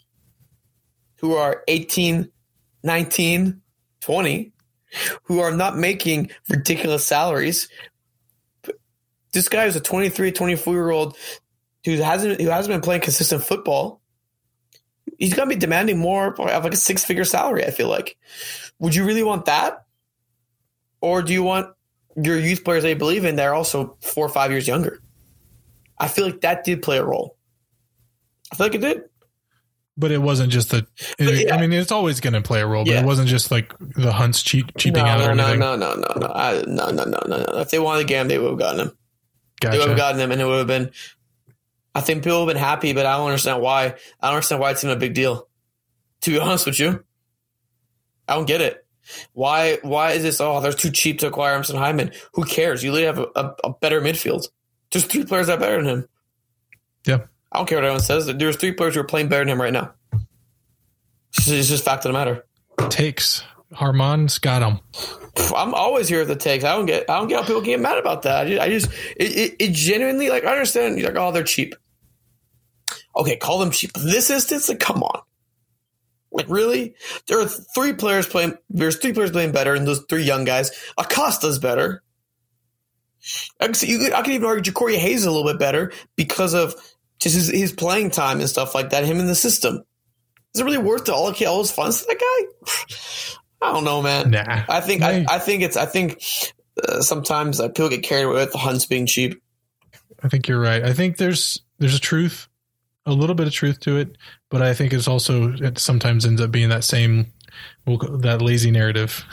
who 1.23 1.35
are 1.35 1.63
18, 1.69 2.29
19, 2.83 3.61
20, 4.01 4.53
who 5.23 5.39
are 5.39 5.55
not 5.55 5.77
making 5.77 6.31
ridiculous 6.49 7.05
salaries. 7.05 7.69
This 9.31 9.47
guy 9.47 9.63
is 9.63 9.77
a 9.77 9.79
23, 9.79 10.33
24 10.33 10.73
year 10.73 10.91
old 10.91 11.17
who 11.85 11.95
hasn't 11.95 12.41
who 12.41 12.49
hasn't 12.49 12.73
been 12.73 12.81
playing 12.81 13.01
consistent 13.01 13.41
football. 13.41 14.01
He's 15.17 15.33
going 15.33 15.47
to 15.47 15.55
be 15.55 15.59
demanding 15.59 15.97
more 15.97 16.33
of 16.33 16.63
like 16.63 16.73
a 16.73 16.75
six 16.75 17.05
figure 17.05 17.23
salary. 17.23 17.65
I 17.65 17.71
feel 17.71 17.87
like. 17.87 18.17
Would 18.79 18.93
you 18.93 19.05
really 19.05 19.23
want 19.23 19.45
that, 19.45 19.82
or 21.03 21.21
do 21.21 21.33
you 21.33 21.43
want 21.43 21.67
your 22.15 22.39
youth 22.39 22.63
players 22.63 22.85
you 22.85 22.95
believe 22.95 23.25
in 23.25 23.35
that 23.35 23.45
are 23.45 23.53
also 23.53 23.97
four 24.01 24.25
or 24.25 24.29
five 24.29 24.51
years 24.51 24.67
younger? 24.67 25.01
I 25.99 26.07
feel 26.07 26.25
like 26.25 26.41
that 26.41 26.63
did 26.63 26.81
play 26.81 26.97
a 26.97 27.03
role. 27.03 27.37
I 28.51 28.55
feel 28.55 28.67
like 28.67 28.75
it 28.75 28.81
did. 28.81 29.03
But 29.97 30.11
it 30.11 30.19
wasn't 30.19 30.49
just 30.51 30.71
the. 30.71 30.87
But 31.19 31.35
yeah. 31.35 31.55
I 31.55 31.59
mean, 31.59 31.73
it's 31.73 31.91
always 31.91 32.21
going 32.21 32.33
to 32.33 32.41
play 32.41 32.61
a 32.61 32.65
role, 32.65 32.85
but 32.85 32.91
Yeah. 32.93 33.01
it 33.01 33.05
wasn't 33.05 33.27
just 33.27 33.51
like 33.51 33.73
the 33.79 34.13
hunts 34.13 34.41
cheap, 34.41 34.71
cheaping 34.77 35.03
no, 35.03 35.09
out 35.09 35.19
no, 35.19 35.29
or 35.29 35.35
no, 35.35 35.43
anything. 35.43 35.59
no, 35.59 35.75
no, 35.75 35.93
no, 35.95 36.13
no, 36.19 36.27
I, 36.33 36.63
no, 36.65 36.89
no, 36.89 37.03
no, 37.03 37.19
no, 37.27 37.37
no. 37.37 37.59
If 37.59 37.69
they 37.69 37.79
wanted 37.79 37.99
the 37.99 38.05
game, 38.05 38.27
they 38.29 38.39
would 38.39 38.49
have 38.51 38.59
gotten 38.59 38.79
him. 38.79 38.97
They 39.61 39.77
would 39.77 39.89
have 39.89 39.97
gotten 39.97 40.19
him, 40.19 40.31
and 40.31 40.41
it 40.41 40.45
would 40.45 40.57
have 40.57 40.67
been. 40.67 40.91
I 41.93 42.01
think 42.01 42.23
people 42.23 42.39
have 42.39 42.47
been 42.47 42.57
happy, 42.57 42.93
but 42.93 43.05
I 43.05 43.17
don't 43.17 43.27
understand 43.27 43.61
why. 43.61 43.85
I 44.19 44.27
don't 44.27 44.35
understand 44.35 44.61
why 44.61 44.71
it's 44.71 44.83
even 44.83 44.95
a 44.95 44.99
big 44.99 45.13
deal. 45.13 45.47
To 46.21 46.31
be 46.31 46.39
honest 46.39 46.65
with 46.65 46.79
you, 46.79 47.03
I 48.27 48.35
don't 48.35 48.47
get 48.47 48.61
it. 48.61 48.82
Why? 49.33 49.79
Why 49.81 50.11
is 50.11 50.23
this? 50.23 50.39
Oh, 50.39 50.59
they're 50.59 50.73
too 50.73 50.91
cheap 50.91 51.19
to 51.19 51.27
acquire 51.27 51.55
Emerson 51.55 51.77
Hyndman. 51.77 52.15
Who 52.33 52.43
cares? 52.45 52.83
You 52.83 52.91
literally 52.91 53.15
have 53.15 53.31
a, 53.35 53.39
a, 53.39 53.55
a 53.69 53.73
better 53.73 54.01
midfield. 54.01 54.47
There's 54.91 55.05
three 55.05 55.25
players 55.25 55.47
that 55.47 55.57
are 55.57 55.59
better 55.59 55.77
than 55.81 55.87
him. 55.87 56.07
Yeah. 57.05 57.19
I 57.51 57.57
don't 57.57 57.67
care 57.67 57.77
what 57.77 57.85
anyone 57.85 58.01
says. 58.01 58.25
There's 58.25 58.55
three 58.55 58.71
players 58.71 58.95
who 58.95 59.01
are 59.01 59.05
playing 59.05 59.27
better 59.27 59.43
than 59.43 59.49
him 59.53 59.61
right 59.61 59.73
now. 59.73 59.91
It's 61.29 61.45
just, 61.45 61.51
it's 61.51 61.69
just 61.69 61.85
fact 61.85 62.05
of 62.05 62.09
the 62.09 62.17
matter. 62.17 62.45
Takes. 62.89 63.43
Arman's 63.73 64.37
got 64.37 64.61
him. 64.61 64.79
I'm 65.55 65.73
always 65.73 66.07
here 66.07 66.21
at 66.21 66.27
the 66.27 66.35
takes. 66.35 66.63
I 66.63 66.75
don't 66.75 66.85
get. 66.85 67.09
I 67.09 67.17
don't 67.17 67.27
get 67.27 67.41
how 67.41 67.47
people 67.47 67.61
get 67.61 67.79
mad 67.79 67.97
about 67.97 68.21
that. 68.23 68.45
I 68.45 68.49
just. 68.49 68.61
I 68.61 68.69
just 68.69 68.91
it, 69.17 69.37
it, 69.37 69.55
it 69.59 69.71
genuinely 69.71 70.29
like. 70.29 70.43
I 70.43 70.51
understand. 70.51 70.99
You're 70.99 71.09
like, 71.09 71.17
oh, 71.17 71.31
they're 71.31 71.43
cheap. 71.43 71.75
Okay, 73.15 73.35
call 73.37 73.59
them 73.59 73.71
cheap. 73.71 73.93
This 73.93 74.29
instance, 74.29 74.69
like, 74.69 74.79
come 74.79 75.03
on. 75.03 75.21
Like, 76.33 76.49
really? 76.49 76.95
There 77.27 77.39
are 77.39 77.47
three 77.47 77.93
players 77.93 78.27
playing. 78.27 78.57
There's 78.69 78.97
three 78.97 79.13
players 79.13 79.31
playing 79.31 79.51
better, 79.51 79.75
and 79.75 79.87
those 79.87 80.03
three 80.09 80.23
young 80.23 80.45
guys. 80.45 80.71
Acosta's 80.97 81.59
better. 81.59 82.03
I 83.59 83.65
can, 83.65 83.73
see, 83.75 83.89
you 83.89 83.99
could, 83.99 84.13
I 84.13 84.21
could 84.21 84.33
even 84.33 84.47
argue 84.47 84.73
Jacori 84.73 84.97
Hayes 84.97 85.21
is 85.21 85.25
a 85.25 85.31
little 85.31 85.49
bit 85.49 85.59
better 85.59 85.93
because 86.17 86.53
of 86.53 86.75
just 87.19 87.35
his, 87.35 87.47
his 87.47 87.71
playing 87.71 88.09
time 88.09 88.39
and 88.39 88.49
stuff 88.49 88.75
like 88.75 88.89
that. 88.89 89.05
Him 89.05 89.19
in 89.19 89.27
the 89.27 89.35
system. 89.35 89.83
Is 90.53 90.61
it 90.61 90.65
really 90.65 90.77
worth 90.77 91.05
to 91.05 91.13
allocate 91.13 91.47
all 91.47 91.57
those 91.57 91.71
funds 91.71 92.01
to 92.01 92.07
that 92.07 92.19
guy? 92.19 93.37
I 93.69 93.71
don't 93.71 93.85
know, 93.85 94.01
man. 94.01 94.31
Nah. 94.31 94.63
I 94.67 94.81
think 94.81 95.03
I, 95.03 95.25
I 95.29 95.39
think 95.39 95.63
it's 95.63 95.77
I 95.77 95.85
think 95.85 96.21
uh, 96.85 96.99
sometimes 97.01 97.61
uh, 97.61 97.69
people 97.69 97.87
get 97.87 98.03
carried 98.03 98.25
away 98.25 98.35
with 98.35 98.51
the 98.51 98.57
hunts 98.57 98.85
being 98.85 99.05
cheap. 99.05 99.41
I 100.21 100.27
think 100.27 100.49
you're 100.49 100.59
right. 100.59 100.83
I 100.83 100.91
think 100.91 101.15
there's 101.15 101.61
there's 101.79 101.95
a 101.95 101.99
truth, 101.99 102.49
a 103.05 103.11
little 103.11 103.35
bit 103.35 103.47
of 103.47 103.53
truth 103.53 103.79
to 103.81 103.97
it, 103.97 104.17
but 104.49 104.61
I 104.61 104.73
think 104.73 104.93
it's 104.93 105.07
also 105.07 105.53
it 105.53 105.77
sometimes 105.79 106.25
ends 106.25 106.41
up 106.41 106.51
being 106.51 106.69
that 106.69 106.83
same 106.83 107.27
we'll 107.85 107.97
that 108.19 108.41
lazy 108.41 108.71
narrative 108.71 109.23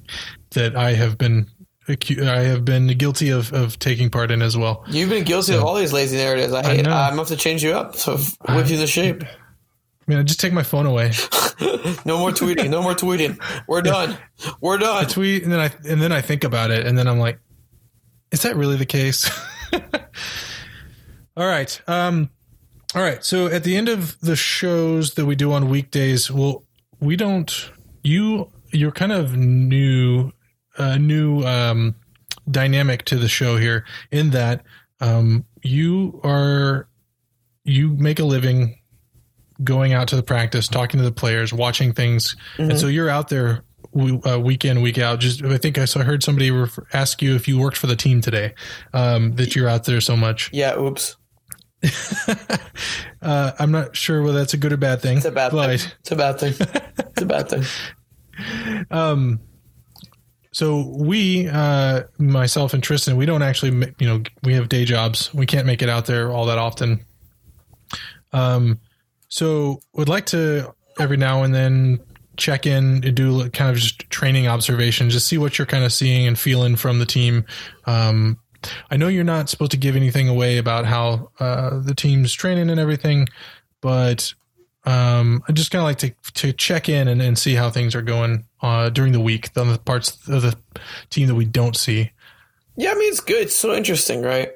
that 0.50 0.76
I 0.76 0.92
have 0.92 1.16
been 1.18 1.46
I 1.88 2.40
have 2.40 2.64
been 2.64 2.86
guilty 2.98 3.30
of 3.30 3.52
of 3.52 3.78
taking 3.78 4.10
part 4.10 4.30
in 4.30 4.42
as 4.42 4.56
well. 4.56 4.84
You've 4.88 5.10
been 5.10 5.24
guilty 5.24 5.54
of 5.54 5.64
all 5.64 5.74
these 5.74 5.92
lazy 5.92 6.16
narratives. 6.16 6.52
I 6.52 6.60
I 6.60 6.76
hate. 6.76 6.84
know. 6.84 6.92
I'm 6.92 7.10
gonna 7.10 7.22
have 7.22 7.28
to 7.28 7.36
change 7.36 7.62
you 7.64 7.72
up 7.72 7.94
to 7.98 8.16
whip 8.48 8.68
you 8.68 8.76
the 8.76 8.86
shape. 8.86 9.22
I 9.24 9.26
mean, 10.06 10.18
I 10.18 10.22
just 10.24 10.40
take 10.40 10.52
my 10.52 10.64
phone 10.64 10.86
away, 10.86 11.12
No 12.04 12.18
more 12.18 12.30
tweeting. 12.30 12.68
No 12.70 12.82
more 12.82 12.94
tweeting. 12.94 13.40
We're 13.68 13.82
done. 13.82 14.16
We're 14.60 14.78
done. 14.78 15.04
I 15.04 15.06
tweet, 15.08 15.44
and 15.44 15.52
then 15.52 15.60
I 15.60 15.70
and 15.88 16.02
then 16.02 16.10
I 16.10 16.20
think 16.20 16.42
about 16.44 16.70
it, 16.70 16.86
and 16.86 16.96
then 16.98 17.06
I'm 17.06 17.18
like, 17.18 17.38
is 18.32 18.42
that 18.42 18.56
really 18.56 18.76
the 18.76 18.86
case? 18.86 19.30
all 21.36 21.46
right. 21.46 21.80
Um, 21.86 22.30
all 22.94 23.02
right. 23.02 23.24
So 23.24 23.46
at 23.46 23.64
the 23.64 23.76
end 23.76 23.88
of 23.88 24.18
the 24.20 24.36
shows 24.36 25.14
that 25.14 25.26
we 25.26 25.36
do 25.36 25.52
on 25.52 25.68
weekdays, 25.68 26.30
well, 26.30 26.64
we 27.00 27.16
don't. 27.16 27.70
You 28.02 28.50
you're 28.72 28.92
kind 28.92 29.12
of 29.12 29.36
new, 29.36 30.32
uh, 30.78 30.96
new 30.96 31.42
um, 31.42 31.94
dynamic 32.50 33.04
to 33.06 33.16
the 33.16 33.28
show 33.28 33.56
here 33.56 33.84
in 34.10 34.30
that 34.30 34.64
um, 35.00 35.44
you 35.62 36.20
are 36.24 36.88
you 37.64 37.90
make 37.90 38.18
a 38.18 38.24
living 38.24 38.78
going 39.62 39.92
out 39.92 40.08
to 40.08 40.16
the 40.16 40.22
practice, 40.22 40.68
talking 40.68 40.98
to 40.98 41.04
the 41.04 41.12
players, 41.12 41.52
watching 41.52 41.92
things, 41.92 42.36
and 42.58 42.78
so 42.78 42.86
you're 42.86 43.10
out 43.10 43.28
there 43.28 43.62
uh, 44.26 44.40
week 44.40 44.64
in 44.64 44.80
week 44.80 44.98
out. 44.98 45.20
Just 45.20 45.44
I 45.44 45.58
think 45.58 45.78
I 45.78 45.84
saw 45.84 46.00
heard 46.00 46.22
somebody 46.22 46.50
refer, 46.50 46.86
ask 46.92 47.20
you 47.22 47.34
if 47.34 47.48
you 47.48 47.58
worked 47.58 47.76
for 47.76 47.86
the 47.86 47.96
team 47.96 48.20
today. 48.20 48.54
Um, 48.92 49.32
that 49.36 49.54
you're 49.54 49.68
out 49.68 49.84
there 49.84 50.00
so 50.00 50.16
much. 50.16 50.50
Yeah. 50.52 50.78
Oops. 50.78 51.16
Uh, 53.22 53.52
I'm 53.58 53.70
not 53.70 53.94
sure 53.94 54.22
whether 54.22 54.38
that's 54.38 54.54
a 54.54 54.56
good 54.56 54.72
or 54.72 54.78
bad 54.78 55.02
thing. 55.02 55.18
It's 55.18 55.26
a 55.26 55.30
bad 55.30 55.52
but, 55.52 55.66
thing. 55.66 55.92
It's 56.00 56.10
a 56.10 56.16
bad 56.16 56.40
thing. 56.40 56.54
It's 56.58 57.22
a 57.22 57.26
bad 57.26 57.48
thing. 57.48 57.64
Um, 58.90 59.40
so 60.52 60.94
we, 60.96 61.46
uh, 61.46 62.04
myself 62.16 62.72
and 62.72 62.82
Tristan, 62.82 63.16
we 63.16 63.26
don't 63.26 63.42
actually, 63.42 63.92
you 63.98 64.08
know, 64.08 64.22
we 64.42 64.54
have 64.54 64.70
day 64.70 64.86
jobs. 64.86 65.32
We 65.34 65.44
can't 65.44 65.66
make 65.66 65.82
it 65.82 65.90
out 65.90 66.06
there 66.06 66.32
all 66.32 66.46
that 66.46 66.56
often. 66.56 67.04
Um, 68.32 68.80
so 69.28 69.80
would 69.92 70.08
like 70.08 70.24
to 70.26 70.74
every 70.98 71.18
now 71.18 71.42
and 71.42 71.54
then 71.54 72.00
check 72.38 72.66
in 72.66 73.04
and 73.04 73.14
do 73.14 73.50
kind 73.50 73.70
of 73.70 73.76
just 73.76 74.08
training 74.08 74.48
observations, 74.48 75.12
just 75.12 75.26
see 75.26 75.36
what 75.36 75.58
you're 75.58 75.66
kind 75.66 75.84
of 75.84 75.92
seeing 75.92 76.26
and 76.26 76.38
feeling 76.38 76.76
from 76.76 76.98
the 76.98 77.06
team. 77.06 77.44
Um, 77.84 78.38
I 78.90 78.96
know 78.96 79.08
you're 79.08 79.24
not 79.24 79.48
supposed 79.48 79.70
to 79.72 79.76
give 79.76 79.96
anything 79.96 80.28
away 80.28 80.58
about 80.58 80.86
how 80.86 81.30
uh, 81.38 81.80
the 81.80 81.94
team's 81.94 82.32
training 82.32 82.70
and 82.70 82.80
everything, 82.80 83.28
but 83.80 84.34
um, 84.84 85.42
I 85.48 85.52
just 85.52 85.70
kind 85.70 85.80
of 85.80 85.84
like 85.84 85.98
to 85.98 86.32
to 86.42 86.52
check 86.52 86.88
in 86.88 87.08
and, 87.08 87.20
and 87.20 87.38
see 87.38 87.54
how 87.54 87.70
things 87.70 87.94
are 87.94 88.02
going 88.02 88.44
uh, 88.62 88.90
during 88.90 89.12
the 89.12 89.20
week 89.20 89.50
on 89.56 89.68
the 89.68 89.78
parts 89.78 90.16
of 90.28 90.42
the 90.42 90.56
team 91.10 91.28
that 91.28 91.34
we 91.34 91.44
don't 91.44 91.76
see. 91.76 92.10
Yeah. 92.76 92.92
I 92.92 92.94
mean, 92.94 93.10
it's 93.10 93.20
good. 93.20 93.42
It's 93.42 93.54
so 93.54 93.74
interesting, 93.74 94.22
right? 94.22 94.52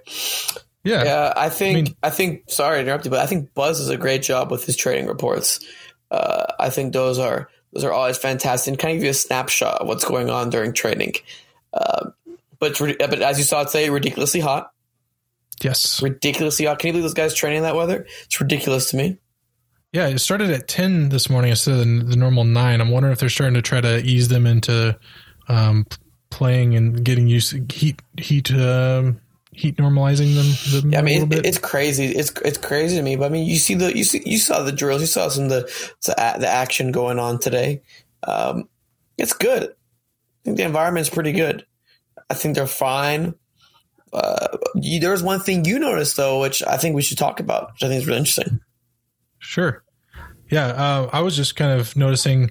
Yeah, 0.83 1.05
Yeah, 1.05 1.33
I 1.37 1.49
think 1.49 1.97
I 2.03 2.09
I, 2.09 2.11
think 2.11 2.51
sorry 2.51 2.77
to 2.77 2.83
interrupt 2.83 3.05
you, 3.07 3.11
but 3.11 3.21
I 3.21 3.27
think 3.27 3.53
Buzz 3.55 3.79
does 3.79 3.89
a 3.89 3.97
great 3.97 4.23
job 4.23 4.51
with 4.51 4.65
his 4.65 4.77
trading 4.77 5.07
reports. 5.07 5.61
Uh, 6.11 6.47
I 6.59 6.71
think 6.71 6.93
those 6.93 7.19
are 7.19 7.49
those 7.73 7.85
are 7.85 7.93
always 7.93 8.19
fantastic 8.19 8.71
and 8.71 8.79
kind 8.79 8.93
of 8.93 8.97
give 8.99 9.05
you 9.05 9.11
a 9.11 9.15
snapshot 9.15 9.81
of 9.81 9.89
what's 9.89 10.05
going 10.05 10.31
on 10.31 10.51
during 10.51 10.73
training. 10.73 11.15
Uh, 11.73 12.11
but 12.73 12.99
but 13.11 13.21
as 13.21 13.39
you 13.39 13.45
saw 13.45 13.65
today, 13.65 13.91
ridiculously 13.91 14.41
hot, 14.41 14.71
yes, 15.63 16.03
ridiculously 16.03 16.67
hot. 16.67 16.79
Can 16.79 16.89
you 16.89 16.93
believe 16.95 17.05
those 17.05 17.15
guys 17.15 17.35
training 17.35 17.59
in 17.59 17.63
that 17.65 17.77
weather? 17.77 18.07
It's 18.25 18.41
ridiculous 18.41 18.91
to 18.91 18.97
me. 18.97 19.19
yeah. 19.93 20.09
It 20.09 20.19
started 20.19 20.51
at 20.51 20.69
ten 20.69 21.11
this 21.11 21.29
morning 21.29 21.51
instead 21.51 21.79
of 21.79 21.79
the, 21.81 22.05
the 22.05 22.17
normal 22.17 22.45
nine. 22.45 22.81
I'm 22.81 22.91
wondering 22.91 23.13
if 23.13 23.19
they're 23.19 23.29
starting 23.29 23.55
to 23.55 23.63
try 23.63 23.81
to 23.81 23.99
ease 23.99 24.29
them 24.29 24.47
into 24.47 24.99
um, 25.49 25.87
playing 26.31 26.75
and 26.77 27.05
getting 27.05 27.27
used 27.27 27.51
to 27.51 27.65
heat 27.73 28.01
heat 28.19 28.51
um, 28.53 29.21
heat 29.53 29.77
normalizing 29.77 30.35
them, 30.35 30.81
them 30.81 30.93
Yeah, 30.93 30.99
I 30.99 31.03
mean 31.03 31.33
it, 31.33 31.47
it's 31.47 31.59
crazy. 31.59 32.07
It's 32.07 32.33
it's 32.45 32.59
crazy 32.59 32.97
to 32.97 33.03
me. 33.03 33.17
But 33.17 33.27
I 33.27 33.29
mean, 33.29 33.47
you 33.47 33.57
see 33.57 33.75
the 33.75 33.97
you 33.97 34.05
see 34.05 34.23
you 34.25 34.39
saw 34.39 34.63
the 34.63 34.73
drills. 34.73 35.01
You 35.01 35.07
saw 35.07 35.29
some 35.29 35.45
of 35.45 35.51
the 35.51 35.93
the, 36.05 36.37
the 36.41 36.49
action 36.49 36.93
going 36.93 37.19
on 37.19 37.39
today. 37.39 37.83
Um, 38.27 38.69
it's 39.17 39.33
good. 39.33 39.63
I 39.65 40.43
think 40.45 40.57
the 40.57 40.65
environment's 40.65 41.11
pretty 41.11 41.33
good. 41.33 41.65
I 42.31 42.35
think 42.35 42.55
they're 42.55 42.67
fine. 42.67 43.35
Uh, 44.13 44.57
you, 44.77 45.01
there's 45.01 45.23
one 45.23 45.41
thing 45.41 45.65
you 45.65 45.79
noticed 45.79 46.17
though, 46.17 46.41
which 46.41 46.63
I 46.67 46.77
think 46.77 46.95
we 46.95 47.03
should 47.03 47.19
talk 47.19 47.41
about, 47.41 47.73
which 47.73 47.83
I 47.83 47.89
think 47.89 48.01
is 48.03 48.07
really 48.07 48.19
interesting. 48.19 48.61
Sure. 49.39 49.83
Yeah, 50.51 50.67
uh, 50.69 51.11
I 51.13 51.21
was 51.21 51.37
just 51.37 51.57
kind 51.57 51.79
of 51.81 51.97
noticing 51.97 52.51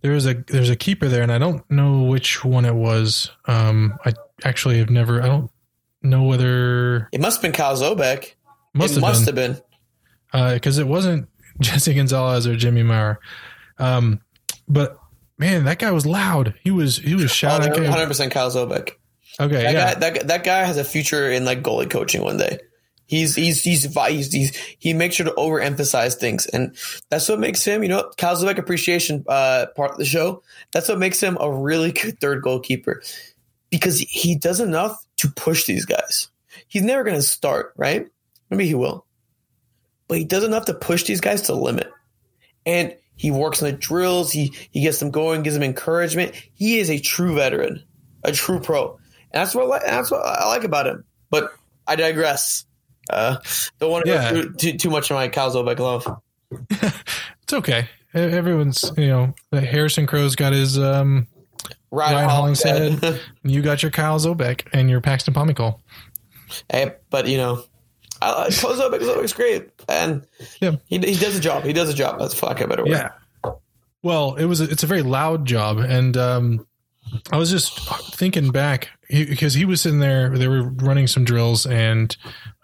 there 0.00 0.12
was 0.12 0.26
a 0.26 0.34
there's 0.34 0.70
a 0.70 0.76
keeper 0.76 1.08
there, 1.08 1.22
and 1.22 1.30
I 1.32 1.38
don't 1.38 1.68
know 1.70 2.02
which 2.02 2.44
one 2.44 2.64
it 2.64 2.74
was. 2.74 3.30
Um, 3.46 3.94
I 4.04 4.12
actually 4.44 4.78
have 4.78 4.90
never. 4.90 5.22
I 5.22 5.26
don't 5.26 5.50
know 6.02 6.24
whether 6.24 7.08
It 7.12 7.20
must 7.20 7.36
have 7.36 7.42
been 7.42 7.52
Kyle 7.52 7.76
Zobeck. 7.76 8.32
must 8.74 8.92
it 8.92 8.94
have 8.96 9.00
must 9.02 9.26
been 9.26 9.52
have 9.52 9.62
been. 10.32 10.54
because 10.54 10.78
it 10.78 10.86
wasn't 10.86 11.28
Jesse 11.60 11.94
Gonzalez 11.94 12.46
or 12.46 12.56
Jimmy 12.56 12.82
Maurer. 12.82 13.20
Um, 13.78 14.20
but 14.68 14.98
man, 15.38 15.64
that 15.64 15.78
guy 15.78 15.92
was 15.92 16.06
loud. 16.06 16.54
He 16.62 16.70
was 16.70 16.96
he 16.98 17.14
was 17.14 17.30
shouting. 17.30 17.72
Oh, 17.72 17.76
100% 17.76 18.30
Kyle 18.30 18.50
Zobeck. 18.50 18.92
Okay, 19.40 19.54
That 19.62 19.72
yeah. 19.74 19.94
guy, 19.94 20.00
that, 20.00 20.14
guy- 20.14 20.26
that 20.26 20.44
guy 20.44 20.64
has 20.64 20.76
a 20.76 20.84
future 20.84 21.30
in 21.30 21.44
like 21.44 21.62
goalie 21.62 21.90
coaching 21.90 22.22
one 22.22 22.36
day. 22.36 22.58
He's 23.06 23.34
he's 23.34 23.62
he's, 23.62 23.84
he's, 23.84 24.32
he's 24.32 24.56
he 24.78 24.94
makes 24.94 25.16
sure 25.16 25.26
to 25.26 25.32
overemphasize 25.32 26.14
things, 26.14 26.46
and 26.46 26.74
that's 27.10 27.28
what 27.28 27.38
makes 27.38 27.62
him. 27.62 27.82
You 27.82 27.90
know, 27.90 28.10
Kyle 28.16 28.48
appreciation 28.48 29.24
uh, 29.28 29.66
part 29.76 29.90
of 29.90 29.98
the 29.98 30.06
show. 30.06 30.42
That's 30.72 30.88
what 30.88 30.98
makes 30.98 31.22
him 31.22 31.36
a 31.38 31.52
really 31.52 31.92
good 31.92 32.18
third 32.18 32.42
goalkeeper 32.42 33.02
because 33.68 33.98
he 33.98 34.36
does 34.36 34.58
enough 34.60 35.04
to 35.18 35.28
push 35.28 35.64
these 35.66 35.84
guys. 35.84 36.28
He's 36.66 36.82
never 36.82 37.04
going 37.04 37.16
to 37.16 37.22
start, 37.22 37.74
right? 37.76 38.08
Maybe 38.48 38.66
he 38.66 38.74
will, 38.74 39.04
but 40.08 40.16
he 40.16 40.24
does 40.24 40.44
enough 40.44 40.64
to 40.66 40.74
push 40.74 41.04
these 41.04 41.20
guys 41.20 41.42
to 41.42 41.52
the 41.52 41.58
limit, 41.58 41.90
and 42.64 42.96
he 43.16 43.30
works 43.30 43.62
on 43.62 43.70
the 43.70 43.76
drills. 43.76 44.32
He 44.32 44.54
he 44.70 44.80
gets 44.80 44.98
them 44.98 45.10
going, 45.10 45.42
gives 45.42 45.54
them 45.56 45.62
encouragement. 45.62 46.32
He 46.54 46.78
is 46.78 46.88
a 46.88 46.98
true 46.98 47.34
veteran, 47.34 47.84
a 48.22 48.32
true 48.32 48.60
pro. 48.60 48.98
And 49.34 49.40
that's 49.42 49.54
what 49.54 49.64
I 49.64 49.66
like, 49.68 49.82
that's 49.84 50.10
what 50.12 50.24
I 50.24 50.46
like 50.48 50.62
about 50.64 50.86
him. 50.86 51.04
But 51.28 51.52
I 51.86 51.96
digress. 51.96 52.64
Uh, 53.10 53.36
don't 53.80 53.90
want 53.90 54.06
to 54.06 54.12
Yeah. 54.12 54.30
go 54.32 54.42
through 54.42 54.54
too, 54.54 54.78
too 54.78 54.90
much 54.90 55.10
of 55.10 55.16
my 55.16 55.28
Kyle 55.28 55.50
Zobeck 55.52 55.78
love. 55.80 56.06
It's 57.42 57.52
okay. 57.52 57.88
Everyone's 58.14 58.90
you 58.96 59.08
know 59.08 59.34
Harrison 59.52 60.06
Crow's 60.06 60.34
got 60.36 60.52
his 60.54 60.78
um 60.78 61.26
Ryan, 61.90 62.14
Ryan 62.14 62.28
Hollingshead. 62.30 63.20
You 63.42 63.60
got 63.60 63.82
your 63.82 63.90
Kyle 63.90 64.18
Zobeck 64.18 64.66
and 64.72 64.88
your 64.88 65.00
Paxton 65.02 65.34
Pomykal. 65.34 65.78
hey, 66.72 66.92
but 67.10 67.26
you 67.28 67.36
know, 67.36 67.62
I, 68.22 68.44
like- 68.44 68.56
Kyle 68.56 68.72
Zobeck, 68.72 69.00
Zobeck's 69.00 69.32
great, 69.34 69.68
and 69.88 70.24
Yeah. 70.62 70.76
he, 70.86 70.98
he 70.98 71.16
does 71.16 71.36
a 71.36 71.40
job. 71.40 71.64
He 71.64 71.72
does 71.74 71.90
a 71.90 71.94
job. 71.94 72.18
That's 72.18 72.32
fuck 72.34 72.60
a 72.62 72.66
better 72.68 72.84
word. 72.84 72.92
Yeah. 72.92 73.10
Well, 74.02 74.36
it 74.36 74.44
was 74.46 74.60
a, 74.62 74.64
it's 74.70 74.82
a 74.84 74.86
very 74.86 75.02
loud 75.02 75.44
job, 75.46 75.78
and 75.78 76.16
um, 76.16 76.66
I 77.32 77.36
was 77.36 77.50
just 77.50 77.78
thinking 78.14 78.50
back 78.50 78.90
because 79.08 79.54
he 79.54 79.64
was 79.64 79.80
sitting 79.80 80.00
there. 80.00 80.36
They 80.36 80.48
were 80.48 80.62
running 80.62 81.06
some 81.06 81.24
drills, 81.24 81.66
and 81.66 82.14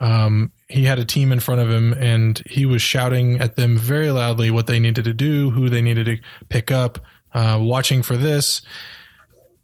um, 0.01 0.53
he 0.68 0.84
had 0.84 0.99
a 0.99 1.05
team 1.05 1.32
in 1.32 1.41
front 1.41 1.61
of 1.61 1.70
him, 1.70 1.93
and 1.95 2.43
he 2.47 2.66
was 2.66 2.82
shouting 2.82 3.41
at 3.41 3.57
them 3.57 3.76
very 3.76 4.11
loudly 4.11 4.51
what 4.51 4.66
they 4.66 4.80
needed 4.80 5.05
to 5.05 5.14
do, 5.14 5.51
who 5.51 5.68
they 5.68 5.82
needed 5.82 6.07
to 6.07 6.18
pick 6.49 6.70
up, 6.70 6.99
uh, 7.32 7.59
watching 7.61 8.03
for 8.03 8.16
this, 8.16 8.62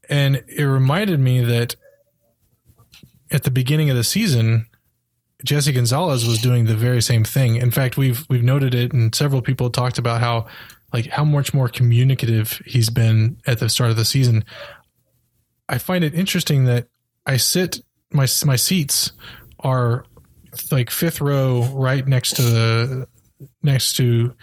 and 0.09 0.43
it 0.49 0.65
reminded 0.65 1.21
me 1.21 1.41
that 1.41 1.77
at 3.31 3.43
the 3.45 3.51
beginning 3.51 3.91
of 3.91 3.97
the 3.97 4.05
season. 4.05 4.67
Jesse 5.45 5.71
Gonzalez 5.71 6.27
was 6.27 6.41
doing 6.41 6.65
the 6.65 6.75
very 6.75 7.03
same 7.03 7.23
thing. 7.23 7.57
In 7.57 7.71
fact, 7.71 7.99
we've 7.99 8.25
we've 8.31 8.43
noted 8.43 8.75
it, 8.75 8.93
and 8.95 9.15
several 9.15 9.43
people 9.43 9.69
talked 9.69 9.99
about 9.99 10.21
how 10.21 10.47
like 10.97 11.09
how 11.09 11.27
much 11.27 11.53
more 11.53 11.69
communicative 11.69 12.63
he's 12.65 12.89
been 12.89 13.37
at 13.47 13.59
the 13.59 13.69
start 13.69 13.91
of 13.91 13.97
the 13.97 14.05
season. 14.07 14.43
I 15.69 15.77
find 15.77 16.03
it 16.03 16.15
interesting 16.15 16.65
that 16.65 16.87
I 17.27 17.37
sit 17.37 17.81
my 18.11 18.27
my 18.47 18.57
seats 18.57 19.13
are 19.61 20.07
like 20.71 20.91
fifth 20.91 21.21
row 21.21 21.69
right 21.75 22.07
next 22.09 22.37
to 22.37 22.43
the 22.43 23.09
next 23.63 23.97
to 23.97 24.35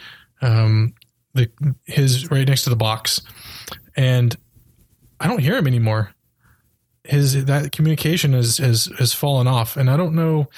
um 0.43 0.93
the 1.33 1.49
his 1.85 2.29
right 2.29 2.47
next 2.47 2.65
to 2.65 2.69
the 2.69 2.75
box 2.75 3.23
and 3.95 4.37
I 5.19 5.25
don't 5.25 5.39
hear 5.39 5.57
him 5.57 5.65
anymore. 5.65 6.13
His 7.03 7.45
that 7.45 7.71
communication 7.71 8.33
has 8.33 8.57
has 8.57 8.91
has 8.99 9.11
fallen 9.11 9.47
off 9.47 9.75
and 9.75 9.89
I 9.89 9.97
don't 9.97 10.13
know 10.13 10.51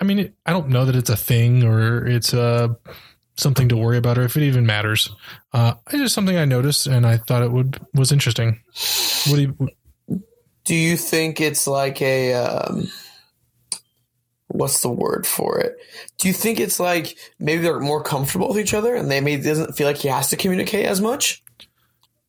I 0.00 0.04
mean 0.04 0.32
I 0.46 0.52
don't 0.52 0.70
know 0.70 0.86
that 0.86 0.96
it's 0.96 1.10
a 1.10 1.16
thing 1.16 1.62
or 1.62 2.06
it's 2.06 2.32
uh 2.32 2.68
something 3.36 3.68
to 3.68 3.76
worry 3.76 3.96
about 3.96 4.18
or 4.18 4.22
if 4.22 4.36
it 4.36 4.42
even 4.42 4.66
matters. 4.66 5.10
Uh, 5.52 5.74
it's 5.88 5.98
just 5.98 6.14
something 6.14 6.36
I 6.36 6.44
noticed 6.44 6.86
and 6.86 7.06
I 7.06 7.16
thought 7.18 7.42
it 7.42 7.52
would 7.52 7.78
was 7.94 8.12
interesting. 8.12 8.60
What 9.28 9.36
do 9.36 9.42
you? 9.42 9.68
Do 10.64 10.74
you 10.74 10.96
think 10.96 11.40
it's 11.40 11.66
like 11.66 12.00
a 12.02 12.34
um, 12.34 12.88
what's 14.48 14.82
the 14.82 14.90
word 14.90 15.26
for 15.26 15.58
it? 15.58 15.76
Do 16.18 16.28
you 16.28 16.34
think 16.34 16.60
it's 16.60 16.78
like 16.78 17.16
maybe 17.38 17.62
they're 17.62 17.80
more 17.80 18.02
comfortable 18.02 18.48
with 18.48 18.58
each 18.58 18.74
other 18.74 18.94
and 18.94 19.10
they 19.10 19.20
maybe 19.20 19.42
doesn't 19.42 19.76
feel 19.76 19.86
like 19.86 19.96
he 19.96 20.08
has 20.08 20.30
to 20.30 20.36
communicate 20.36 20.86
as 20.86 21.00
much? 21.00 21.42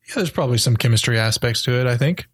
Yeah, 0.08 0.16
there's 0.16 0.30
probably 0.30 0.58
some 0.58 0.76
chemistry 0.76 1.18
aspects 1.18 1.62
to 1.62 1.80
it. 1.80 1.86
I 1.86 1.96
think. 1.96 2.26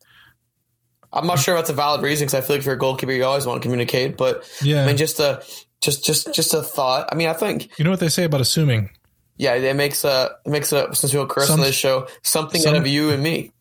I'm 1.12 1.26
not 1.26 1.40
sure 1.40 1.54
if 1.56 1.58
that's 1.60 1.70
a 1.70 1.74
valid 1.74 2.02
reason 2.02 2.26
because 2.26 2.34
I 2.34 2.40
feel 2.40 2.54
like 2.54 2.60
if 2.60 2.66
you're 2.66 2.76
a 2.76 2.78
goalkeeper, 2.78 3.12
you 3.12 3.24
always 3.24 3.44
want 3.44 3.60
to 3.60 3.66
communicate. 3.66 4.16
But 4.16 4.48
Yeah. 4.62 4.84
I 4.84 4.86
mean, 4.86 4.96
just 4.96 5.18
a 5.18 5.42
just 5.80 6.04
just 6.04 6.32
just 6.34 6.54
a 6.54 6.62
thought. 6.62 7.08
I 7.10 7.14
mean, 7.14 7.28
I 7.28 7.32
think 7.32 7.78
you 7.78 7.84
know 7.84 7.90
what 7.90 8.00
they 8.00 8.08
say 8.08 8.24
about 8.24 8.40
assuming. 8.40 8.90
yeah, 9.36 9.54
it 9.54 9.76
makes 9.76 10.04
a 10.04 10.30
it 10.44 10.50
makes 10.50 10.72
a 10.72 10.94
since 10.94 11.12
we'll 11.14 11.26
curse 11.26 11.46
Some- 11.48 11.60
on 11.60 11.66
this 11.66 11.74
show 11.74 12.06
something 12.22 12.60
some- 12.60 12.74
out 12.74 12.80
of 12.80 12.86
you 12.86 13.10
and 13.10 13.22
me. 13.22 13.52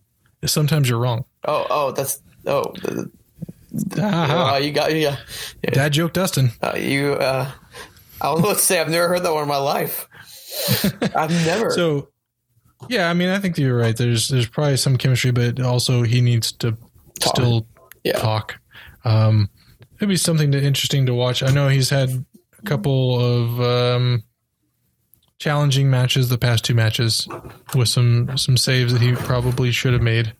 Sometimes 0.45 0.87
you're 0.89 0.99
wrong. 0.99 1.25
Oh 1.45 1.65
oh, 1.69 1.91
that's 1.91 2.21
oh. 2.45 2.73
Aha. 3.97 4.53
Uh, 4.55 4.57
you 4.57 4.71
got 4.71 4.93
yeah. 4.95 5.17
Dad 5.63 5.93
joke, 5.93 6.13
Dustin. 6.13 6.51
Uh, 6.61 6.75
you, 6.75 7.13
uh, 7.13 7.49
I 8.21 8.25
don't 8.25 8.41
know 8.41 8.47
what 8.47 8.57
to 8.57 8.63
say. 8.63 8.79
I've 8.79 8.89
never 8.89 9.07
heard 9.07 9.23
that 9.23 9.33
one 9.33 9.43
in 9.43 9.49
my 9.49 9.57
life. 9.57 10.07
I've 11.15 11.29
never. 11.45 11.69
So, 11.71 12.09
yeah, 12.89 13.09
I 13.09 13.13
mean, 13.13 13.29
I 13.29 13.37
think 13.39 13.57
you're 13.57 13.77
right. 13.77 13.95
There's 13.95 14.27
there's 14.29 14.47
probably 14.47 14.77
some 14.77 14.97
chemistry, 14.97 15.31
but 15.31 15.59
also 15.59 16.01
he 16.03 16.21
needs 16.21 16.51
to 16.53 16.75
Talk. 17.19 17.35
still 17.35 17.67
Yeah. 18.03 18.17
talk. 18.19 18.55
Um, 19.05 19.49
it'd 19.99 20.09
be 20.09 20.15
something 20.15 20.51
to, 20.53 20.63
interesting 20.63 21.05
to 21.05 21.13
watch. 21.13 21.43
I 21.43 21.51
know 21.51 21.67
he's 21.67 21.89
had 21.89 22.09
a 22.09 22.61
couple 22.63 23.19
of 23.19 23.61
um, 23.61 24.23
challenging 25.37 25.89
matches 25.89 26.29
the 26.29 26.37
past 26.37 26.63
two 26.63 26.73
matches 26.73 27.27
with 27.75 27.89
some 27.89 28.37
some 28.37 28.57
saves 28.57 28.93
that 28.93 29.01
he 29.01 29.13
probably 29.13 29.71
should 29.71 29.93
have 29.93 30.01
made. 30.01 30.33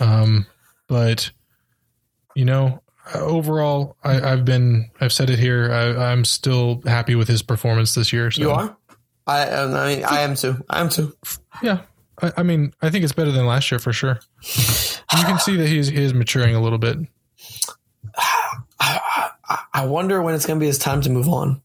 Um, 0.00 0.46
but 0.88 1.30
you 2.36 2.44
know, 2.44 2.82
overall, 3.14 3.96
I, 4.04 4.20
I've 4.20 4.44
been 4.44 4.90
I've 5.00 5.12
said 5.12 5.28
it 5.28 5.38
here. 5.38 5.72
I, 5.72 6.12
I'm 6.12 6.24
still 6.24 6.80
happy 6.86 7.16
with 7.16 7.28
his 7.28 7.42
performance 7.42 7.94
this 7.94 8.12
year. 8.12 8.30
So. 8.30 8.42
you 8.42 8.50
are. 8.50 8.76
I, 9.26 9.48
I 9.48 9.86
mean, 9.86 10.04
I 10.04 10.20
am 10.20 10.34
too. 10.34 10.62
I 10.68 10.80
am 10.80 10.88
too. 10.88 11.16
Yeah, 11.62 11.80
I, 12.20 12.32
I 12.38 12.42
mean, 12.42 12.72
I 12.82 12.90
think 12.90 13.04
it's 13.04 13.12
better 13.12 13.32
than 13.32 13.46
last 13.46 13.70
year 13.70 13.78
for 13.78 13.92
sure. 13.92 14.20
You 14.42 15.24
can 15.24 15.38
see 15.38 15.56
that 15.56 15.68
he's 15.68 15.88
he 15.88 16.02
is 16.02 16.12
maturing 16.14 16.54
a 16.54 16.60
little 16.60 16.78
bit. 16.78 16.98
I, 18.84 19.30
I, 19.48 19.58
I 19.72 19.86
wonder 19.86 20.20
when 20.22 20.34
it's 20.34 20.46
going 20.46 20.58
to 20.58 20.60
be 20.60 20.66
his 20.66 20.78
time 20.78 21.00
to 21.02 21.10
move 21.10 21.28
on. 21.28 21.62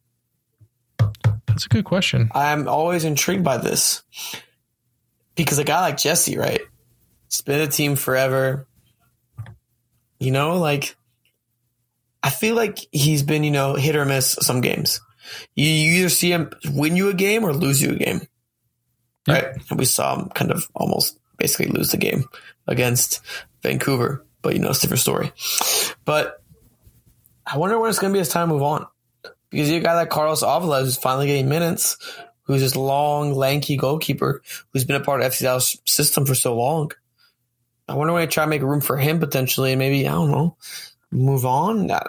That's 1.48 1.66
a 1.66 1.70
good 1.70 1.86
question. 1.86 2.30
I'm 2.34 2.68
always 2.68 3.04
intrigued 3.04 3.44
by 3.44 3.58
this 3.58 4.04
because 5.36 5.58
a 5.60 5.64
guy 5.64 5.82
like 5.82 5.98
Jesse, 5.98 6.38
right? 6.38 6.62
He's 7.30 7.42
been 7.42 7.60
a 7.60 7.68
team 7.68 7.96
forever. 7.96 8.66
You 10.20 10.32
know, 10.32 10.58
like 10.58 10.96
I 12.24 12.30
feel 12.30 12.56
like 12.56 12.80
he's 12.92 13.24
been, 13.24 13.44
you 13.44 13.52
know, 13.52 13.76
hit 13.76 13.96
or 13.96 14.06
miss 14.06 14.38
some 14.42 14.62
games. 14.62 15.02
You, 15.56 15.68
you 15.68 16.00
either 16.00 16.10
see 16.10 16.32
him 16.32 16.52
win 16.66 16.96
you 16.96 17.10
a 17.10 17.14
game 17.14 17.44
or 17.44 17.54
lose 17.54 17.82
you 17.82 17.92
a 17.92 17.96
game, 17.96 18.22
right? 19.28 19.46
And 19.70 19.80
we 19.80 19.86
saw 19.86 20.20
him 20.20 20.30
kind 20.30 20.52
of 20.52 20.70
almost 20.74 21.20
basically 21.38 21.68
lose 21.68 21.92
the 21.92 21.98
game 21.98 22.26
against 22.68 23.22
Vancouver, 23.62 24.26
but 24.42 24.54
you 24.54 24.60
know, 24.60 24.70
it's 24.70 24.80
a 24.80 24.82
different 24.82 25.02
story. 25.02 25.32
But 26.06 26.39
I 27.52 27.58
wonder 27.58 27.80
when 27.80 27.90
it's 27.90 28.00
going 28.00 28.12
to 28.12 28.16
be 28.16 28.20
his 28.20 28.30
time 28.30 28.48
to 28.48 28.54
move 28.54 28.64
on 28.64 28.86
because 29.50 29.70
you 29.70 29.80
guy 29.80 29.96
like 29.96 30.10
Carlos 30.10 30.44
Avila 30.44 30.82
who's 30.84 30.98
finally 30.98 31.28
getting 31.28 31.50
minutes, 31.50 31.98
who's 32.44 32.62
this 32.62 32.76
long, 32.76 33.34
lanky 33.34 33.76
goalkeeper 33.76 34.42
who's 34.72 34.86
been 34.86 34.96
a 35.02 35.04
part 35.04 35.22
of 35.22 35.32
FC 35.32 35.42
Dallas 35.42 35.78
system 35.86 36.26
for 36.26 36.36
so 36.36 36.56
long. 36.56 36.92
I 37.88 37.96
wonder 37.96 38.14
when 38.14 38.22
they 38.22 38.28
try 38.28 38.44
to 38.44 38.50
make 38.50 38.62
room 38.62 38.82
for 38.82 38.98
him 38.98 39.20
potentially, 39.20 39.72
and 39.72 39.80
maybe 39.80 40.08
I 40.08 40.12
don't 40.12 40.30
know, 40.30 40.58
move 41.12 41.44
on. 41.44 41.90
I, 41.90 42.06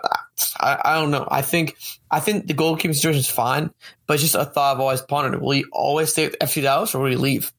I, 0.59 0.81
I 0.85 1.01
don't 1.01 1.11
know. 1.11 1.27
I 1.31 1.41
think 1.41 1.79
I 2.11 2.21
think 2.21 2.47
the 2.47 2.55
goalkeeping 2.55 2.95
situation 2.95 3.21
is 3.21 3.31
fine, 3.31 3.71
but 4.07 4.15
it's 4.15 4.23
just 4.23 4.35
a 4.35 4.45
thought 4.45 4.75
I've 4.75 4.81
always 4.81 5.01
pondered. 5.01 5.41
Will 5.41 5.53
he 5.53 5.65
always 5.73 6.11
stay 6.11 6.27
at 6.27 6.39
FC 6.39 6.61
Dallas, 6.63 6.95
or 6.95 7.01
will 7.01 7.11
he 7.11 7.17
leave? 7.17 7.51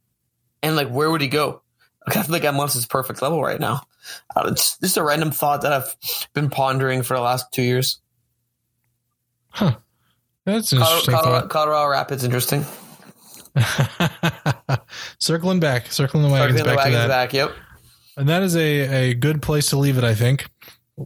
And 0.61 0.75
like, 0.75 0.89
where 0.89 1.09
would 1.09 1.21
he 1.21 1.27
go? 1.27 1.63
I 2.07 2.23
feel 2.23 2.31
like 2.33 2.43
MLS 2.43 2.75
is 2.75 2.85
perfect 2.85 3.21
level 3.21 3.41
right 3.41 3.59
now. 3.59 3.81
Uh, 4.35 4.49
it's 4.51 4.77
just 4.79 4.97
a 4.97 5.03
random 5.03 5.31
thought 5.31 5.61
that 5.61 5.73
I've 5.73 5.95
been 6.33 6.49
pondering 6.49 7.03
for 7.03 7.15
the 7.15 7.21
last 7.21 7.51
two 7.51 7.61
years. 7.61 7.99
Huh. 9.49 9.75
That's 10.45 10.71
an 10.71 10.79
Colorado, 10.79 10.97
interesting 10.97 11.13
Colorado, 11.13 11.47
Colorado 11.47 11.89
Rapids, 11.89 12.23
interesting. 12.23 12.65
circling 15.19 15.59
back, 15.59 15.91
circling 15.91 16.23
the 16.23 16.29
wagons 16.29 16.57
Circling 16.57 16.75
the 16.75 16.75
back 16.75 16.85
to 16.85 16.91
wagons 16.91 17.07
back. 17.07 17.33
Yep. 17.33 17.51
And 18.17 18.29
that 18.29 18.41
is 18.41 18.55
a, 18.55 19.09
a 19.09 19.13
good 19.13 19.41
place 19.41 19.69
to 19.69 19.77
leave 19.77 19.97
it, 19.97 20.03
I 20.03 20.15
think. 20.15 20.47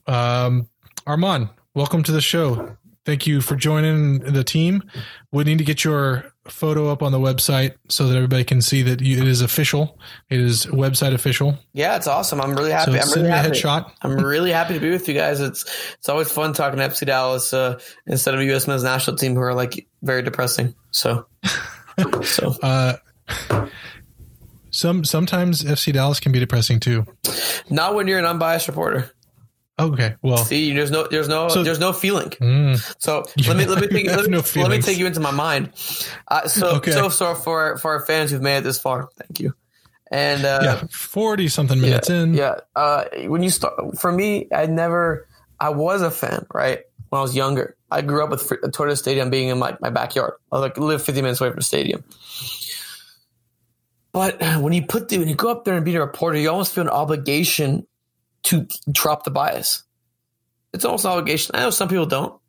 Um, 0.07 0.69
Arman, 1.05 1.49
welcome 1.73 2.03
to 2.03 2.11
the 2.11 2.21
show. 2.21 2.77
Thank 3.05 3.27
you 3.27 3.41
for 3.41 3.55
joining 3.55 4.19
the 4.19 4.43
team. 4.43 4.83
We 5.31 5.43
need 5.43 5.57
to 5.57 5.63
get 5.63 5.83
your 5.83 6.31
photo 6.47 6.89
up 6.91 7.01
on 7.01 7.11
the 7.11 7.17
website 7.19 7.73
so 7.89 8.07
that 8.07 8.15
everybody 8.15 8.43
can 8.43 8.61
see 8.61 8.81
that 8.83 9.01
you, 9.01 9.17
it 9.21 9.27
is 9.27 9.41
official. 9.41 9.99
It 10.29 10.39
is 10.39 10.65
website 10.67 11.13
official. 11.13 11.57
Yeah, 11.73 11.95
it's 11.95 12.07
awesome. 12.07 12.39
I'm 12.39 12.51
really 12.55 12.69
So 12.69 12.75
happy. 12.77 12.91
I'm 12.99 13.07
send 13.07 13.25
really 13.25 13.29
happy. 13.37 13.49
headshot. 13.49 13.91
I'm 14.01 14.15
really 14.17 14.51
happy 14.51 14.75
to 14.75 14.79
be 14.79 14.91
with 14.91 15.07
you 15.07 15.13
guys. 15.15 15.39
It's 15.41 15.65
it's 15.97 16.07
always 16.09 16.31
fun 16.31 16.53
talking 16.53 16.79
to 16.79 16.87
FC 16.87 17.05
Dallas 17.05 17.53
uh, 17.53 17.79
instead 18.07 18.35
of 18.35 18.41
U.S. 18.43 18.67
men's 18.67 18.83
national 18.83 19.17
team 19.17 19.33
who 19.33 19.41
are 19.41 19.53
like 19.55 19.87
very 20.03 20.21
depressing. 20.21 20.75
So, 20.91 21.25
so 22.23 22.55
Uh, 22.61 22.97
some 24.71 25.03
sometimes 25.05 25.63
FC 25.63 25.93
Dallas 25.93 26.19
can 26.19 26.31
be 26.31 26.39
depressing 26.39 26.79
too. 26.79 27.05
Not 27.69 27.95
when 27.95 28.07
you're 28.07 28.19
an 28.19 28.25
unbiased 28.25 28.67
reporter. 28.67 29.09
Okay, 29.77 30.15
well, 30.21 30.37
See, 30.37 30.71
there's 30.71 30.89
no, 30.89 31.05
there's 31.07 31.27
no, 31.27 31.49
So- 31.49 31.61
there's 31.63 31.79
no 31.79 31.91
feeling. 31.91 32.29
mm, 32.29 32.95
So 32.97 33.25
let 33.47 33.57
me 33.57 33.65
let 33.65 33.81
me 33.81 33.87
take 33.87 34.05
let, 34.15 34.29
no 34.29 34.37
me- 34.41 34.61
let 34.61 34.71
me 34.71 34.79
take 34.81 34.97
you 34.97 35.05
into 35.05 35.19
my 35.19 35.31
mind. 35.31 35.71
Uh, 36.27 36.47
so 36.47 36.77
Okay. 36.77 36.91
so 36.91 37.09
so 37.09 37.35
for 37.35 37.77
for 37.77 37.91
our 37.95 38.05
fans 38.05 38.31
who've 38.31 38.41
made 38.41 38.57
it 38.59 38.63
this 38.63 38.79
far, 38.79 39.09
thank 39.17 39.39
you. 39.41 39.53
And 40.11 40.45
uh, 40.45 40.59
yeah, 40.63 40.83
forty 40.91 41.49
something 41.49 41.81
minutes 41.81 42.09
yeah, 42.09 42.21
in. 42.21 42.33
Yeah. 42.35 42.55
Uh, 42.75 43.05
when 43.27 43.43
you 43.43 43.49
start, 43.49 43.97
for 43.99 44.11
me, 44.11 44.47
I 44.53 44.67
never, 44.67 45.27
I 45.59 45.69
was 45.69 46.01
a 46.03 46.11
fan, 46.11 46.45
right? 46.53 46.79
When 47.09 47.19
I 47.19 47.21
was 47.21 47.35
younger, 47.35 47.75
I 47.91 48.01
grew 48.01 48.23
up 48.23 48.29
with 48.29 48.43
Toyota 48.47 48.97
Stadium 48.97 49.29
being 49.29 49.49
in 49.49 49.57
my, 49.59 49.75
my 49.81 49.89
backyard. 49.89 50.33
I 50.51 50.59
like 50.59 50.77
live 50.77 51.01
50 51.03 51.21
minutes 51.21 51.41
away 51.41 51.49
from 51.49 51.57
the 51.57 51.63
stadium. 51.65 52.03
But 54.13 54.39
when 54.61 54.71
you 54.73 54.85
put 54.85 55.09
the, 55.09 55.17
when 55.17 55.27
you 55.27 55.35
go 55.35 55.51
up 55.51 55.65
there 55.65 55.75
and 55.75 55.83
be 55.83 55.95
a 55.95 55.99
reporter, 55.99 56.37
you 56.37 56.49
almost 56.49 56.73
feel 56.73 56.83
an 56.83 56.89
obligation 56.89 57.85
to 58.45 58.67
drop 58.91 59.23
the 59.23 59.31
bias. 59.31 59.83
It's 60.73 60.85
almost 60.85 61.05
an 61.05 61.11
obligation. 61.11 61.55
I 61.55 61.61
know 61.61 61.69
some 61.69 61.89
people 61.89 62.05
don't. 62.05 62.39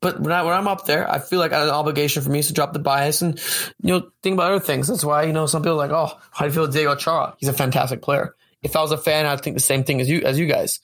But 0.00 0.20
when, 0.20 0.32
I, 0.32 0.42
when 0.42 0.52
I'm 0.52 0.68
up 0.68 0.84
there, 0.84 1.10
I 1.10 1.18
feel 1.18 1.38
like 1.38 1.52
I 1.52 1.60
have 1.60 1.68
an 1.68 1.74
obligation 1.74 2.22
for 2.22 2.30
me 2.30 2.42
to 2.42 2.52
drop 2.52 2.72
the 2.72 2.78
bias 2.78 3.22
and, 3.22 3.40
you 3.80 3.92
know, 3.92 4.10
think 4.22 4.34
about 4.34 4.52
other 4.52 4.64
things. 4.64 4.88
That's 4.88 5.04
why, 5.04 5.24
you 5.24 5.32
know, 5.32 5.46
some 5.46 5.62
people 5.62 5.80
are 5.80 5.88
like, 5.88 5.90
oh, 5.90 6.16
how 6.30 6.44
do 6.44 6.46
you 6.46 6.54
feel 6.54 6.66
Diego 6.66 6.94
Chara? 6.94 7.34
He's 7.38 7.48
a 7.48 7.54
fantastic 7.54 8.02
player. 8.02 8.34
If 8.62 8.76
I 8.76 8.82
was 8.82 8.92
a 8.92 8.98
fan, 8.98 9.26
I'd 9.26 9.40
think 9.40 9.56
the 9.56 9.60
same 9.60 9.84
thing 9.84 10.00
as 10.00 10.08
you, 10.08 10.22
as 10.22 10.38
you 10.38 10.46
guys. 10.46 10.80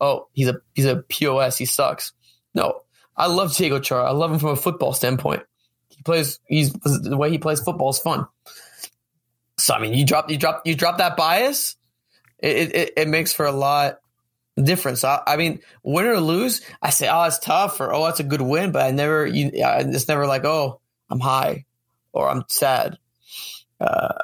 Oh, 0.00 0.28
he's 0.32 0.48
a, 0.48 0.60
he's 0.74 0.84
a 0.84 0.96
POS. 0.96 1.56
He 1.56 1.64
sucks. 1.64 2.12
No, 2.54 2.80
I 3.16 3.28
love 3.28 3.54
Diego 3.56 3.78
Chara. 3.78 4.04
I 4.04 4.12
love 4.12 4.32
him 4.32 4.38
from 4.38 4.50
a 4.50 4.56
football 4.56 4.92
standpoint. 4.92 5.44
He 5.88 6.02
plays, 6.02 6.40
he's, 6.46 6.72
the 6.72 7.16
way 7.16 7.30
he 7.30 7.38
plays 7.38 7.60
football 7.60 7.90
is 7.90 7.98
fun. 7.98 8.26
So, 9.58 9.74
I 9.74 9.80
mean, 9.80 9.94
you 9.94 10.04
drop, 10.04 10.30
you 10.30 10.36
drop, 10.36 10.66
you 10.66 10.74
drop 10.74 10.98
that 10.98 11.16
bias, 11.16 11.76
it, 12.38 12.74
it, 12.74 12.92
it 12.96 13.08
makes 13.08 13.32
for 13.32 13.46
a 13.46 13.52
lot 13.52 13.98
difference. 14.62 15.04
I, 15.04 15.22
I 15.26 15.36
mean, 15.36 15.60
win 15.82 16.06
or 16.06 16.20
lose, 16.20 16.62
I 16.80 16.90
say, 16.90 17.08
oh, 17.08 17.24
it's 17.24 17.38
tough, 17.38 17.80
or 17.80 17.92
oh, 17.92 18.06
it's 18.06 18.20
a 18.20 18.24
good 18.24 18.40
win, 18.40 18.72
but 18.72 18.82
I 18.82 18.90
never, 18.90 19.26
you, 19.26 19.50
it's 19.52 20.08
never 20.08 20.26
like, 20.26 20.44
oh, 20.44 20.80
I'm 21.10 21.20
high 21.20 21.66
or 22.12 22.28
I'm 22.28 22.44
sad. 22.48 22.98
Uh, 23.80 24.14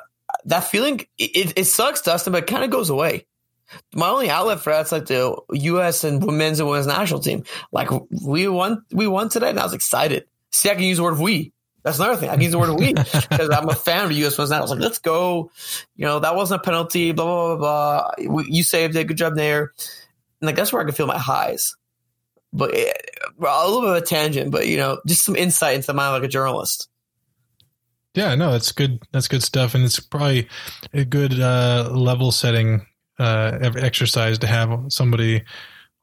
that 0.46 0.64
feeling, 0.64 1.06
it, 1.18 1.52
it 1.56 1.64
sucks, 1.64 2.02
Dustin, 2.02 2.32
but 2.32 2.44
it 2.44 2.46
kind 2.46 2.64
of 2.64 2.70
goes 2.70 2.90
away. 2.90 3.26
My 3.94 4.08
only 4.08 4.28
outlet 4.28 4.60
for 4.60 4.70
that's 4.70 4.92
like 4.92 5.06
the 5.06 5.36
U.S. 5.50 6.04
and 6.04 6.22
women's 6.22 6.60
and 6.60 6.68
women's 6.68 6.86
national 6.86 7.20
team. 7.20 7.44
Like 7.70 7.88
we 8.10 8.46
won, 8.46 8.84
we 8.92 9.06
won 9.06 9.30
today, 9.30 9.48
and 9.48 9.58
I 9.58 9.64
was 9.64 9.72
excited. 9.72 10.26
See, 10.50 10.68
I 10.68 10.74
can 10.74 10.82
use 10.82 10.98
the 10.98 11.04
word 11.04 11.18
"we." 11.18 11.52
That's 11.82 11.98
another 11.98 12.16
thing. 12.16 12.28
I 12.28 12.34
can 12.34 12.42
use 12.42 12.52
the 12.52 12.58
word 12.58 12.78
"we" 12.78 12.92
because 12.92 13.50
I'm 13.50 13.68
a 13.68 13.74
fan 13.74 14.04
of 14.04 14.12
U.S. 14.12 14.38
women's. 14.38 14.52
I 14.52 14.60
was 14.60 14.70
like, 14.70 14.80
let's 14.80 14.98
go. 14.98 15.50
You 15.96 16.06
know, 16.06 16.20
that 16.20 16.36
wasn't 16.36 16.60
a 16.60 16.64
penalty. 16.64 17.12
Blah 17.12 17.56
blah 17.56 17.56
blah 17.56 18.14
blah. 18.16 18.42
You 18.46 18.62
saved 18.62 18.94
it. 18.96 19.06
Good 19.06 19.16
job 19.16 19.34
there. 19.34 19.72
And 20.40 20.46
like 20.46 20.56
that's 20.56 20.72
where 20.72 20.82
I 20.82 20.84
can 20.84 20.94
feel 20.94 21.06
my 21.06 21.18
highs. 21.18 21.76
But 22.52 22.74
eh, 22.74 22.92
a 23.40 23.66
little 23.66 23.80
bit 23.80 23.90
of 23.90 23.96
a 23.96 24.06
tangent, 24.06 24.50
but 24.50 24.68
you 24.68 24.76
know, 24.76 25.00
just 25.06 25.24
some 25.24 25.36
insight 25.36 25.74
into 25.74 25.86
the 25.86 25.94
mind 25.94 26.12
like 26.12 26.24
a 26.24 26.28
journalist. 26.28 26.88
Yeah, 28.14 28.34
no, 28.34 28.52
that's 28.52 28.72
good. 28.72 29.02
That's 29.12 29.28
good 29.28 29.42
stuff, 29.42 29.74
and 29.74 29.84
it's 29.84 29.98
probably 29.98 30.48
a 30.92 31.04
good 31.04 31.38
uh, 31.40 31.88
level 31.92 32.30
setting 32.30 32.86
uh, 33.18 33.58
exercise 33.76 34.38
to 34.40 34.46
have 34.46 34.86
somebody 34.88 35.44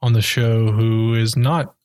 on 0.02 0.14
the 0.14 0.22
show 0.22 0.72
who 0.72 1.14
is 1.14 1.36
not 1.36 1.76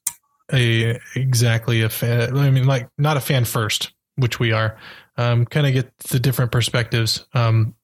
a 0.53 0.99
exactly 1.15 1.83
a 1.83 1.89
fan. 1.89 2.37
I 2.37 2.51
mean, 2.51 2.67
like 2.67 2.89
not 2.99 3.17
a 3.17 3.21
fan 3.21 3.45
first, 3.45 3.93
which 4.17 4.39
we 4.39 4.53
are. 4.53 4.77
Um, 5.17 5.45
kind 5.45 5.67
of 5.67 5.73
get 5.73 5.97
the 5.99 6.19
different 6.19 6.53
perspectives. 6.53 7.25
Um, 7.35 7.75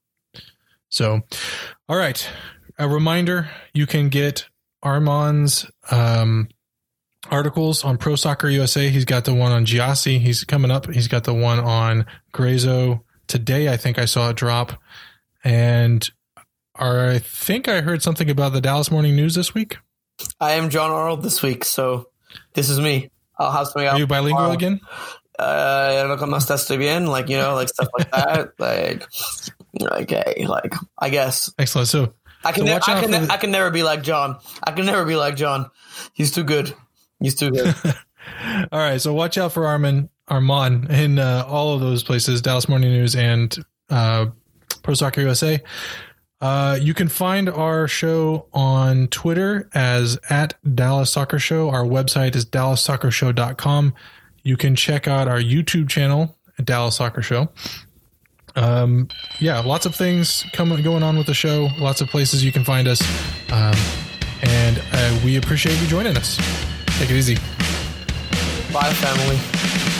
so, 0.88 1.20
all 1.88 1.96
right. 1.96 2.28
A 2.78 2.88
reminder: 2.88 3.48
you 3.72 3.86
can 3.86 4.08
get 4.08 4.46
Arman's 4.82 5.70
um, 5.90 6.48
articles 7.30 7.84
on 7.84 7.98
Pro 7.98 8.16
Soccer 8.16 8.48
USA. 8.48 8.88
He's 8.88 9.04
got 9.04 9.24
the 9.24 9.34
one 9.34 9.52
on 9.52 9.66
Gyasi. 9.66 10.18
He's 10.18 10.44
coming 10.44 10.70
up. 10.70 10.90
He's 10.90 11.08
got 11.08 11.24
the 11.24 11.34
one 11.34 11.58
on 11.58 12.06
Gruezo 12.32 13.02
today. 13.26 13.72
I 13.72 13.76
think 13.76 13.98
I 13.98 14.04
saw 14.04 14.30
it 14.30 14.36
drop. 14.36 14.80
And 15.44 16.08
I 16.74 17.18
think 17.18 17.68
I 17.68 17.80
heard 17.80 18.02
something 18.02 18.30
about 18.30 18.52
the 18.52 18.60
Dallas 18.60 18.90
Morning 18.90 19.16
News 19.16 19.34
this 19.34 19.54
week. 19.54 19.78
I 20.38 20.52
am 20.52 20.68
John 20.70 20.90
Arnold 20.90 21.22
this 21.22 21.42
week, 21.42 21.64
so 21.64 22.09
this 22.54 22.68
is 22.70 22.80
me. 22.80 23.10
I'll 23.38 23.50
have 23.52 23.66
something 23.68 23.86
Are 23.88 23.94
out. 23.94 23.98
you 23.98 24.06
bilingual 24.06 24.38
tomorrow. 24.38 24.52
again? 24.54 24.80
Uh, 25.38 26.04
no 26.08 26.16
como 26.18 26.36
estás 26.36 26.68
bien, 26.76 27.06
like 27.06 27.28
you 27.30 27.38
know, 27.38 27.54
like 27.54 27.68
stuff 27.68 27.88
like 27.96 28.10
that. 28.12 28.52
like, 28.58 29.06
okay, 30.02 30.44
like 30.46 30.74
I 30.98 31.08
guess 31.08 31.50
Excellent. 31.58 31.88
So, 31.88 32.12
I 32.44 32.52
can, 32.52 32.66
So 32.66 32.72
ne- 32.72 32.76
I 32.76 33.00
can, 33.00 33.10
ne- 33.10 33.18
the- 33.26 33.32
I 33.32 33.36
can 33.38 33.50
never 33.50 33.70
be 33.70 33.82
like 33.82 34.02
John. 34.02 34.36
I 34.62 34.72
can 34.72 34.84
never 34.86 35.04
be 35.06 35.16
like 35.16 35.36
John. 35.36 35.70
He's 36.12 36.30
too 36.32 36.44
good. 36.44 36.74
He's 37.20 37.34
too 37.34 37.50
good. 37.50 37.74
all 38.72 38.78
right. 38.78 39.00
So 39.00 39.14
watch 39.14 39.38
out 39.38 39.52
for 39.52 39.66
Armin, 39.66 40.08
Arman 40.28 40.90
in 40.90 41.18
uh, 41.18 41.44
all 41.46 41.74
of 41.74 41.80
those 41.80 42.02
places, 42.02 42.42
Dallas 42.42 42.68
Morning 42.68 42.90
News 42.90 43.14
and 43.16 43.54
uh, 43.88 44.26
Pro 44.82 44.92
Soccer 44.94 45.22
USA. 45.22 45.60
Uh, 46.40 46.78
you 46.80 46.94
can 46.94 47.08
find 47.08 47.48
our 47.48 47.86
show 47.86 48.46
on 48.52 49.08
Twitter 49.08 49.68
as 49.74 50.18
at 50.30 50.54
Dallas 50.74 51.10
Soccer 51.10 51.38
Show. 51.38 51.68
Our 51.68 51.84
website 51.84 52.34
is 52.34 52.46
dallassoccershow.com. 52.46 53.94
You 54.42 54.56
can 54.56 54.74
check 54.74 55.06
out 55.06 55.28
our 55.28 55.40
YouTube 55.40 55.90
channel 55.90 56.36
Dallas 56.64 56.96
Soccer 56.96 57.22
Show. 57.22 57.50
Um, 58.56 59.08
yeah, 59.38 59.60
lots 59.60 59.86
of 59.86 59.94
things 59.94 60.44
coming 60.52 60.82
going 60.82 61.02
on 61.02 61.16
with 61.16 61.26
the 61.26 61.34
show. 61.34 61.68
Lots 61.78 62.00
of 62.00 62.08
places 62.08 62.44
you 62.44 62.52
can 62.52 62.64
find 62.64 62.88
us, 62.88 63.00
um, 63.52 63.74
and 64.42 64.82
uh, 64.92 65.20
we 65.24 65.36
appreciate 65.36 65.80
you 65.80 65.86
joining 65.86 66.16
us. 66.16 66.36
Take 66.98 67.10
it 67.10 67.16
easy. 67.16 67.36
Bye, 68.72 68.92
family. 68.94 69.99